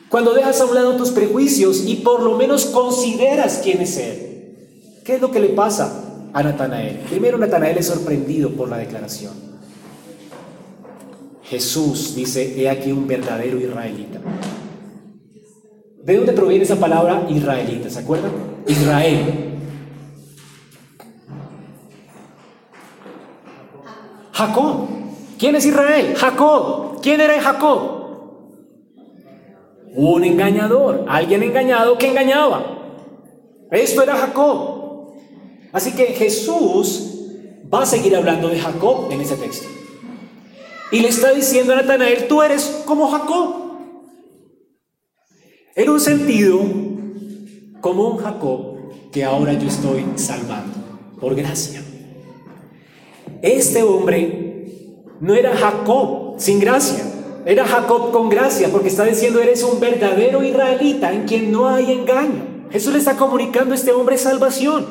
cuando 0.10 0.34
dejas 0.34 0.62
a 0.62 0.66
un 0.66 0.76
lado 0.76 0.96
tus 0.96 1.10
prejuicios 1.10 1.84
y 1.86 1.96
por 1.96 2.24
lo 2.24 2.38
menos 2.38 2.68
consideras 2.68 3.60
quién 3.62 3.82
es 3.82 3.98
Él. 3.98 4.26
¿Qué 5.04 5.16
es 5.16 5.22
lo 5.22 5.32
que 5.32 5.42
le 5.42 5.50
pasa 5.50 6.30
a 6.32 6.42
Natanael? 6.42 7.00
Primero, 7.10 7.38
Natanael 7.38 7.78
es 7.78 7.88
sorprendido 7.88 8.52
por 8.52 8.70
la 8.70 8.78
declaración. 8.78 9.34
Jesús 11.46 12.16
dice, 12.16 12.60
he 12.60 12.70
aquí 12.70 12.92
un 12.92 13.08
verdadero 13.08 13.60
israelita. 13.60 14.20
¿De 16.04 16.16
dónde 16.16 16.34
proviene 16.34 16.64
esa 16.64 16.80
palabra 16.80 17.26
israelita? 17.30 17.90
¿Se 17.90 18.00
acuerdan? 18.00 18.32
Israel. 18.68 19.56
Jacob. 24.32 24.88
¿Quién 25.40 25.56
es 25.56 25.66
Israel? 25.66 26.16
Jacob. 26.16 27.00
¿Quién 27.02 27.22
era 27.22 27.42
Jacob? 27.42 27.96
un 29.96 30.26
engañador, 30.26 31.06
alguien 31.08 31.42
engañado 31.42 31.98
que 31.98 32.08
engañaba. 32.08 32.64
Esto 33.72 34.04
era 34.04 34.18
Jacob. 34.18 35.14
Así 35.72 35.94
que 35.94 36.08
Jesús 36.08 37.14
va 37.74 37.84
a 37.84 37.86
seguir 37.86 38.16
hablando 38.16 38.50
de 38.50 38.60
Jacob 38.60 39.08
en 39.10 39.22
ese 39.22 39.38
texto. 39.38 39.68
Y 40.96 41.02
le 41.02 41.10
está 41.10 41.34
diciendo 41.34 41.74
a 41.74 41.76
Natanael, 41.76 42.26
tú 42.30 42.42
eres 42.42 42.84
como 42.86 43.10
Jacob. 43.10 43.54
En 45.76 45.90
un 45.90 46.00
sentido, 46.00 46.62
como 47.82 48.12
un 48.12 48.18
Jacob 48.20 48.94
que 49.12 49.26
ahora 49.26 49.52
yo 49.52 49.68
estoy 49.68 50.06
salvando, 50.16 50.74
por 51.20 51.36
gracia. 51.36 51.84
Este 53.42 53.84
hombre 53.84 54.72
no 55.20 55.36
era 55.36 55.54
Jacob 55.58 56.36
sin 56.38 56.62
gracia. 56.62 57.04
Era 57.46 57.66
Jacob 57.66 58.14
con 58.14 58.30
gracia 58.30 58.70
porque 58.72 58.88
está 58.88 59.04
diciendo, 59.04 59.42
eres 59.42 59.64
un 59.64 59.82
verdadero 59.82 60.46
israelita 60.46 61.12
en 61.12 61.28
quien 61.28 61.52
no 61.52 61.68
hay 61.68 61.92
engaño. 61.92 62.70
Jesús 62.72 62.94
le 62.94 63.00
está 63.00 63.18
comunicando 63.18 63.74
a 63.74 63.76
este 63.76 63.92
hombre 63.92 64.18
salvación. 64.18 64.86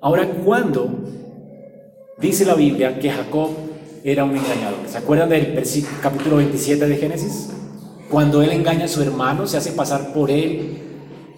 Ahora, 0.00 0.26
¿cuándo 0.30 1.12
dice 2.18 2.44
la 2.44 2.54
Biblia 2.54 2.98
que 2.98 3.10
Jacob 3.10 3.50
era 4.04 4.24
un 4.24 4.36
engañador? 4.36 4.80
¿Se 4.86 4.98
acuerdan 4.98 5.28
del 5.28 5.54
capítulo 6.00 6.36
27 6.36 6.86
de 6.86 6.96
Génesis? 6.96 7.50
Cuando 8.10 8.42
él 8.42 8.50
engaña 8.50 8.84
a 8.84 8.88
su 8.88 9.02
hermano, 9.02 9.46
se 9.46 9.56
hace 9.56 9.72
pasar 9.72 10.12
por 10.12 10.30
él 10.30 10.78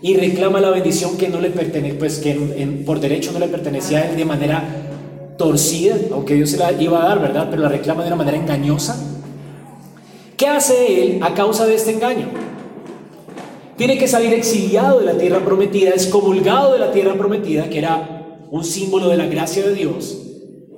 y 0.03 0.17
reclama 0.17 0.61
la 0.61 0.71
bendición 0.71 1.17
que 1.17 1.29
no 1.29 1.41
le 1.41 1.51
pertenece, 1.51 1.95
pues 1.95 2.19
que 2.19 2.35
por 2.85 3.01
derecho 3.01 3.33
no 3.33 3.39
le 3.39 3.49
pertenecía 3.49 3.99
a 3.99 4.11
él 4.11 4.17
de 4.17 4.25
manera 4.25 4.63
torcida, 5.39 5.97
aunque 6.13 6.35
Dios 6.35 6.51
se 6.51 6.59
la 6.59 6.73
iba 6.73 7.03
a 7.03 7.09
dar, 7.09 7.21
¿verdad? 7.21 7.49
Pero 7.51 7.63
la 7.63 7.69
reclama 7.69 8.03
de 8.03 8.09
una 8.09 8.17
manera 8.17 8.37
engañosa. 8.37 8.97
¿Qué 10.37 10.47
hace 10.49 11.03
él 11.03 11.21
a 11.23 11.33
causa 11.33 11.65
de 11.65 11.75
este 11.75 11.93
engaño? 11.93 12.29
Tiene 13.77 13.97
que 13.97 14.07
salir 14.07 14.33
exiliado 14.33 15.01
de 15.01 15.07
la 15.07 15.17
tierra 15.17 15.41
prometida, 15.41 15.91
excomulgado 15.91 16.73
de 16.73 16.81
la 16.81 16.93
tierra 16.93 17.15
prometida, 17.15 17.69
que 17.69 17.79
era 17.79 18.47
un 18.51 18.65
símbolo 18.65 19.09
de 19.09 19.17
la 19.17 19.27
gracia 19.27 19.65
de 19.67 19.75
Dios. 19.75 20.24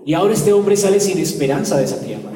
Y 0.06 0.14
ahora 0.14 0.34
este 0.34 0.52
hombre 0.52 0.76
sale 0.76 1.00
sin 1.00 1.18
esperanza 1.18 1.76
de 1.76 1.84
esa 1.84 2.00
tierra. 2.00 2.30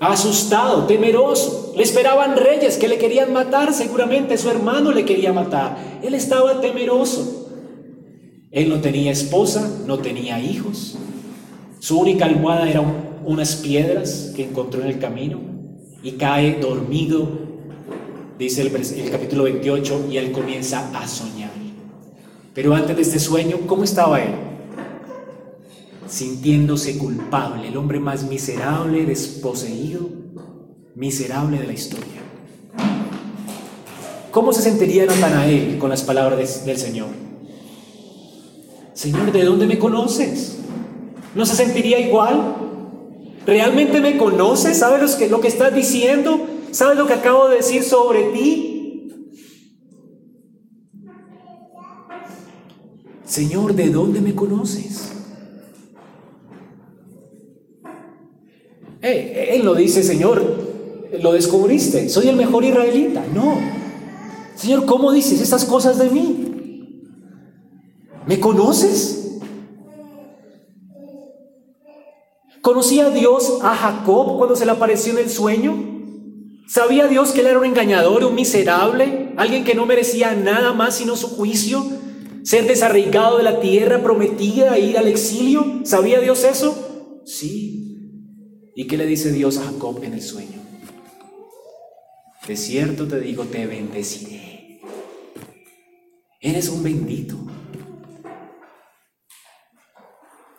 Asustado, 0.00 0.86
temeroso. 0.86 1.72
Le 1.76 1.84
esperaban 1.84 2.36
reyes 2.36 2.76
que 2.78 2.88
le 2.88 2.98
querían 2.98 3.32
matar, 3.32 3.72
seguramente 3.72 4.36
su 4.36 4.50
hermano 4.50 4.90
le 4.90 5.04
quería 5.04 5.32
matar. 5.32 6.00
Él 6.02 6.14
estaba 6.14 6.60
temeroso. 6.60 7.48
Él 8.50 8.68
no 8.68 8.80
tenía 8.80 9.12
esposa, 9.12 9.70
no 9.86 10.00
tenía 10.00 10.40
hijos. 10.40 10.98
Su 11.78 12.00
única 12.00 12.24
almohada 12.24 12.68
eran 12.68 13.20
unas 13.24 13.54
piedras 13.54 14.32
que 14.34 14.42
encontró 14.42 14.82
en 14.82 14.88
el 14.88 14.98
camino 14.98 15.38
y 16.02 16.12
cae 16.12 16.58
dormido, 16.60 17.28
dice 18.36 18.62
el, 18.62 18.74
el 18.74 19.10
capítulo 19.10 19.44
28, 19.44 20.06
y 20.10 20.16
él 20.16 20.32
comienza 20.32 20.90
a 20.92 21.06
soñar. 21.06 21.50
Pero 22.52 22.74
antes 22.74 22.96
de 22.96 23.02
este 23.02 23.18
sueño, 23.20 23.58
¿cómo 23.66 23.84
estaba 23.84 24.20
él? 24.20 24.53
Sintiéndose 26.08 26.98
culpable, 26.98 27.68
el 27.68 27.76
hombre 27.76 27.98
más 27.98 28.24
miserable, 28.24 29.06
desposeído, 29.06 30.08
miserable 30.94 31.58
de 31.58 31.66
la 31.66 31.72
historia. 31.72 32.22
¿Cómo 34.30 34.52
se 34.52 34.62
sentiría 34.62 35.06
Natanael 35.06 35.78
con 35.78 35.90
las 35.90 36.02
palabras 36.02 36.66
del 36.66 36.76
Señor? 36.76 37.08
Señor, 38.92 39.32
¿de 39.32 39.44
dónde 39.44 39.66
me 39.66 39.78
conoces? 39.78 40.58
¿No 41.34 41.46
se 41.46 41.54
sentiría 41.54 41.98
igual? 42.00 42.56
¿Realmente 43.46 44.00
me 44.00 44.16
conoces? 44.16 44.78
¿Sabes 44.78 45.18
lo 45.30 45.40
que, 45.40 45.48
estás 45.48 45.74
diciendo? 45.74 46.40
¿Sabes 46.70 46.96
lo 46.96 47.06
que 47.06 47.12
acabo 47.12 47.48
de 47.48 47.56
decir 47.56 47.82
sobre 47.82 48.32
ti? 48.32 49.10
Señor, 53.24 53.74
¿de 53.74 53.90
dónde 53.90 54.20
me 54.20 54.34
conoces? 54.34 55.13
Él 59.04 59.64
no 59.64 59.74
dice, 59.74 60.02
Señor, 60.02 60.42
lo 61.20 61.32
descubriste, 61.32 62.08
soy 62.08 62.28
el 62.28 62.36
mejor 62.36 62.64
israelita. 62.64 63.24
No. 63.32 63.58
Señor, 64.56 64.86
¿cómo 64.86 65.12
dices 65.12 65.40
estas 65.40 65.64
cosas 65.64 65.98
de 65.98 66.08
mí? 66.10 67.02
¿Me 68.26 68.40
conoces? 68.40 69.38
¿Conocía 72.62 73.10
Dios 73.10 73.58
a 73.62 73.74
Jacob 73.74 74.38
cuando 74.38 74.56
se 74.56 74.64
le 74.64 74.72
apareció 74.72 75.12
en 75.12 75.18
el 75.18 75.30
sueño? 75.30 75.74
¿Sabía 76.66 77.06
Dios 77.08 77.32
que 77.32 77.40
él 77.40 77.48
era 77.48 77.58
un 77.58 77.66
engañador, 77.66 78.24
un 78.24 78.34
miserable, 78.34 79.34
alguien 79.36 79.64
que 79.64 79.74
no 79.74 79.84
merecía 79.84 80.34
nada 80.34 80.72
más 80.72 80.96
sino 80.96 81.14
su 81.14 81.28
juicio? 81.28 81.84
Ser 82.42 82.66
desarraigado 82.66 83.36
de 83.36 83.42
la 83.42 83.60
tierra 83.60 84.02
prometida, 84.02 84.78
ir 84.78 84.96
al 84.96 85.08
exilio. 85.08 85.80
¿Sabía 85.84 86.20
Dios 86.20 86.42
eso? 86.44 87.22
Sí. 87.26 87.83
¿Y 88.76 88.86
qué 88.86 88.96
le 88.96 89.06
dice 89.06 89.30
Dios 89.30 89.58
a 89.58 89.64
Jacob 89.64 90.02
en 90.02 90.14
el 90.14 90.22
sueño? 90.22 90.60
De 92.46 92.56
cierto 92.56 93.06
te 93.06 93.20
digo, 93.20 93.44
te 93.44 93.66
bendeciré. 93.66 94.80
Eres 96.40 96.68
un 96.68 96.82
bendito. 96.82 97.36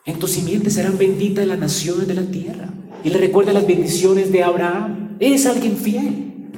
En 0.05 0.19
tus 0.19 0.31
simientes 0.31 0.73
serán 0.73 0.97
benditas 0.97 1.45
las 1.45 1.59
naciones 1.59 2.07
de 2.07 2.13
la 2.13 2.25
tierra. 2.25 2.69
Y 3.03 3.09
le 3.09 3.17
recuerda 3.17 3.53
las 3.53 3.67
bendiciones 3.67 4.31
de 4.31 4.43
Abraham. 4.43 5.17
Eres 5.19 5.45
alguien 5.45 5.77
fiel. 5.77 6.51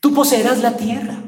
Tú 0.00 0.12
poseerás 0.12 0.60
la 0.60 0.76
tierra. 0.76 1.23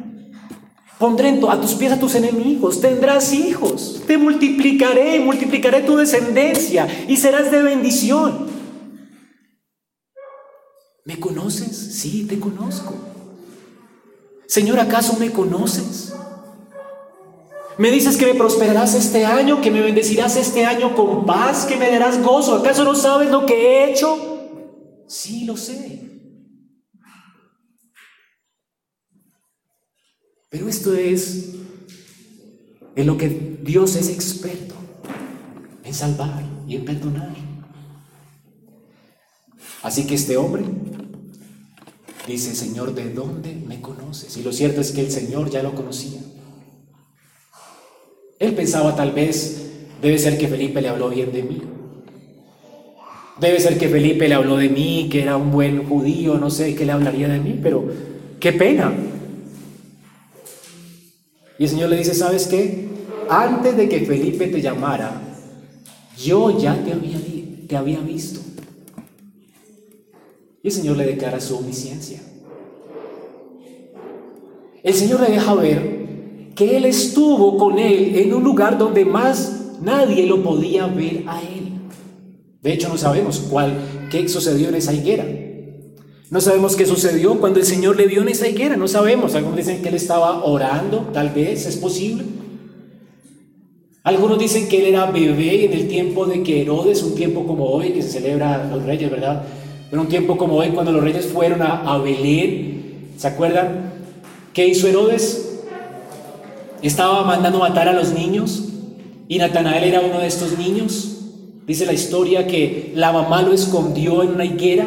Pondré 0.98 1.38
a 1.48 1.60
tus 1.60 1.74
pies 1.74 1.92
a 1.92 2.00
tus 2.00 2.14
enemigos. 2.14 2.80
Tendrás 2.80 3.32
hijos. 3.32 4.02
Te 4.06 4.16
multiplicaré, 4.16 5.20
multiplicaré 5.20 5.82
tu 5.82 5.96
descendencia 5.96 6.86
y 7.06 7.16
serás 7.16 7.50
de 7.50 7.62
bendición. 7.62 8.46
¿Me 11.04 11.20
conoces? 11.20 11.76
Sí, 11.76 12.24
te 12.24 12.40
conozco. 12.40 12.94
Señor, 14.46 14.80
¿acaso 14.80 15.16
me 15.18 15.30
conoces? 15.30 16.14
Me 17.78 17.90
dices 17.90 18.16
que 18.16 18.26
me 18.26 18.34
prosperarás 18.34 18.94
este 18.94 19.26
año, 19.26 19.60
que 19.60 19.70
me 19.70 19.82
bendecirás 19.82 20.36
este 20.36 20.64
año 20.64 20.96
con 20.96 21.26
paz, 21.26 21.66
que 21.66 21.76
me 21.76 21.90
darás 21.90 22.22
gozo. 22.22 22.54
¿Acaso 22.54 22.84
no 22.84 22.94
sabes 22.94 23.30
lo 23.30 23.44
que 23.44 23.54
he 23.54 23.90
hecho? 23.90 24.18
Sí, 25.06 25.44
lo 25.44 25.58
sé. 25.58 26.05
Pero 30.48 30.68
esto 30.68 30.94
es 30.94 31.52
en 32.94 33.06
lo 33.06 33.18
que 33.18 33.58
Dios 33.62 33.96
es 33.96 34.08
experto, 34.08 34.74
en 35.84 35.92
salvar 35.92 36.44
y 36.66 36.76
en 36.76 36.84
perdonar. 36.84 37.34
Así 39.82 40.06
que 40.06 40.14
este 40.14 40.36
hombre 40.36 40.64
dice, 42.26 42.54
Señor, 42.54 42.94
¿de 42.94 43.12
dónde 43.12 43.54
me 43.54 43.80
conoces? 43.80 44.36
Y 44.36 44.42
lo 44.42 44.52
cierto 44.52 44.80
es 44.80 44.92
que 44.92 45.00
el 45.00 45.10
Señor 45.10 45.50
ya 45.50 45.62
lo 45.62 45.74
conocía. 45.74 46.20
Él 48.38 48.54
pensaba 48.54 48.94
tal 48.94 49.12
vez, 49.12 49.70
debe 50.00 50.18
ser 50.18 50.38
que 50.38 50.48
Felipe 50.48 50.80
le 50.80 50.88
habló 50.88 51.08
bien 51.08 51.32
de 51.32 51.42
mí. 51.42 51.62
Debe 53.40 53.60
ser 53.60 53.78
que 53.78 53.88
Felipe 53.88 54.28
le 54.28 54.34
habló 54.34 54.56
de 54.56 54.68
mí, 54.68 55.08
que 55.10 55.22
era 55.22 55.36
un 55.36 55.50
buen 55.50 55.86
judío, 55.86 56.38
no 56.38 56.50
sé 56.50 56.74
qué 56.74 56.86
le 56.86 56.92
hablaría 56.92 57.28
de 57.28 57.38
mí, 57.38 57.58
pero 57.62 57.86
qué 58.40 58.52
pena. 58.52 58.94
Y 61.58 61.64
el 61.64 61.70
Señor 61.70 61.88
le 61.90 61.96
dice, 61.96 62.14
¿sabes 62.14 62.46
qué? 62.46 62.88
Antes 63.28 63.76
de 63.76 63.88
que 63.88 64.00
Felipe 64.00 64.46
te 64.48 64.60
llamara, 64.60 65.22
yo 66.18 66.58
ya 66.58 66.74
te 66.84 66.92
había, 66.92 67.18
te 67.66 67.76
había 67.76 68.00
visto. 68.00 68.40
Y 70.62 70.68
el 70.68 70.72
Señor 70.72 70.96
le 70.96 71.06
declara 71.06 71.40
su 71.40 71.56
omnisciencia. 71.56 72.20
El 74.82 74.94
Señor 74.94 75.20
le 75.20 75.30
deja 75.30 75.54
ver 75.54 75.96
que 76.54 76.76
Él 76.76 76.84
estuvo 76.84 77.58
con 77.58 77.78
él 77.78 78.16
en 78.16 78.32
un 78.34 78.42
lugar 78.42 78.78
donde 78.78 79.04
más 79.04 79.76
nadie 79.82 80.26
lo 80.26 80.42
podía 80.42 80.86
ver 80.86 81.24
a 81.26 81.40
Él. 81.40 81.72
De 82.62 82.72
hecho, 82.72 82.88
no 82.88 82.96
sabemos 82.96 83.38
cuál, 83.50 83.78
qué 84.10 84.28
sucedió 84.28 84.68
en 84.68 84.76
esa 84.76 84.92
higuera. 84.92 85.24
No 86.30 86.40
sabemos 86.40 86.74
qué 86.74 86.86
sucedió 86.86 87.38
cuando 87.38 87.60
el 87.60 87.66
Señor 87.66 87.96
le 87.96 88.06
vio 88.06 88.22
en 88.22 88.28
esa 88.28 88.48
higuera. 88.48 88.76
No 88.76 88.88
sabemos. 88.88 89.34
Algunos 89.34 89.56
dicen 89.56 89.80
que 89.80 89.88
Él 89.88 89.94
estaba 89.94 90.44
orando, 90.44 91.08
tal 91.12 91.30
vez, 91.30 91.66
es 91.66 91.76
posible. 91.76 92.24
Algunos 94.02 94.38
dicen 94.38 94.68
que 94.68 94.78
Él 94.78 94.94
era 94.94 95.06
bebé 95.06 95.66
en 95.66 95.72
el 95.72 95.88
tiempo 95.88 96.26
de 96.26 96.42
que 96.42 96.62
Herodes, 96.62 97.02
un 97.02 97.14
tiempo 97.14 97.46
como 97.46 97.66
hoy, 97.66 97.90
que 97.90 98.02
se 98.02 98.10
celebra 98.10 98.68
los 98.70 98.84
reyes, 98.84 99.10
¿verdad? 99.10 99.44
Pero 99.88 100.02
un 100.02 100.08
tiempo 100.08 100.36
como 100.36 100.56
hoy, 100.56 100.70
cuando 100.70 100.92
los 100.92 101.02
reyes 101.02 101.26
fueron 101.26 101.62
a, 101.62 101.82
a 101.82 101.98
Belén, 101.98 103.12
¿se 103.16 103.28
acuerdan? 103.28 103.92
¿Qué 104.52 104.66
hizo 104.66 104.88
Herodes? 104.88 105.42
estaba 106.82 107.24
mandando 107.24 107.58
matar 107.58 107.88
a 107.88 107.92
los 107.92 108.12
niños 108.12 108.64
y 109.28 109.38
Natanael 109.38 109.84
era 109.84 110.00
uno 110.00 110.20
de 110.20 110.26
estos 110.26 110.56
niños. 110.58 111.12
Dice 111.66 111.84
la 111.84 111.92
historia 111.92 112.46
que 112.46 112.92
la 112.94 113.12
mamá 113.12 113.42
lo 113.42 113.52
escondió 113.52 114.22
en 114.22 114.30
una 114.30 114.44
higuera 114.44 114.86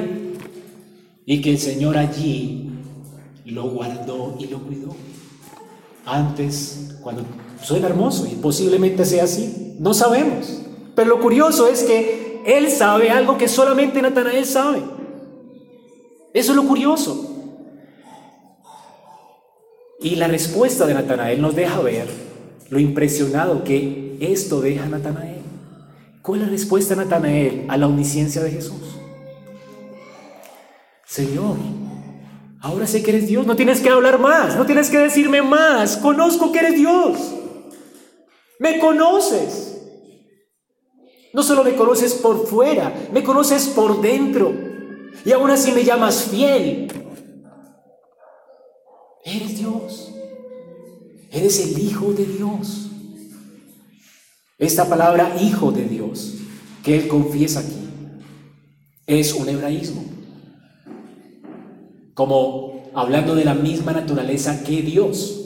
y 1.30 1.42
que 1.42 1.52
el 1.52 1.60
Señor 1.60 1.96
allí 1.96 2.72
lo 3.46 3.70
guardó 3.70 4.36
y 4.40 4.48
lo 4.48 4.64
cuidó. 4.64 4.96
Antes, 6.04 6.96
cuando 7.04 7.22
suena 7.62 7.86
hermoso 7.86 8.26
y 8.26 8.34
posiblemente 8.34 9.06
sea 9.06 9.26
así, 9.26 9.76
no 9.78 9.94
sabemos. 9.94 10.64
Pero 10.96 11.08
lo 11.08 11.22
curioso 11.22 11.68
es 11.68 11.84
que 11.84 12.42
Él 12.48 12.72
sabe 12.72 13.12
algo 13.12 13.38
que 13.38 13.48
solamente 13.48 14.02
Natanael 14.02 14.44
sabe. 14.44 14.82
Eso 16.34 16.52
es 16.52 16.56
lo 16.56 16.66
curioso. 16.66 17.30
Y 20.02 20.16
la 20.16 20.28
respuesta 20.28 20.88
de 20.88 20.96
Natanael 20.96 21.40
nos 21.44 21.56
deja 21.56 21.80
ver 21.82 22.08
lo 22.72 22.80
impresionado 22.80 23.64
que 23.64 24.18
esto 24.20 24.62
deja 24.62 24.88
Natanael. 24.88 25.44
¿Cuál 26.24 26.40
es 26.40 26.48
la 26.48 26.52
respuesta 26.52 26.96
de 26.96 27.04
Natanael 27.04 27.66
a 27.68 27.78
la 27.78 27.86
omnisciencia 27.86 28.42
de 28.42 28.50
Jesús? 28.50 29.00
Señor, 31.10 31.58
ahora 32.62 32.86
sé 32.86 33.02
que 33.02 33.10
eres 33.10 33.28
Dios, 33.28 33.48
no 33.48 33.56
tienes 33.56 33.82
que 33.82 33.90
hablar 33.90 34.20
más, 34.20 34.56
no 34.56 34.68
tienes 34.68 34.92
que 34.92 35.00
decirme 35.00 35.42
más, 35.42 35.98
conozco 35.98 36.52
que 36.52 36.60
eres 36.60 36.76
Dios, 36.76 37.18
me 38.60 38.78
conoces. 38.78 39.66
No 41.34 41.42
solo 41.44 41.64
me 41.64 41.76
conoces 41.76 42.14
por 42.14 42.46
fuera, 42.48 42.94
me 43.12 43.24
conoces 43.24 43.68
por 43.68 44.02
dentro. 44.02 44.52
Y 45.24 45.32
aún 45.32 45.52
así 45.52 45.72
me 45.72 45.84
llamas 45.84 46.24
fiel, 46.24 46.92
Eres 49.24 49.58
Dios. 49.58 50.12
Eres 51.32 51.60
el 51.60 51.80
Hijo 51.80 52.14
de 52.14 52.26
Dios. 52.26 52.90
Esta 54.58 54.88
palabra 54.88 55.36
Hijo 55.40 55.72
de 55.72 55.86
Dios 55.86 56.36
que 56.84 56.98
Él 56.98 57.08
confiesa 57.08 57.60
aquí 57.60 57.88
es 59.06 59.34
un 59.34 59.50
hebraísmo. 59.50 60.19
Como 62.20 62.92
hablando 62.94 63.34
de 63.34 63.46
la 63.46 63.54
misma 63.54 63.94
naturaleza 63.94 64.62
que 64.66 64.82
Dios. 64.82 65.40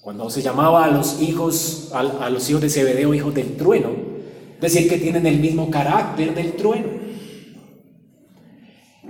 Cuando 0.00 0.30
se 0.30 0.40
llamaba 0.40 0.86
a 0.86 0.90
los 0.90 1.20
hijos, 1.20 1.90
a, 1.92 2.30
los 2.30 2.48
hijos 2.48 2.62
de 2.62 2.70
Zebedeo 2.70 3.12
hijos 3.12 3.34
del 3.34 3.54
trueno, 3.54 3.90
decir 4.58 4.88
que 4.88 4.96
tienen 4.96 5.26
el 5.26 5.40
mismo 5.40 5.68
carácter 5.68 6.34
del 6.34 6.54
trueno. 6.54 6.88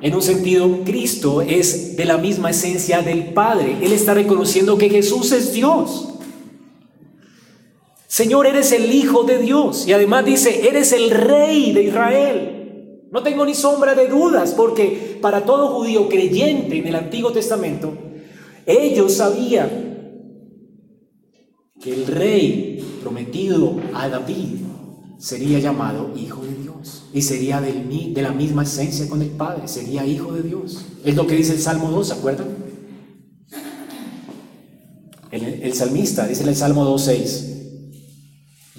En 0.02 0.12
un 0.12 0.22
sentido, 0.22 0.80
Cristo 0.84 1.40
es 1.40 1.96
de 1.96 2.04
la 2.04 2.18
misma 2.18 2.50
esencia 2.50 3.00
del 3.00 3.32
Padre. 3.32 3.76
Él 3.80 3.92
está 3.92 4.12
reconociendo 4.12 4.76
que 4.76 4.90
Jesús 4.90 5.30
es 5.30 5.52
Dios. 5.52 6.14
Señor, 8.08 8.48
eres 8.48 8.72
el 8.72 8.92
Hijo 8.92 9.22
de 9.22 9.38
Dios. 9.38 9.86
Y 9.86 9.92
además 9.92 10.24
dice, 10.24 10.66
eres 10.68 10.90
el 10.90 11.10
Rey 11.10 11.70
de 11.70 11.84
Israel. 11.84 12.53
No 13.14 13.22
tengo 13.22 13.46
ni 13.46 13.54
sombra 13.54 13.94
de 13.94 14.08
dudas, 14.08 14.54
porque 14.56 15.20
para 15.22 15.44
todo 15.44 15.68
judío 15.68 16.08
creyente 16.08 16.78
en 16.78 16.88
el 16.88 16.96
Antiguo 16.96 17.30
Testamento, 17.30 17.96
ellos 18.66 19.14
sabían 19.14 19.70
que 21.80 21.94
el 21.94 22.08
rey 22.08 22.98
prometido 23.00 23.76
a 23.94 24.08
David 24.08 24.62
sería 25.16 25.60
llamado 25.60 26.10
Hijo 26.16 26.44
de 26.44 26.56
Dios 26.56 27.04
y 27.14 27.22
sería 27.22 27.60
de 27.60 28.20
la 28.20 28.32
misma 28.32 28.64
esencia 28.64 29.08
con 29.08 29.22
el 29.22 29.30
Padre, 29.30 29.68
sería 29.68 30.04
Hijo 30.04 30.32
de 30.32 30.42
Dios. 30.42 30.84
Es 31.04 31.14
lo 31.14 31.24
que 31.28 31.36
dice 31.36 31.52
el 31.52 31.60
Salmo 31.60 31.92
2, 31.92 32.08
¿se 32.08 32.14
acuerdan? 32.14 32.48
El, 35.30 35.72
salmista 35.72 36.26
dice 36.26 36.42
en 36.42 36.48
el 36.48 36.56
Salmo 36.56 36.84
2.6, 36.96 37.44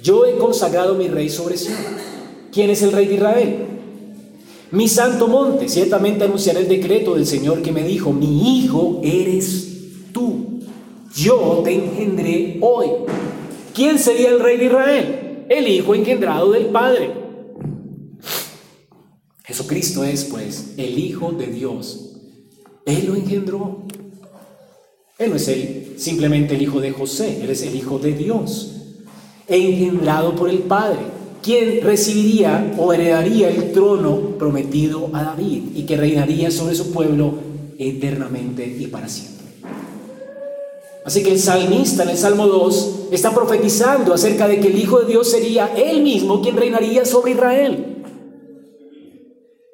yo 0.04 0.26
he 0.26 0.38
consagrado 0.38 0.96
mi 0.96 1.08
rey 1.08 1.30
sobre 1.30 1.56
Sion. 1.56 1.78
¿Quién 2.52 2.70
es 2.70 2.82
el 2.82 2.92
rey 2.92 3.08
de 3.08 3.14
Israel? 3.14 3.75
Mi 4.76 4.90
santo 4.90 5.30
monte, 5.30 5.70
ciertamente 5.70 6.26
anunciaré 6.26 6.60
el 6.60 6.68
decreto 6.68 7.16
del 7.16 7.26
Señor 7.26 7.62
que 7.62 7.72
me 7.72 7.82
dijo, 7.82 8.12
mi 8.12 8.60
hijo 8.60 9.00
eres 9.02 9.70
tú, 10.12 10.60
yo 11.16 11.62
te 11.64 11.74
engendré 11.74 12.58
hoy. 12.60 12.88
¿Quién 13.74 13.98
sería 13.98 14.32
el 14.32 14.42
rey 14.42 14.58
de 14.58 14.66
Israel? 14.66 15.46
El 15.48 15.70
hijo 15.70 15.96
engendrado 15.96 16.52
del 16.52 16.66
Padre. 16.66 17.14
Jesucristo 19.46 20.04
es 20.04 20.26
pues 20.26 20.74
el 20.76 21.00
Hijo 21.00 21.32
de 21.32 21.48
Dios. 21.48 22.18
Él 22.86 23.06
lo 23.08 23.16
engendró. 23.16 23.84
Él 25.18 25.30
no 25.30 25.38
es 25.38 25.50
simplemente 25.96 26.56
el 26.56 26.64
hijo 26.64 26.82
de 26.82 26.92
José, 26.92 27.42
Él 27.42 27.50
es 27.50 27.62
el 27.62 27.78
Hijo 27.78 27.98
de 27.98 28.12
Dios, 28.12 28.76
engendrado 29.48 30.36
por 30.36 30.50
el 30.50 30.60
Padre, 30.60 31.00
quien 31.46 31.82
recibiría 31.84 32.74
o 32.76 32.92
heredaría 32.92 33.50
el 33.50 33.72
trono 33.72 34.36
prometido 34.40 35.12
a 35.14 35.22
David 35.22 35.76
y 35.76 35.86
que 35.86 35.96
reinaría 35.96 36.50
sobre 36.50 36.74
su 36.74 36.92
pueblo 36.92 37.36
eternamente 37.78 38.66
y 38.66 38.88
para 38.88 39.08
siempre. 39.08 39.46
Así 41.06 41.22
que 41.22 41.34
el 41.34 41.40
salmista 41.40 42.02
en 42.02 42.10
el 42.10 42.18
Salmo 42.18 42.48
2 42.48 43.10
está 43.12 43.32
profetizando 43.32 44.12
acerca 44.12 44.48
de 44.48 44.60
que 44.60 44.70
el 44.70 44.80
Hijo 44.80 45.02
de 45.02 45.06
Dios 45.06 45.30
sería 45.30 45.72
él 45.78 46.02
mismo 46.02 46.42
quien 46.42 46.58
reinaría 46.58 47.06
sobre 47.06 47.34
Israel. 47.34 48.04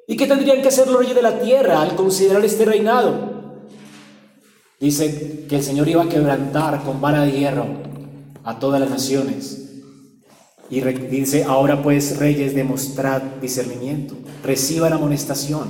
¿Y 0.06 0.14
qué 0.14 0.26
tendrían 0.26 0.60
que 0.60 0.68
hacer 0.68 0.88
los 0.88 0.98
reyes 0.98 1.14
de 1.14 1.22
la 1.22 1.40
tierra 1.40 1.80
al 1.80 1.96
considerar 1.96 2.44
este 2.44 2.66
reinado? 2.66 3.14
Dice 4.78 5.46
que 5.48 5.56
el 5.56 5.62
Señor 5.62 5.88
iba 5.88 6.02
a 6.02 6.08
quebrantar 6.10 6.82
con 6.84 7.00
vara 7.00 7.22
de 7.22 7.32
hierro 7.32 7.64
a 8.44 8.58
todas 8.58 8.78
las 8.78 8.90
naciones. 8.90 9.61
Y 10.72 10.80
dice, 10.80 11.44
ahora 11.44 11.82
pues 11.82 12.16
reyes, 12.16 12.54
demostrad 12.54 13.20
discernimiento, 13.42 14.14
reciban 14.42 14.94
amonestación, 14.94 15.64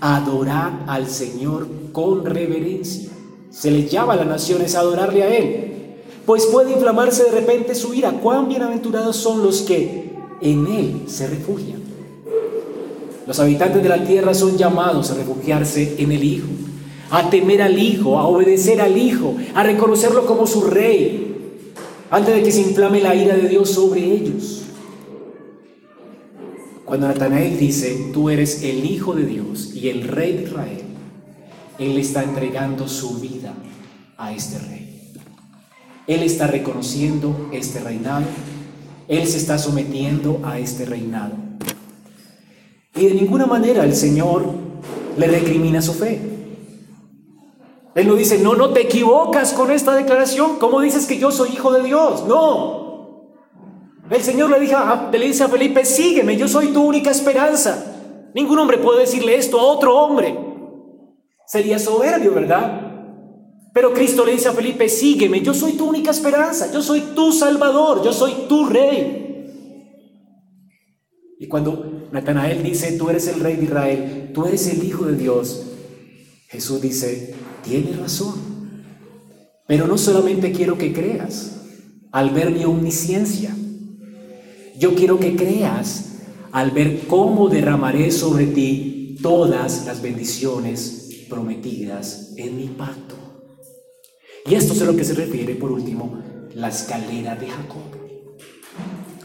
adorad 0.00 0.72
al 0.88 1.08
Señor 1.08 1.68
con 1.92 2.24
reverencia. 2.24 3.08
Se 3.50 3.70
le 3.70 3.86
llama 3.86 4.14
a 4.14 4.16
las 4.16 4.26
naciones 4.26 4.74
a 4.74 4.80
adorarle 4.80 5.22
a 5.22 5.36
Él, 5.36 5.74
pues 6.26 6.46
puede 6.46 6.72
inflamarse 6.72 7.22
de 7.22 7.30
repente 7.30 7.76
su 7.76 7.94
ira. 7.94 8.10
Cuán 8.10 8.48
bienaventurados 8.48 9.14
son 9.14 9.44
los 9.44 9.62
que 9.62 10.10
en 10.40 10.66
Él 10.66 11.02
se 11.06 11.28
refugian. 11.28 11.80
Los 13.28 13.38
habitantes 13.38 13.80
de 13.80 13.88
la 13.88 14.02
tierra 14.04 14.34
son 14.34 14.58
llamados 14.58 15.12
a 15.12 15.14
refugiarse 15.14 15.94
en 15.98 16.10
el 16.10 16.24
Hijo, 16.24 16.48
a 17.12 17.30
temer 17.30 17.62
al 17.62 17.78
Hijo, 17.78 18.18
a 18.18 18.26
obedecer 18.26 18.80
al 18.80 18.98
Hijo, 18.98 19.36
a 19.54 19.62
reconocerlo 19.62 20.26
como 20.26 20.48
su 20.48 20.62
Rey, 20.62 21.27
antes 22.10 22.34
de 22.34 22.42
que 22.42 22.52
se 22.52 22.62
inflame 22.62 23.00
la 23.00 23.14
ira 23.14 23.36
de 23.36 23.48
Dios 23.48 23.70
sobre 23.70 24.04
ellos. 24.04 24.62
Cuando 26.84 27.06
Natanael 27.08 27.58
dice, 27.58 28.10
tú 28.14 28.30
eres 28.30 28.62
el 28.62 28.84
Hijo 28.84 29.14
de 29.14 29.26
Dios 29.26 29.74
y 29.74 29.88
el 29.90 30.08
Rey 30.08 30.32
de 30.38 30.42
Israel, 30.44 30.82
él 31.78 31.98
está 31.98 32.24
entregando 32.24 32.88
su 32.88 33.18
vida 33.18 33.54
a 34.16 34.32
este 34.32 34.58
rey. 34.58 35.12
Él 36.06 36.22
está 36.22 36.46
reconociendo 36.46 37.50
este 37.52 37.80
reinado. 37.80 38.24
Él 39.06 39.26
se 39.26 39.36
está 39.36 39.58
sometiendo 39.58 40.40
a 40.44 40.58
este 40.58 40.86
reinado. 40.86 41.34
Y 42.96 43.06
de 43.06 43.14
ninguna 43.14 43.46
manera 43.46 43.84
el 43.84 43.94
Señor 43.94 44.54
le 45.16 45.26
recrimina 45.26 45.80
su 45.82 45.92
fe. 45.92 46.37
Él 47.94 48.06
no 48.06 48.14
dice, 48.14 48.38
no, 48.38 48.54
no 48.54 48.70
te 48.70 48.82
equivocas 48.82 49.52
con 49.52 49.70
esta 49.70 49.94
declaración. 49.94 50.58
¿Cómo 50.58 50.80
dices 50.80 51.06
que 51.06 51.18
yo 51.18 51.30
soy 51.30 51.50
hijo 51.50 51.72
de 51.72 51.82
Dios? 51.82 52.26
No. 52.26 52.88
El 54.10 54.22
Señor 54.22 54.50
le, 54.50 54.72
a, 54.72 55.10
le 55.12 55.26
dice 55.26 55.44
a 55.44 55.48
Felipe, 55.48 55.84
sígueme, 55.84 56.36
yo 56.36 56.48
soy 56.48 56.68
tu 56.68 56.82
única 56.82 57.10
esperanza. 57.10 58.30
Ningún 58.34 58.58
hombre 58.58 58.78
puede 58.78 59.00
decirle 59.00 59.36
esto 59.36 59.58
a 59.58 59.64
otro 59.64 59.96
hombre. 59.96 60.38
Sería 61.46 61.78
soberbio, 61.78 62.32
¿verdad? 62.32 62.88
Pero 63.72 63.92
Cristo 63.92 64.24
le 64.24 64.32
dice 64.32 64.48
a 64.48 64.52
Felipe, 64.52 64.88
sígueme, 64.88 65.40
yo 65.40 65.54
soy 65.54 65.72
tu 65.72 65.88
única 65.88 66.10
esperanza, 66.10 66.70
yo 66.72 66.82
soy 66.82 67.00
tu 67.14 67.32
Salvador, 67.32 68.02
yo 68.02 68.12
soy 68.12 68.32
tu 68.48 68.66
Rey. 68.66 69.24
Y 71.38 71.46
cuando 71.46 72.08
Natanael 72.10 72.62
dice, 72.62 72.98
tú 72.98 73.08
eres 73.10 73.28
el 73.28 73.40
Rey 73.40 73.56
de 73.56 73.64
Israel, 73.64 74.30
tú 74.34 74.46
eres 74.46 74.66
el 74.66 74.82
Hijo 74.82 75.04
de 75.04 75.16
Dios, 75.16 75.64
Jesús 76.48 76.80
dice, 76.80 77.34
tienes 77.62 77.98
razón. 77.98 78.34
Pero 79.66 79.86
no 79.86 79.98
solamente 79.98 80.52
quiero 80.52 80.78
que 80.78 80.92
creas 80.92 81.60
al 82.10 82.30
ver 82.30 82.50
mi 82.50 82.64
omnisciencia, 82.64 83.54
yo 84.78 84.94
quiero 84.94 85.18
que 85.18 85.36
creas 85.36 86.08
al 86.52 86.70
ver 86.70 87.00
cómo 87.06 87.48
derramaré 87.48 88.10
sobre 88.10 88.46
ti 88.46 89.16
todas 89.22 89.84
las 89.84 90.00
bendiciones 90.00 91.26
prometidas 91.28 92.32
en 92.36 92.56
mi 92.56 92.68
pacto. 92.68 93.16
Y 94.46 94.54
esto 94.54 94.72
es 94.72 94.82
a 94.82 94.86
lo 94.86 94.96
que 94.96 95.04
se 95.04 95.14
refiere, 95.14 95.54
por 95.54 95.70
último, 95.70 96.22
la 96.54 96.68
escalera 96.68 97.36
de 97.36 97.48
Jacob. 97.48 97.82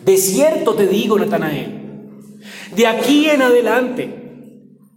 De 0.04 0.18
cierto 0.18 0.74
te 0.74 0.88
digo, 0.88 1.18
Natanael, 1.18 1.84
de 2.76 2.88
aquí 2.88 3.30
en 3.30 3.42
adelante, 3.42 4.04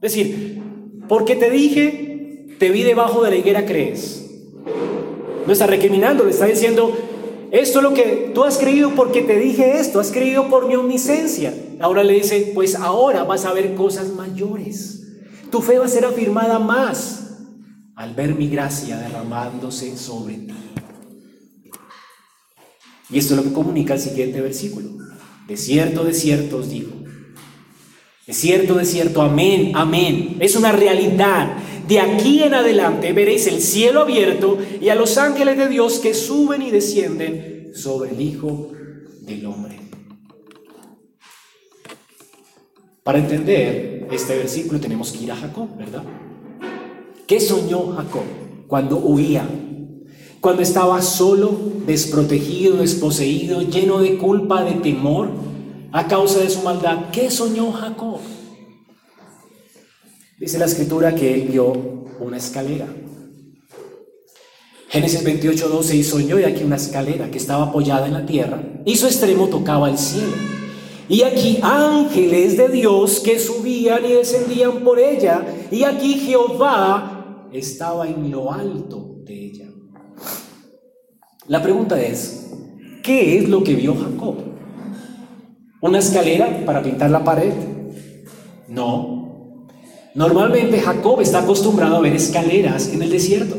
es 0.02 0.12
decir, 0.12 0.60
porque 1.08 1.36
te 1.36 1.50
dije, 1.50 2.05
te 2.58 2.70
vi 2.70 2.82
debajo 2.82 3.22
de 3.22 3.30
la 3.30 3.36
higuera, 3.36 3.66
crees. 3.66 4.24
No 5.46 5.52
está 5.52 5.66
recriminando, 5.66 6.24
le 6.24 6.30
está 6.30 6.46
diciendo, 6.46 6.96
esto 7.52 7.78
es 7.78 7.82
lo 7.82 7.94
que 7.94 8.32
tú 8.34 8.44
has 8.44 8.58
creído 8.58 8.94
porque 8.94 9.22
te 9.22 9.38
dije 9.38 9.78
esto, 9.78 10.00
has 10.00 10.10
creído 10.10 10.48
por 10.48 10.66
mi 10.66 10.74
omnisciencia. 10.74 11.54
Ahora 11.80 12.02
le 12.02 12.14
dice, 12.14 12.52
pues 12.54 12.74
ahora 12.74 13.22
vas 13.24 13.44
a 13.44 13.52
ver 13.52 13.74
cosas 13.74 14.08
mayores. 14.08 15.02
Tu 15.50 15.62
fe 15.62 15.78
va 15.78 15.86
a 15.86 15.88
ser 15.88 16.04
afirmada 16.04 16.58
más 16.58 17.22
al 17.94 18.14
ver 18.14 18.34
mi 18.34 18.48
gracia 18.48 18.98
derramándose 18.98 19.96
sobre 19.96 20.34
ti. 20.34 20.54
Y 23.08 23.18
esto 23.18 23.34
es 23.34 23.36
lo 23.38 23.44
que 23.44 23.52
comunica 23.52 23.94
el 23.94 24.00
siguiente 24.00 24.40
versículo. 24.40 24.90
De 25.46 25.56
cierto, 25.56 26.04
de 26.04 26.12
cierto 26.12 26.58
os 26.58 26.68
digo. 26.68 26.92
De 28.26 28.32
cierto, 28.32 28.74
de 28.74 28.84
cierto, 28.84 29.22
amén, 29.22 29.72
amén. 29.76 30.36
Es 30.40 30.56
una 30.56 30.72
realidad. 30.72 31.56
De 31.86 32.00
aquí 32.00 32.42
en 32.42 32.54
adelante 32.54 33.12
veréis 33.12 33.46
el 33.46 33.60
cielo 33.60 34.00
abierto 34.00 34.58
y 34.80 34.88
a 34.88 34.96
los 34.96 35.18
ángeles 35.18 35.56
de 35.56 35.68
Dios 35.68 36.00
que 36.00 36.14
suben 36.14 36.62
y 36.62 36.70
descienden 36.72 37.70
sobre 37.74 38.10
el 38.10 38.20
Hijo 38.20 38.70
del 39.20 39.46
Hombre. 39.46 39.78
Para 43.04 43.18
entender 43.18 44.08
este 44.10 44.36
versículo 44.36 44.80
tenemos 44.80 45.12
que 45.12 45.24
ir 45.24 45.30
a 45.30 45.36
Jacob, 45.36 45.68
¿verdad? 45.76 46.02
¿Qué 47.24 47.38
soñó 47.38 47.92
Jacob 47.92 48.24
cuando 48.66 48.96
huía? 48.96 49.48
Cuando 50.40 50.62
estaba 50.62 51.00
solo, 51.02 51.56
desprotegido, 51.86 52.78
desposeído, 52.78 53.62
lleno 53.62 53.98
de 53.98 54.16
culpa, 54.18 54.64
de 54.64 54.72
temor 54.72 55.30
a 55.92 56.08
causa 56.08 56.40
de 56.40 56.50
su 56.50 56.62
maldad. 56.62 57.10
¿Qué 57.12 57.30
soñó 57.30 57.70
Jacob? 57.70 58.18
Dice 60.38 60.58
la 60.58 60.66
escritura 60.66 61.14
que 61.14 61.32
él 61.32 61.48
vio 61.48 61.72
una 62.20 62.36
escalera. 62.36 62.86
Génesis 64.88 65.24
28, 65.24 65.68
12, 65.68 65.96
y 65.96 66.04
soñó 66.04 66.38
y 66.38 66.44
aquí 66.44 66.62
una 66.62 66.76
escalera 66.76 67.30
que 67.30 67.38
estaba 67.38 67.64
apoyada 67.64 68.06
en 68.06 68.12
la 68.12 68.26
tierra 68.26 68.62
y 68.84 68.96
su 68.96 69.06
extremo 69.06 69.48
tocaba 69.48 69.88
el 69.88 69.96
cielo. 69.96 70.34
Y 71.08 71.22
aquí 71.22 71.58
ángeles 71.62 72.56
de 72.56 72.68
Dios 72.68 73.20
que 73.20 73.38
subían 73.38 74.04
y 74.04 74.12
descendían 74.12 74.84
por 74.84 74.98
ella. 74.98 75.42
Y 75.70 75.84
aquí 75.84 76.14
Jehová 76.14 77.48
estaba 77.52 78.06
en 78.06 78.30
lo 78.30 78.52
alto 78.52 79.16
de 79.24 79.46
ella. 79.46 79.66
La 81.46 81.62
pregunta 81.62 82.00
es, 82.00 82.50
¿qué 83.02 83.38
es 83.38 83.48
lo 83.48 83.62
que 83.62 83.74
vio 83.74 83.94
Jacob? 83.94 84.36
¿Una 85.80 85.98
escalera 85.98 86.64
para 86.66 86.82
pintar 86.82 87.10
la 87.10 87.24
pared? 87.24 87.52
No. 88.68 89.15
Normalmente 90.16 90.80
Jacob 90.80 91.20
está 91.20 91.40
acostumbrado 91.40 91.96
a 91.96 92.00
ver 92.00 92.14
escaleras 92.14 92.88
en 92.88 93.02
el 93.02 93.10
desierto. 93.10 93.54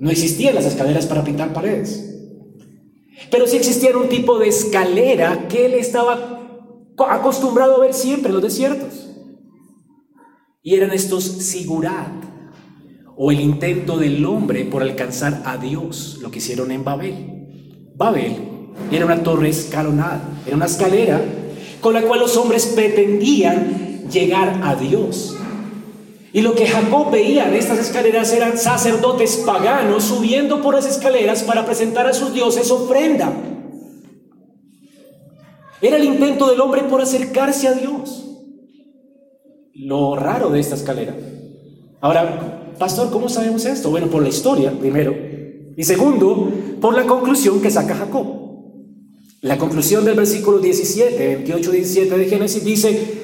No 0.00 0.10
existían 0.10 0.56
las 0.56 0.64
escaleras 0.64 1.06
para 1.06 1.22
pintar 1.22 1.52
paredes. 1.52 2.04
Pero 3.30 3.46
sí 3.46 3.56
existía 3.56 3.96
un 3.96 4.08
tipo 4.08 4.40
de 4.40 4.48
escalera 4.48 5.46
que 5.46 5.66
él 5.66 5.74
estaba 5.74 6.40
acostumbrado 7.08 7.76
a 7.76 7.80
ver 7.80 7.94
siempre 7.94 8.30
en 8.30 8.34
los 8.34 8.42
desiertos. 8.42 9.08
Y 10.64 10.74
eran 10.74 10.90
estos 10.90 11.22
sigurat, 11.22 12.12
o 13.16 13.30
el 13.30 13.40
intento 13.40 13.96
del 13.96 14.24
hombre 14.24 14.64
por 14.64 14.82
alcanzar 14.82 15.42
a 15.44 15.58
Dios, 15.58 16.18
lo 16.20 16.32
que 16.32 16.38
hicieron 16.38 16.72
en 16.72 16.82
Babel. 16.82 17.92
Babel 17.94 18.34
era 18.90 19.06
una 19.06 19.22
torre 19.22 19.50
escalonada, 19.50 20.40
era 20.44 20.56
una 20.56 20.66
escalera 20.66 21.22
con 21.80 21.94
la 21.94 22.02
cual 22.02 22.18
los 22.18 22.36
hombres 22.36 22.66
pretendían 22.66 24.08
llegar 24.10 24.60
a 24.64 24.74
Dios. 24.74 25.36
Y 26.32 26.42
lo 26.42 26.54
que 26.54 26.66
Jacob 26.66 27.10
veía 27.10 27.48
en 27.48 27.54
estas 27.54 27.78
escaleras 27.78 28.32
eran 28.32 28.56
sacerdotes 28.56 29.38
paganos 29.38 30.04
subiendo 30.04 30.62
por 30.62 30.74
las 30.74 30.86
escaleras 30.86 31.42
para 31.42 31.66
presentar 31.66 32.06
a 32.06 32.12
sus 32.12 32.32
dioses 32.32 32.70
ofrenda. 32.70 33.32
Era 35.82 35.96
el 35.96 36.04
intento 36.04 36.48
del 36.48 36.60
hombre 36.60 36.84
por 36.84 37.00
acercarse 37.00 37.66
a 37.66 37.72
Dios. 37.72 38.26
Lo 39.74 40.14
raro 40.14 40.50
de 40.50 40.60
esta 40.60 40.76
escalera. 40.76 41.16
Ahora, 42.00 42.74
pastor, 42.78 43.10
¿cómo 43.10 43.28
sabemos 43.28 43.64
esto? 43.64 43.90
Bueno, 43.90 44.06
por 44.08 44.22
la 44.22 44.28
historia, 44.28 44.72
primero. 44.78 45.14
Y 45.76 45.82
segundo, 45.84 46.48
por 46.80 46.94
la 46.94 47.06
conclusión 47.06 47.60
que 47.60 47.70
saca 47.70 47.94
Jacob. 47.96 48.26
La 49.40 49.56
conclusión 49.56 50.04
del 50.04 50.16
versículo 50.16 50.58
17, 50.58 51.26
28, 51.36 51.70
17 51.70 52.18
de 52.18 52.26
Génesis 52.26 52.64
dice, 52.64 53.20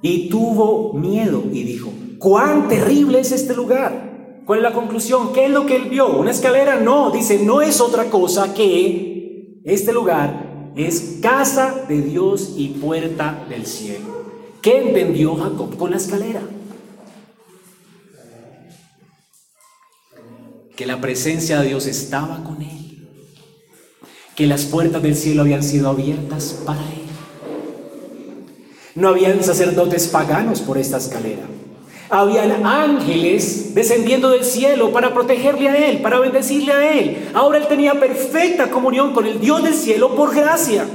y 0.00 0.30
tuvo 0.30 0.94
miedo 0.94 1.44
y 1.52 1.62
dijo, 1.62 1.92
¿cuán 2.22 2.68
terrible 2.68 3.20
es 3.20 3.32
este 3.32 3.54
lugar? 3.54 4.42
¿Cuál 4.46 4.60
es 4.60 4.62
la 4.62 4.72
conclusión? 4.72 5.32
¿Qué 5.32 5.46
es 5.46 5.50
lo 5.50 5.66
que 5.66 5.76
él 5.76 5.88
vio? 5.88 6.08
¿Una 6.16 6.30
escalera? 6.30 6.76
No, 6.76 7.10
dice, 7.10 7.40
no 7.44 7.60
es 7.60 7.80
otra 7.80 8.06
cosa 8.10 8.54
que 8.54 9.60
este 9.64 9.92
lugar 9.92 10.72
es 10.76 11.18
casa 11.20 11.84
de 11.88 12.00
Dios 12.00 12.54
y 12.56 12.68
puerta 12.68 13.44
del 13.48 13.66
cielo. 13.66 14.22
¿Qué 14.62 14.78
entendió 14.78 15.34
Jacob 15.34 15.76
con 15.76 15.90
la 15.90 15.96
escalera? 15.96 16.42
Que 20.76 20.86
la 20.86 21.00
presencia 21.00 21.60
de 21.60 21.68
Dios 21.68 21.86
estaba 21.86 22.42
con 22.44 22.62
él 22.62 22.82
que 24.34 24.46
las 24.46 24.64
puertas 24.64 25.02
del 25.02 25.16
cielo 25.16 25.42
habían 25.42 25.62
sido 25.62 25.88
abiertas 25.88 26.60
para 26.64 26.80
él. 26.80 27.02
No 28.94 29.08
habían 29.08 29.42
sacerdotes 29.42 30.08
paganos 30.08 30.60
por 30.60 30.78
esta 30.78 30.98
escalera. 30.98 31.46
Habían 32.14 32.66
ángeles 32.66 33.74
descendiendo 33.74 34.28
del 34.28 34.44
cielo 34.44 34.92
para 34.92 35.14
protegerle 35.14 35.70
a 35.70 35.88
él, 35.88 36.02
para 36.02 36.20
bendecirle 36.20 36.70
a 36.70 36.92
él. 36.92 37.30
Ahora 37.32 37.56
él 37.56 37.66
tenía 37.68 37.98
perfecta 37.98 38.70
comunión 38.70 39.14
con 39.14 39.26
el 39.26 39.40
Dios 39.40 39.64
del 39.64 39.72
cielo 39.72 40.14
por 40.14 40.34
gracia. 40.34 40.86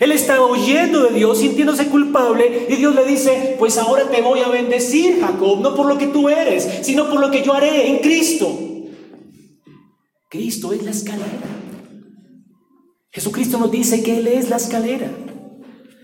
Él 0.00 0.10
estaba 0.10 0.46
oyendo 0.46 1.02
de 1.02 1.14
Dios, 1.14 1.40
sintiéndose 1.40 1.88
culpable, 1.88 2.66
y 2.66 2.76
Dios 2.76 2.94
le 2.94 3.04
dice, 3.04 3.56
pues 3.58 3.76
ahora 3.76 4.08
te 4.08 4.22
voy 4.22 4.40
a 4.40 4.48
bendecir, 4.48 5.20
Jacob, 5.20 5.60
no 5.60 5.74
por 5.74 5.84
lo 5.84 5.98
que 5.98 6.06
tú 6.06 6.30
eres, 6.30 6.66
sino 6.80 7.10
por 7.10 7.20
lo 7.20 7.30
que 7.30 7.42
yo 7.42 7.52
haré 7.52 7.88
en 7.88 7.98
Cristo. 7.98 8.58
Cristo 10.30 10.72
es 10.72 10.82
la 10.82 10.92
escalera. 10.92 11.58
Jesucristo 13.10 13.58
nos 13.58 13.70
dice 13.70 14.02
que 14.02 14.16
Él 14.16 14.28
es 14.28 14.48
la 14.48 14.56
escalera. 14.56 15.10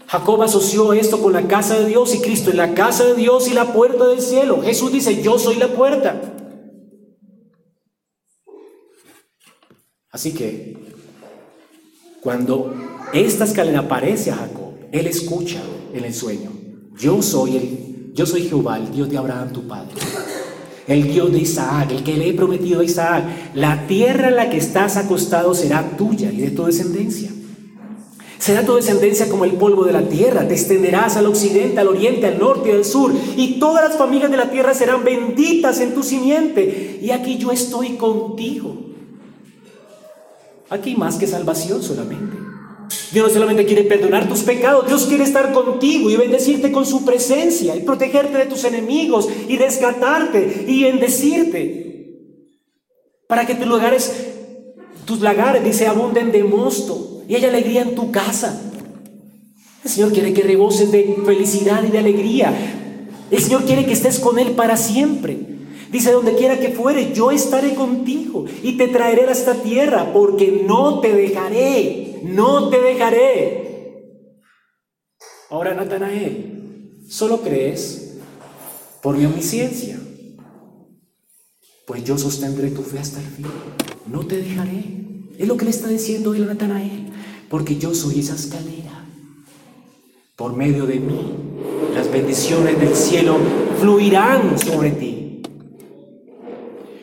Jacob 0.06 0.42
asoció 0.42 0.92
esto 0.92 1.20
con 1.20 1.32
la 1.32 1.48
casa 1.48 1.78
de 1.78 1.86
Dios 1.86 2.14
y 2.14 2.20
Cristo 2.20 2.50
es 2.50 2.56
la 2.56 2.74
casa 2.74 3.04
de 3.04 3.14
Dios 3.14 3.48
y 3.48 3.54
la 3.54 3.72
puerta 3.72 4.06
del 4.06 4.20
cielo. 4.20 4.62
Jesús 4.62 4.92
dice, 4.92 5.22
yo 5.22 5.38
soy 5.38 5.56
la 5.56 5.68
puerta. 5.68 6.20
Así 10.10 10.32
que 10.32 10.76
cuando 12.20 12.74
esta 13.12 13.44
escalera 13.44 13.80
aparece 13.80 14.30
a 14.30 14.36
Jacob, 14.36 14.74
él 14.92 15.06
escucha 15.06 15.60
en 15.92 16.04
el 16.04 16.14
sueño, 16.14 16.50
yo 16.96 17.20
soy 17.20 17.56
el, 17.56 18.12
yo 18.14 18.24
soy 18.24 18.48
Jehová, 18.48 18.78
el 18.78 18.92
Dios 18.92 19.10
de 19.10 19.18
Abraham 19.18 19.52
tu 19.52 19.66
padre 19.66 20.00
el 20.86 21.04
Dios 21.04 21.32
de 21.32 21.38
Isaac, 21.38 21.90
el 21.90 22.02
que 22.02 22.16
le 22.16 22.28
he 22.28 22.34
prometido 22.34 22.80
a 22.80 22.84
Isaac, 22.84 23.24
la 23.54 23.86
tierra 23.86 24.28
en 24.28 24.36
la 24.36 24.50
que 24.50 24.58
estás 24.58 24.96
acostado 24.96 25.54
será 25.54 25.96
tuya 25.96 26.30
y 26.30 26.38
de 26.38 26.50
tu 26.50 26.66
descendencia. 26.66 27.30
Será 28.38 28.64
tu 28.66 28.74
descendencia 28.74 29.28
como 29.28 29.44
el 29.44 29.52
polvo 29.52 29.84
de 29.84 29.92
la 29.92 30.02
tierra, 30.02 30.46
te 30.46 30.54
extenderás 30.54 31.16
al 31.16 31.26
occidente, 31.26 31.80
al 31.80 31.88
oriente, 31.88 32.26
al 32.26 32.38
norte 32.38 32.70
y 32.70 32.72
al 32.72 32.84
sur, 32.84 33.12
y 33.36 33.58
todas 33.58 33.88
las 33.88 33.96
familias 33.96 34.30
de 34.30 34.36
la 34.36 34.50
tierra 34.50 34.74
serán 34.74 35.04
benditas 35.04 35.80
en 35.80 35.94
tu 35.94 36.02
simiente. 36.02 36.98
Y 37.00 37.10
aquí 37.10 37.38
yo 37.38 37.52
estoy 37.52 37.90
contigo. 37.90 38.76
Aquí 40.68 40.94
más 40.96 41.16
que 41.16 41.26
salvación 41.26 41.82
solamente. 41.82 42.36
Dios 43.12 43.28
no 43.28 43.32
solamente 43.32 43.64
quiere 43.64 43.84
perdonar 43.84 44.28
tus 44.28 44.42
pecados, 44.42 44.86
Dios 44.86 45.06
quiere 45.06 45.24
estar 45.24 45.52
contigo 45.52 46.10
y 46.10 46.16
bendecirte 46.16 46.72
con 46.72 46.84
su 46.84 47.04
presencia 47.04 47.76
y 47.76 47.80
protegerte 47.80 48.38
de 48.38 48.46
tus 48.46 48.64
enemigos 48.64 49.28
y 49.48 49.56
rescatarte 49.56 50.64
y 50.66 50.82
bendecirte. 50.82 51.84
Para 53.28 53.46
que 53.46 53.54
tus 53.54 53.66
lugares, 53.66 54.12
tus 55.06 55.20
lagares, 55.20 55.64
dice, 55.64 55.86
abunden 55.86 56.32
de 56.32 56.44
mosto 56.44 57.13
y 57.28 57.34
haya 57.34 57.48
alegría 57.48 57.82
en 57.82 57.94
tu 57.94 58.10
casa. 58.10 58.60
El 59.84 59.90
Señor 59.90 60.12
quiere 60.12 60.32
que 60.32 60.42
reboses 60.42 60.90
de 60.90 61.16
felicidad 61.24 61.82
y 61.84 61.90
de 61.90 61.98
alegría. 61.98 62.52
El 63.30 63.42
Señor 63.42 63.64
quiere 63.64 63.84
que 63.84 63.92
estés 63.92 64.18
con 64.18 64.38
Él 64.38 64.52
para 64.52 64.76
siempre. 64.76 65.36
Dice, 65.90 66.10
donde 66.10 66.34
quiera 66.34 66.58
que 66.58 66.70
fuere, 66.70 67.12
yo 67.14 67.30
estaré 67.30 67.74
contigo 67.74 68.46
y 68.62 68.76
te 68.76 68.88
traeré 68.88 69.28
a 69.28 69.32
esta 69.32 69.54
tierra 69.54 70.12
porque 70.12 70.64
no 70.66 71.00
te 71.00 71.12
dejaré 71.12 72.04
no 72.24 72.70
te 72.70 72.80
dejaré. 72.80 74.00
Ahora, 75.50 75.74
Natanael, 75.74 77.04
¿solo 77.08 77.42
crees 77.42 78.16
por 79.02 79.16
mi 79.16 79.26
omnisciencia? 79.26 80.00
Pues 81.86 82.02
yo 82.02 82.16
sostendré 82.16 82.70
tu 82.70 82.82
fe 82.82 82.98
hasta 82.98 83.20
el 83.20 83.26
fin. 83.26 83.46
No 84.06 84.26
te 84.26 84.38
dejaré. 84.38 84.84
Es 85.38 85.46
lo 85.46 85.56
que 85.56 85.66
le 85.66 85.70
está 85.70 85.88
diciendo 85.88 86.34
él 86.34 86.44
a 86.44 86.46
Natanael. 86.46 87.12
Porque 87.54 87.78
yo 87.78 87.94
soy 87.94 88.18
esa 88.18 88.34
escalera. 88.34 89.04
Por 90.34 90.56
medio 90.56 90.86
de 90.86 90.98
mí, 90.98 91.20
las 91.94 92.10
bendiciones 92.10 92.80
del 92.80 92.96
cielo 92.96 93.36
fluirán 93.78 94.58
sobre 94.58 94.90
ti. 94.90 95.40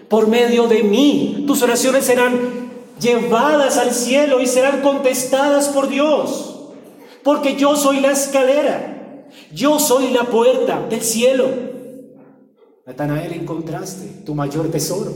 Por 0.09 0.27
medio 0.27 0.67
de 0.67 0.83
mí, 0.83 1.45
tus 1.47 1.61
oraciones 1.61 2.03
serán 2.03 2.37
llevadas 2.99 3.77
al 3.77 3.93
cielo 3.93 4.41
y 4.41 4.45
serán 4.45 4.81
contestadas 4.81 5.69
por 5.69 5.87
Dios. 5.87 6.59
Porque 7.23 7.55
yo 7.55 7.77
soy 7.77 8.01
la 8.01 8.11
escalera, 8.11 9.29
yo 9.53 9.79
soy 9.79 10.09
la 10.09 10.25
puerta 10.25 10.85
del 10.89 11.01
cielo. 11.01 11.45
Natanael, 12.85 13.31
encontraste 13.31 14.23
tu 14.25 14.35
mayor 14.35 14.69
tesoro. 14.69 15.13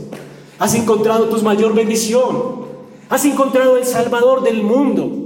Has 0.58 0.74
encontrado 0.74 1.26
tu 1.26 1.42
mayor 1.42 1.74
bendición. 1.74 2.64
Has 3.10 3.26
encontrado 3.26 3.76
el 3.76 3.84
Salvador 3.84 4.42
del 4.42 4.62
mundo. 4.62 5.24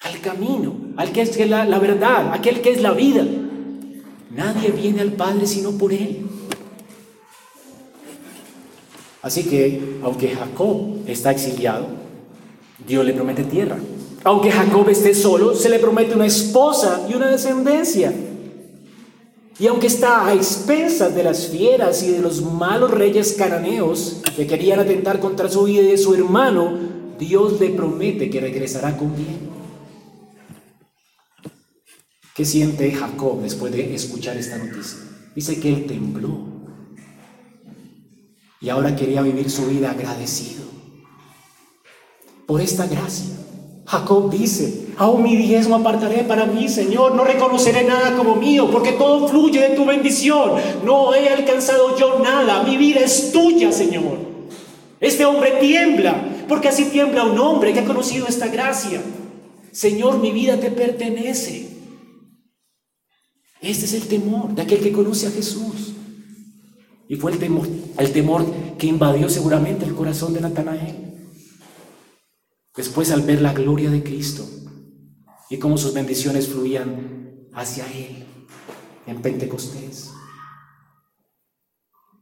Al 0.00 0.20
camino, 0.20 0.74
al 0.96 1.12
que 1.12 1.22
es 1.22 1.48
la, 1.48 1.78
verdad, 1.78 2.32
aquel 2.32 2.60
que 2.62 2.70
es 2.70 2.80
la 2.80 2.92
vida. 2.92 3.24
Nadie 4.30 4.70
viene 4.70 5.00
al 5.02 5.12
Padre 5.12 5.46
sino 5.46 5.72
por 5.72 5.92
Él. 5.92 6.26
Así 9.22 9.44
que, 9.44 9.98
aunque 10.02 10.30
Jacob 10.30 11.00
está 11.06 11.30
exiliado, 11.30 11.86
Dios 12.86 13.04
le 13.04 13.12
promete 13.12 13.44
tierra. 13.44 13.76
Aunque 14.24 14.50
Jacob 14.50 14.88
esté 14.88 15.14
solo, 15.14 15.54
se 15.54 15.68
le 15.68 15.78
promete 15.78 16.14
una 16.14 16.26
esposa 16.26 17.06
y 17.08 17.14
una 17.14 17.28
descendencia. 17.28 18.12
Y 19.58 19.66
aunque 19.66 19.88
está 19.88 20.26
a 20.26 20.32
expensas 20.32 21.14
de 21.14 21.22
las 21.22 21.48
fieras 21.48 22.02
y 22.02 22.12
de 22.12 22.20
los 22.20 22.40
malos 22.40 22.90
reyes 22.90 23.34
cananeos 23.34 24.22
que 24.34 24.46
querían 24.46 24.80
atentar 24.80 25.20
contra 25.20 25.50
su 25.50 25.64
vida 25.64 25.82
y 25.82 25.88
de 25.88 25.98
su 25.98 26.14
hermano, 26.14 26.78
Dios 27.18 27.60
le 27.60 27.68
promete 27.68 28.30
que 28.30 28.40
regresará 28.40 28.96
con 28.96 29.14
bien. 29.14 29.59
¿Qué 32.40 32.46
siente 32.46 32.90
Jacob 32.90 33.42
después 33.42 33.70
de 33.70 33.94
escuchar 33.94 34.34
esta 34.38 34.56
noticia? 34.56 34.96
Dice 35.36 35.60
que 35.60 35.68
él 35.68 35.84
tembló 35.84 36.38
y 38.62 38.70
ahora 38.70 38.96
quería 38.96 39.20
vivir 39.20 39.50
su 39.50 39.66
vida 39.66 39.90
agradecido 39.90 40.62
por 42.46 42.62
esta 42.62 42.86
gracia. 42.86 43.34
Jacob 43.84 44.30
dice, 44.30 44.86
aún 44.96 45.22
mi 45.22 45.36
diezmo 45.36 45.76
apartaré 45.76 46.24
para 46.24 46.46
mí, 46.46 46.70
Señor, 46.70 47.14
no 47.14 47.24
reconoceré 47.24 47.84
nada 47.84 48.16
como 48.16 48.36
mío, 48.36 48.70
porque 48.72 48.92
todo 48.92 49.28
fluye 49.28 49.60
de 49.60 49.76
tu 49.76 49.84
bendición. 49.84 50.52
No 50.82 51.14
he 51.14 51.28
alcanzado 51.28 51.94
yo 51.98 52.20
nada, 52.20 52.62
mi 52.62 52.78
vida 52.78 53.00
es 53.00 53.32
tuya, 53.32 53.70
Señor. 53.70 54.16
Este 54.98 55.26
hombre 55.26 55.58
tiembla, 55.60 56.46
porque 56.48 56.68
así 56.68 56.86
tiembla 56.86 57.24
un 57.24 57.38
hombre 57.38 57.74
que 57.74 57.80
ha 57.80 57.84
conocido 57.84 58.26
esta 58.26 58.48
gracia. 58.48 59.02
Señor, 59.72 60.20
mi 60.20 60.30
vida 60.30 60.58
te 60.58 60.70
pertenece. 60.70 61.69
Este 63.60 63.84
es 63.84 63.92
el 63.94 64.08
temor 64.08 64.54
de 64.54 64.62
aquel 64.62 64.80
que 64.80 64.92
conoce 64.92 65.26
a 65.26 65.30
Jesús. 65.30 65.92
Y 67.08 67.16
fue 67.16 67.32
el 67.32 67.38
temor, 67.38 67.66
el 67.98 68.12
temor 68.12 68.46
que 68.78 68.86
invadió 68.86 69.28
seguramente 69.28 69.84
el 69.84 69.94
corazón 69.94 70.32
de 70.32 70.40
Natanael. 70.40 71.10
Después 72.76 73.10
al 73.10 73.22
ver 73.22 73.42
la 73.42 73.52
gloria 73.52 73.90
de 73.90 74.02
Cristo 74.02 74.48
y 75.50 75.58
cómo 75.58 75.76
sus 75.76 75.92
bendiciones 75.92 76.48
fluían 76.48 77.48
hacia 77.52 77.84
Él 77.92 78.24
en 79.06 79.20
Pentecostés. 79.20 80.10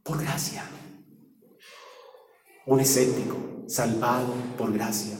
Por 0.03 0.19
gracia. 0.19 0.63
Un 2.65 2.79
escéptico 2.79 3.37
salvado 3.67 4.33
por 4.57 4.73
gracia. 4.73 5.19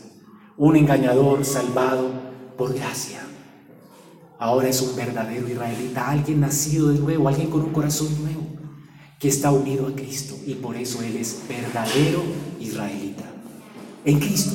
Un 0.58 0.76
engañador 0.76 1.46
salvado 1.46 2.10
por 2.58 2.74
gracia. 2.74 3.29
Ahora 4.40 4.70
es 4.70 4.82
un 4.82 4.96
verdadero 4.96 5.50
israelita, 5.50 6.10
alguien 6.10 6.40
nacido 6.40 6.88
de 6.88 6.98
nuevo, 6.98 7.28
alguien 7.28 7.50
con 7.50 7.60
un 7.60 7.74
corazón 7.74 8.08
nuevo, 8.22 8.42
que 9.20 9.28
está 9.28 9.52
unido 9.52 9.86
a 9.86 9.94
Cristo 9.94 10.34
y 10.48 10.54
por 10.54 10.78
eso 10.78 11.02
Él 11.02 11.18
es 11.18 11.42
verdadero 11.50 12.24
israelita. 12.58 13.26
En 14.06 14.18
Cristo. 14.18 14.52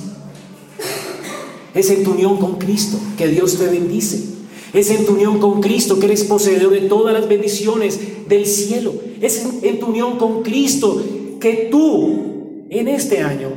Es 1.74 1.90
en 1.90 2.02
tu 2.02 2.12
unión 2.12 2.38
con 2.38 2.56
Cristo 2.56 2.98
que 3.18 3.28
Dios 3.28 3.58
te 3.58 3.66
bendice. 3.66 4.24
Es 4.72 4.90
en 4.90 5.04
tu 5.04 5.12
unión 5.12 5.38
con 5.38 5.60
Cristo 5.60 5.98
que 5.98 6.06
eres 6.06 6.24
poseedor 6.24 6.72
de 6.72 6.88
todas 6.88 7.12
las 7.12 7.28
bendiciones 7.28 8.00
del 8.26 8.46
cielo. 8.46 8.94
Es 9.20 9.46
en, 9.62 9.80
tu 9.80 9.88
unión 9.88 10.16
con 10.16 10.42
Cristo 10.42 11.04
que 11.38 11.68
tú 11.70 12.64
en 12.70 12.88
este 12.88 13.20
año 13.20 13.50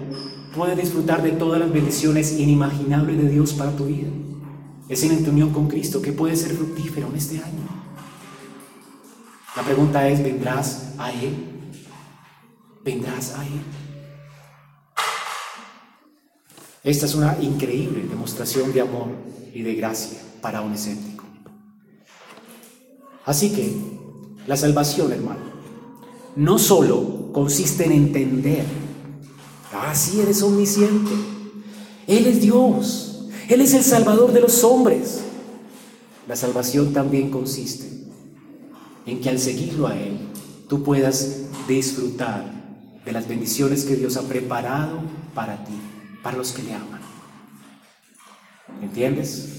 puedes 0.54 0.78
disfrutar 0.78 1.24
de 1.24 1.32
todas 1.32 1.60
las 1.60 1.72
bendiciones 1.72 2.38
inimaginables 2.38 3.18
de 3.18 3.30
Dios 3.30 3.54
para 3.54 3.74
tu 3.78 3.86
vida. 3.86 4.10
Es 4.90 5.04
en 5.04 5.24
tu 5.24 5.32
unión 5.32 5.52
con 5.52 5.68
Cristo 5.68 6.02
que 6.02 6.14
puedes 6.14 6.42
ser 6.42 6.54
fructífero 6.54 7.08
en 7.10 7.16
este 7.16 7.38
año. 7.38 7.68
La 9.56 9.64
pregunta 9.64 10.08
es, 10.08 10.24
¿vendrás 10.24 10.94
a 10.98 11.12
Él? 11.12 11.36
¿Vendrás 12.86 13.34
a 13.34 13.46
Él? 13.46 13.62
Esta 16.84 17.06
es 17.06 17.16
una 17.16 17.38
increíble 17.42 18.06
demostración 18.08 18.72
de 18.72 18.82
amor 18.82 19.10
y 19.54 19.62
de 19.62 19.76
gracia 19.76 20.20
para 20.42 20.62
un 20.62 20.74
escéptico. 20.74 21.26
Así 23.26 23.52
que 23.52 23.76
la 24.48 24.56
salvación, 24.56 25.12
hermano, 25.12 25.42
no 26.38 26.58
solo 26.58 27.34
consiste 27.34 27.86
en 27.86 27.92
entender, 27.92 28.64
ah, 29.74 29.94
eres 30.18 30.42
omnisciente, 30.42 31.12
Él 32.08 32.28
es 32.28 32.40
Dios, 32.40 33.07
Él 33.50 33.62
es 33.62 33.74
el 33.74 33.84
Salvador 33.84 34.34
de 34.34 34.42
los 34.42 34.64
hombres. 34.64 35.22
La 36.28 36.36
salvación 36.36 36.92
también 36.92 37.32
consiste 37.32 37.88
en 39.06 39.22
que 39.22 39.30
al 39.30 39.40
seguirlo 39.40 39.88
a 39.88 39.98
Él, 39.98 40.18
tú 40.68 40.84
puedas 40.84 41.44
disfrutar 41.68 42.46
de 43.06 43.12
las 43.14 43.28
bendiciones 43.28 43.86
que 43.86 43.96
Dios 43.96 44.18
ha 44.18 44.24
preparado 44.24 45.00
para 45.34 45.64
ti 45.64 45.80
para 46.22 46.38
los 46.38 46.52
que 46.52 46.64
le 46.64 46.74
aman. 46.74 47.00
¿Entiendes? 48.82 49.54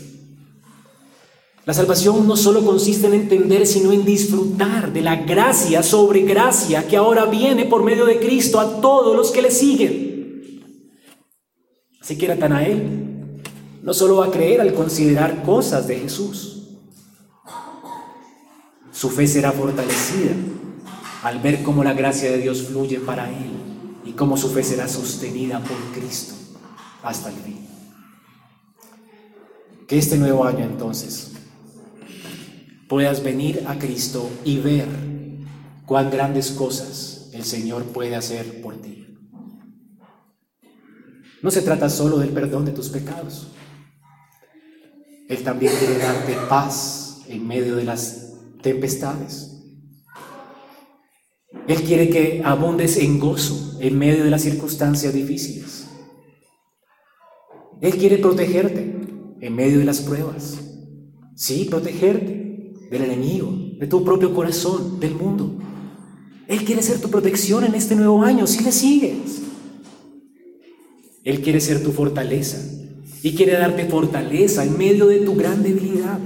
La 1.65 1.73
salvación 1.73 2.27
no 2.27 2.37
solo 2.37 2.65
consiste 2.65 3.07
en 3.07 3.15
entender, 3.15 3.67
sino 3.67 3.93
en 3.93 4.05
disfrutar 4.05 4.93
de 4.93 5.01
la 5.01 5.17
gracia 5.17 5.83
sobre 5.83 6.23
gracia 6.23 6.87
que 6.87 6.97
ahora 6.97 7.25
viene 7.25 7.65
por 7.65 7.83
medio 7.83 8.05
de 8.05 8.21
Cristo 8.21 8.61
a 8.61 8.83
todos 8.83 9.17
los 9.17 9.31
que 9.31 9.43
le 9.43 9.51
siguen. 9.51 10.63
Así 12.01 12.17
que 12.17 12.29
Natanael 12.29 12.98
no 13.89 13.95
solo 13.95 14.17
va 14.17 14.27
a 14.27 14.31
creer 14.31 14.61
al 14.61 14.75
considerar 14.75 15.43
cosas 15.45 15.89
de 15.89 15.99
Jesús, 15.99 16.59
su 18.93 19.09
fe 19.09 19.27
será 19.27 19.51
fortalecida 19.51 20.35
al 21.23 21.39
ver 21.39 21.63
cómo 21.63 21.83
la 21.83 21.95
gracia 21.95 22.31
de 22.31 22.37
Dios 22.37 22.65
fluye 22.65 23.01
para 23.01 23.31
él 23.31 23.51
y 24.05 24.13
cómo 24.13 24.37
su 24.37 24.51
fe 24.51 24.63
será 24.63 24.89
sostenida 24.89 25.61
por 25.61 25.79
Cristo 25.99 26.35
hasta 27.03 27.31
el 27.31 27.37
fin. 27.37 27.67
Que 29.87 29.97
este 29.97 30.19
nuevo 30.19 30.45
año 30.45 30.67
entonces 30.67 31.33
puedas 32.91 33.23
venir 33.23 33.65
a 33.69 33.79
Cristo 33.79 34.29
y 34.45 34.59
ver 34.59 34.87
cuán 35.87 36.11
grandes 36.11 36.51
cosas 36.51 37.31
el 37.33 37.43
Señor 37.43 37.85
puede 37.85 38.17
hacer 38.17 38.61
por 38.61 38.77
ti. 38.83 39.17
No 41.41 41.51
se 41.51 41.63
trata 41.63 41.89
solo 41.89 42.19
del 42.19 42.35
perdón 42.35 42.67
de 42.67 42.73
tus 42.73 42.91
pecados. 42.91 43.47
Él 45.29 45.43
también 45.43 45.73
quiere 45.79 45.99
darte 45.99 46.35
paz 46.49 47.21
en 47.29 47.47
medio 47.47 47.77
de 47.77 47.85
las 47.85 48.33
tempestades. 48.63 49.55
Él 51.67 51.83
quiere 51.83 52.09
que 52.09 52.41
abundes 52.43 52.97
en 52.97 53.19
gozo 53.19 53.77
en 53.79 53.99
medio 53.99 54.25
de 54.25 54.31
las 54.31 54.43
circunstancias 54.43 55.13
difíciles. 55.13 55.87
Él 57.83 57.97
quiere 57.97 58.17
protegerte 58.19 58.97
en 59.41 59.55
medio 59.55 59.79
de 59.79 59.85
las 59.85 60.01
pruebas. 60.01 60.59
Sí, 61.37 61.67
protegerte 61.69 62.73
del 62.91 63.03
enemigo, 63.03 63.53
de 63.79 63.87
tu 63.87 64.03
propio 64.03 64.35
corazón, 64.35 64.99
del 64.99 65.15
mundo. 65.15 65.59
Él 66.49 66.65
quiere 66.65 66.83
ser 66.83 67.01
tu 67.01 67.11
protección 67.11 67.65
en 67.65 67.75
este 67.75 67.95
nuevo 67.95 68.23
año 68.23 68.47
si 68.47 68.65
le 68.65 68.73
sigues. 68.73 69.43
Él 71.23 71.43
quiere 71.43 71.61
ser 71.61 71.83
tu 71.83 71.93
fortaleza 71.93 72.57
y 73.23 73.35
quiere 73.35 73.53
darte 73.53 73.85
fortaleza 73.87 74.65
en 74.65 74.79
medio 74.79 75.07
de 75.07 75.19
tu 75.21 75.35
gran 75.35 75.63
debilidad. 75.63 76.19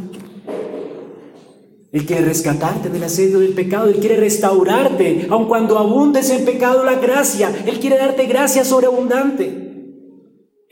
Él 1.92 2.06
quiere 2.06 2.24
rescatarte 2.24 2.88
del 2.88 3.04
asedio 3.04 3.40
del 3.40 3.52
pecado. 3.52 3.88
Él 3.88 3.96
quiere 3.96 4.16
restaurarte, 4.16 5.26
aun 5.28 5.46
cuando 5.46 5.78
abundes 5.78 6.30
en 6.30 6.44
pecado 6.46 6.84
la 6.84 6.94
gracia. 6.94 7.52
Él 7.66 7.78
quiere 7.80 7.98
darte 7.98 8.26
gracia 8.26 8.64
sobreabundante. 8.64 9.72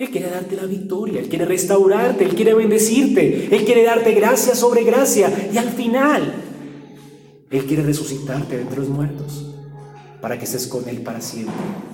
Él 0.00 0.08
quiere 0.08 0.30
darte 0.30 0.56
la 0.56 0.64
victoria, 0.64 1.20
Él 1.20 1.28
quiere 1.28 1.44
restaurarte, 1.44 2.24
Él 2.24 2.34
quiere 2.34 2.54
bendecirte, 2.54 3.54
Él 3.54 3.64
quiere 3.66 3.84
darte 3.84 4.14
gracia 4.14 4.54
sobre 4.54 4.82
gracia 4.82 5.30
y 5.52 5.58
al 5.58 5.68
final 5.68 6.36
Él 7.50 7.66
quiere 7.66 7.82
resucitarte 7.82 8.56
de 8.56 8.62
entre 8.62 8.78
los 8.78 8.88
muertos 8.88 9.54
para 10.22 10.38
que 10.38 10.46
estés 10.46 10.66
con 10.68 10.88
Él 10.88 11.02
para 11.02 11.20
siempre 11.20 11.52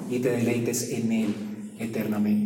y 0.09 0.20
te 0.20 0.31
deleites 0.31 0.93
en 0.93 1.11
Él 1.11 1.35
eternamente. 1.81 2.46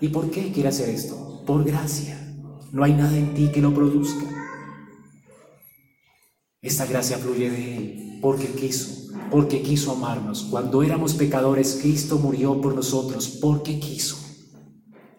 ¿Y 0.00 0.08
por 0.08 0.30
qué 0.30 0.52
quiere 0.52 0.68
hacer 0.68 0.88
esto? 0.90 1.42
Por 1.46 1.64
gracia. 1.64 2.18
No 2.72 2.84
hay 2.84 2.92
nada 2.92 3.16
en 3.16 3.34
ti 3.34 3.50
que 3.52 3.62
lo 3.62 3.72
produzca. 3.72 4.24
Esta 6.60 6.86
gracia 6.86 7.18
fluye 7.18 7.50
de 7.50 7.76
Él 7.76 8.18
porque 8.20 8.48
quiso 8.48 9.06
porque 9.30 9.62
quiso 9.62 9.92
amarnos. 9.92 10.46
Cuando 10.50 10.82
éramos 10.82 11.14
pecadores, 11.14 11.78
Cristo 11.80 12.18
murió 12.18 12.60
por 12.60 12.74
nosotros 12.74 13.38
porque 13.40 13.78
quiso. 13.78 14.16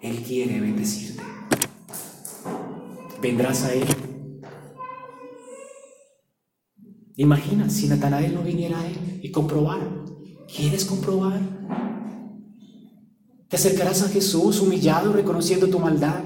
Él 0.01 0.21
quiere 0.23 0.59
bendecirte. 0.59 1.21
Vendrás 3.21 3.63
a 3.63 3.73
Él. 3.73 3.86
Imagina 7.15 7.69
si 7.69 7.88
Natanael 7.88 8.34
no 8.36 8.43
viniera 8.43 8.80
a 8.80 8.88
Él 8.88 9.19
y 9.23 9.32
comprobara. 9.32 10.05
¿Quieres 10.55 10.86
comprobar? 10.86 11.56
Acercarás 13.57 14.03
a 14.03 14.09
Jesús 14.09 14.61
humillado, 14.61 15.11
reconociendo 15.13 15.67
tu 15.67 15.79
maldad. 15.79 16.19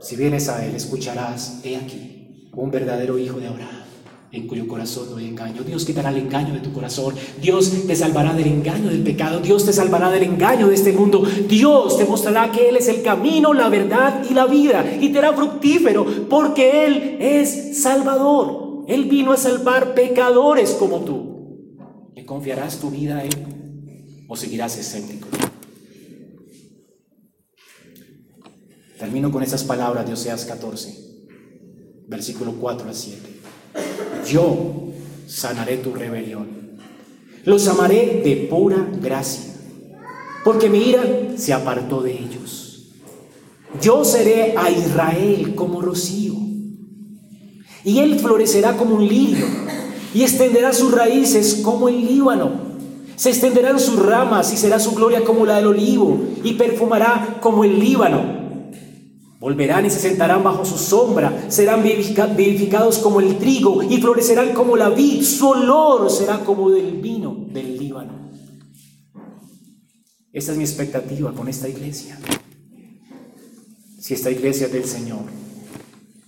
Si 0.00 0.14
vienes 0.14 0.48
a 0.48 0.64
Él, 0.64 0.76
escucharás, 0.76 1.62
he 1.64 1.74
aquí, 1.74 2.48
un 2.54 2.70
verdadero 2.70 3.18
hijo 3.18 3.40
de 3.40 3.48
Abraham 3.48 3.82
en 4.30 4.46
cuyo 4.46 4.68
corazón 4.68 5.10
no 5.10 5.16
hay 5.16 5.26
engaño. 5.26 5.64
Dios 5.64 5.84
quitará 5.84 6.10
el 6.10 6.18
engaño 6.18 6.54
de 6.54 6.60
tu 6.60 6.72
corazón. 6.72 7.16
Dios 7.42 7.72
te 7.88 7.96
salvará 7.96 8.34
del 8.34 8.46
engaño 8.46 8.88
del 8.88 9.02
pecado. 9.02 9.40
Dios 9.40 9.66
te 9.66 9.72
salvará 9.72 10.12
del 10.12 10.22
engaño 10.22 10.68
de 10.68 10.76
este 10.76 10.92
mundo. 10.92 11.24
Dios 11.48 11.98
te 11.98 12.04
mostrará 12.04 12.52
que 12.52 12.68
Él 12.68 12.76
es 12.76 12.86
el 12.86 13.02
camino, 13.02 13.52
la 13.52 13.68
verdad 13.68 14.22
y 14.30 14.32
la 14.32 14.46
vida. 14.46 14.96
Y 15.00 15.08
te 15.08 15.18
hará 15.18 15.32
fructífero 15.32 16.06
porque 16.30 16.86
Él 16.86 17.16
es 17.18 17.82
Salvador. 17.82 18.84
Él 18.86 19.06
vino 19.06 19.32
a 19.32 19.36
salvar 19.36 19.94
pecadores 19.94 20.70
como 20.74 21.00
tú. 21.00 22.12
¿Le 22.14 22.24
confiarás 22.24 22.78
tu 22.78 22.90
vida 22.90 23.18
a 23.18 23.24
Él 23.24 23.63
o 24.28 24.36
seguirás 24.36 24.76
escéptico? 24.78 25.28
Termino 28.98 29.30
con 29.30 29.42
esas 29.42 29.64
palabras 29.64 30.06
de 30.06 30.12
Oseas 30.12 30.44
14, 30.44 30.94
versículo 32.08 32.54
4 32.54 32.88
a 32.88 32.94
7 32.94 33.34
yo 34.24 34.92
sanaré 35.26 35.78
tu 35.78 35.94
rebelión. 35.94 36.48
Los 37.44 37.68
amaré 37.68 38.22
de 38.24 38.48
pura 38.48 38.88
gracia, 39.00 39.52
porque 40.44 40.70
mi 40.70 40.88
ira 40.88 41.04
se 41.36 41.52
apartó 41.52 42.02
de 42.02 42.12
ellos. 42.12 42.92
Yo 43.82 44.04
seré 44.04 44.54
a 44.56 44.70
Israel 44.70 45.54
como 45.54 45.82
rocío, 45.82 46.34
y 47.84 47.98
él 47.98 48.18
florecerá 48.18 48.76
como 48.76 48.96
un 48.96 49.06
lirio, 49.06 49.46
y 50.14 50.22
extenderá 50.22 50.72
sus 50.72 50.92
raíces 50.92 51.60
como 51.62 51.88
el 51.88 52.06
Líbano. 52.06 52.63
Se 53.16 53.30
extenderán 53.30 53.78
sus 53.78 53.96
ramas 53.96 54.52
y 54.52 54.56
será 54.56 54.78
su 54.78 54.92
gloria 54.92 55.24
como 55.24 55.46
la 55.46 55.56
del 55.56 55.68
olivo, 55.68 56.20
y 56.42 56.54
perfumará 56.54 57.38
como 57.40 57.64
el 57.64 57.78
Líbano. 57.78 58.44
Volverán 59.38 59.84
y 59.84 59.90
se 59.90 60.00
sentarán 60.00 60.42
bajo 60.42 60.64
su 60.64 60.78
sombra, 60.78 61.46
serán 61.48 61.82
vivificados 61.82 62.98
como 62.98 63.20
el 63.20 63.36
trigo 63.36 63.82
y 63.82 64.00
florecerán 64.00 64.54
como 64.54 64.76
la 64.76 64.88
vid, 64.88 65.22
su 65.22 65.48
olor 65.48 66.10
será 66.10 66.40
como 66.40 66.70
del 66.70 66.92
vino 66.92 67.46
del 67.52 67.78
Líbano. 67.78 68.30
Esta 70.32 70.52
es 70.52 70.58
mi 70.58 70.64
expectativa 70.64 71.32
con 71.32 71.46
esta 71.48 71.68
iglesia. 71.68 72.18
Si 74.00 74.14
esta 74.14 74.30
iglesia 74.30 74.66
es 74.66 74.72
del 74.72 74.84
Señor, 74.84 75.22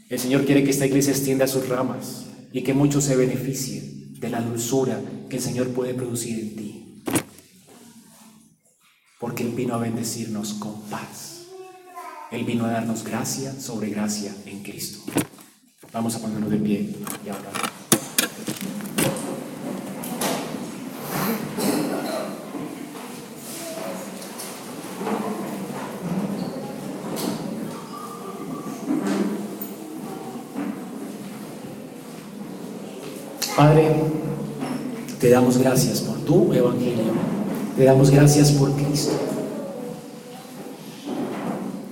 el 0.08 0.18
Señor 0.18 0.44
quiere 0.44 0.62
que 0.62 0.70
esta 0.70 0.86
iglesia 0.86 1.12
extienda 1.12 1.48
sus 1.48 1.68
ramas 1.68 2.26
y 2.52 2.62
que 2.62 2.74
muchos 2.74 3.04
se 3.04 3.16
beneficien 3.16 4.14
de 4.20 4.28
la 4.28 4.40
dulzura 4.40 5.00
que 5.28 5.36
el 5.36 5.42
Señor 5.42 5.68
puede 5.68 5.94
producir 5.94 6.38
en 6.38 6.56
ti. 6.56 6.75
Porque 9.18 9.44
Él 9.44 9.52
vino 9.52 9.74
a 9.74 9.78
bendecirnos 9.78 10.54
con 10.54 10.82
paz. 10.82 11.46
Él 12.30 12.44
vino 12.44 12.66
a 12.66 12.70
darnos 12.70 13.02
gracia 13.02 13.58
sobre 13.58 13.88
gracia 13.88 14.34
en 14.44 14.62
Cristo. 14.62 15.00
Vamos 15.92 16.14
a 16.16 16.18
ponernos 16.18 16.50
de 16.50 16.58
pie 16.58 16.94
y 17.24 17.28
ahora. 17.28 17.50
Padre, 33.56 33.94
te 35.18 35.30
damos 35.30 35.56
gracias 35.56 36.02
por 36.02 36.18
tu 36.26 36.52
evangelio. 36.52 37.35
Te 37.76 37.84
damos 37.84 38.10
gracias 38.10 38.52
por 38.52 38.72
Cristo. 38.72 39.12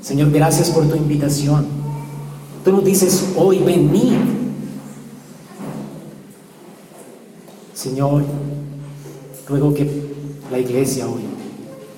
Señor, 0.00 0.30
gracias 0.30 0.70
por 0.70 0.88
tu 0.88 0.96
invitación. 0.96 1.66
Tú 2.64 2.72
nos 2.72 2.84
dices 2.84 3.32
hoy, 3.36 3.58
venid. 3.58 4.14
Señor, 7.74 8.24
ruego 9.46 9.74
que 9.74 9.86
la 10.50 10.58
iglesia 10.58 11.06
hoy, 11.06 11.22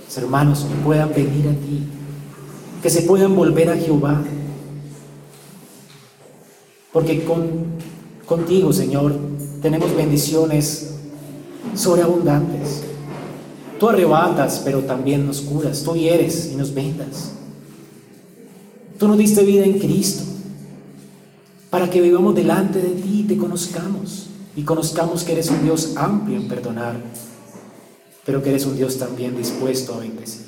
los 0.04 0.18
hermanos, 0.18 0.66
puedan 0.84 1.10
venir 1.10 1.48
a 1.48 1.52
ti, 1.52 1.86
que 2.82 2.90
se 2.90 3.02
puedan 3.02 3.36
volver 3.36 3.70
a 3.70 3.76
Jehová. 3.76 4.20
Porque 6.92 7.24
con, 7.24 7.66
contigo, 8.26 8.72
Señor, 8.72 9.14
tenemos 9.62 9.94
bendiciones 9.94 10.94
sobreabundantes. 11.76 12.85
Tú 13.78 13.88
arrebatas, 13.88 14.62
pero 14.64 14.80
también 14.80 15.26
nos 15.26 15.40
curas. 15.40 15.82
Tú 15.82 15.94
hieres 15.94 16.50
y 16.52 16.56
nos 16.56 16.72
vendas. 16.72 17.32
Tú 18.98 19.08
nos 19.08 19.18
diste 19.18 19.44
vida 19.44 19.64
en 19.64 19.78
Cristo 19.78 20.24
para 21.70 21.90
que 21.90 22.00
vivamos 22.00 22.34
delante 22.34 22.80
de 22.80 22.90
ti 22.90 23.20
y 23.20 23.24
te 23.24 23.36
conozcamos. 23.36 24.28
Y 24.56 24.62
conozcamos 24.62 25.22
que 25.24 25.32
eres 25.32 25.50
un 25.50 25.62
Dios 25.62 25.92
amplio 25.96 26.38
en 26.38 26.48
perdonar, 26.48 26.96
pero 28.24 28.42
que 28.42 28.48
eres 28.48 28.64
un 28.64 28.76
Dios 28.76 28.98
también 28.98 29.36
dispuesto 29.36 29.94
a 29.94 29.98
bendecir. 29.98 30.46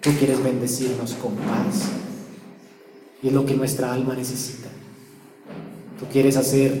Tú 0.00 0.10
quieres 0.18 0.42
bendecirnos 0.42 1.12
con 1.14 1.34
paz. 1.34 1.90
Y 3.22 3.28
es 3.28 3.34
lo 3.34 3.44
que 3.44 3.54
nuestra 3.54 3.92
alma 3.92 4.14
necesita. 4.14 4.68
Tú 6.00 6.06
quieres 6.10 6.36
hacer 6.36 6.80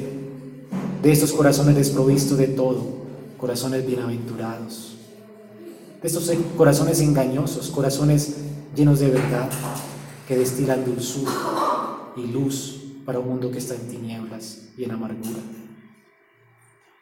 de 1.02 1.12
estos 1.12 1.32
corazones 1.32 1.76
desprovistos 1.76 2.38
de 2.38 2.48
todo, 2.48 2.84
corazones 3.36 3.86
bienaventurados, 3.86 4.91
estos 6.02 6.30
corazones 6.56 7.00
engañosos, 7.00 7.70
corazones 7.70 8.36
llenos 8.74 8.98
de 9.00 9.10
verdad, 9.10 9.48
que 10.26 10.36
destilan 10.36 10.84
dulzura 10.84 11.32
y 12.16 12.26
luz 12.26 12.82
para 13.04 13.18
un 13.18 13.28
mundo 13.28 13.50
que 13.50 13.58
está 13.58 13.74
en 13.74 13.88
tinieblas 13.88 14.70
y 14.76 14.84
en 14.84 14.92
amargura. 14.92 15.40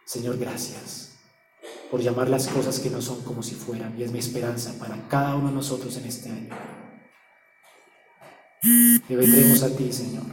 Señor, 0.05 0.38
gracias 0.38 1.18
por 1.90 2.01
llamar 2.01 2.28
las 2.28 2.48
cosas 2.48 2.78
que 2.80 2.90
no 2.90 3.01
son 3.01 3.22
como 3.22 3.42
si 3.42 3.55
fueran, 3.55 3.98
y 3.98 4.03
es 4.03 4.12
mi 4.12 4.18
esperanza 4.18 4.72
para 4.78 5.09
cada 5.09 5.34
uno 5.34 5.48
de 5.48 5.55
nosotros 5.55 5.96
en 5.96 6.05
este 6.05 6.30
año. 6.30 6.57
Que 9.07 9.16
vendremos 9.16 9.62
a 9.62 9.74
ti, 9.74 9.92
Señor, 9.92 10.24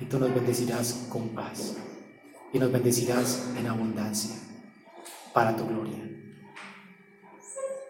y 0.00 0.04
tú 0.04 0.18
nos 0.18 0.34
bendecirás 0.34 1.06
con 1.08 1.30
paz 1.30 1.74
y 2.52 2.58
nos 2.58 2.70
bendecirás 2.70 3.44
en 3.56 3.66
abundancia 3.66 4.36
para 5.32 5.56
tu 5.56 5.66
gloria. 5.66 6.09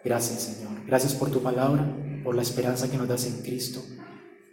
Gracias 0.04 0.42
Señor. 0.42 0.72
Gracias 0.86 1.14
por 1.14 1.30
tu 1.30 1.42
palabra, 1.42 1.96
por 2.24 2.34
la 2.34 2.42
esperanza 2.42 2.90
que 2.90 2.96
nos 2.96 3.08
das 3.08 3.26
en 3.26 3.42
Cristo 3.42 3.82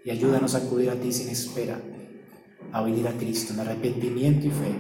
y 0.04 0.10
ayúdanos 0.10 0.56
a 0.56 0.60
acudir 0.60 0.90
a 0.90 0.96
ti 0.96 1.12
sin 1.12 1.30
espera, 1.30 1.82
a 2.72 2.82
venir 2.82 3.08
a 3.08 3.18
Cristo 3.18 3.54
en 3.54 3.60
arrepentimiento 3.60 4.48
y 4.48 4.52
fe, 4.52 4.76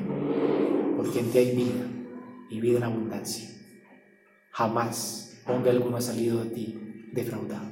porque 0.95 1.19
en 1.19 1.31
ti 1.31 1.37
hay 1.37 1.55
vida 1.55 1.85
y 2.49 2.59
vida 2.61 2.77
en 2.77 2.83
abundancia. 2.83 3.49
Jamás 4.51 5.37
hombre 5.45 5.71
alguno 5.71 5.97
ha 5.97 6.01
salido 6.01 6.43
de 6.43 6.49
ti 6.51 6.79
defraudado. 7.13 7.69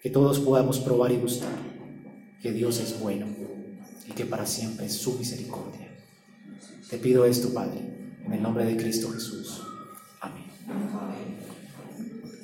Que 0.00 0.10
todos 0.10 0.40
podamos 0.40 0.78
probar 0.80 1.12
y 1.12 1.16
gustar 1.16 1.58
que 2.40 2.52
Dios 2.52 2.78
es 2.80 2.98
bueno 3.00 3.26
y 4.06 4.12
que 4.12 4.24
para 4.24 4.46
siempre 4.46 4.86
es 4.86 4.94
su 4.94 5.18
misericordia. 5.18 5.88
Te 6.88 6.98
pido 6.98 7.24
esto, 7.24 7.52
Padre, 7.52 7.80
en 8.24 8.32
el 8.32 8.42
nombre 8.42 8.64
de 8.64 8.76
Cristo 8.76 9.10
Jesús. 9.10 9.67
Don't. 10.68 11.37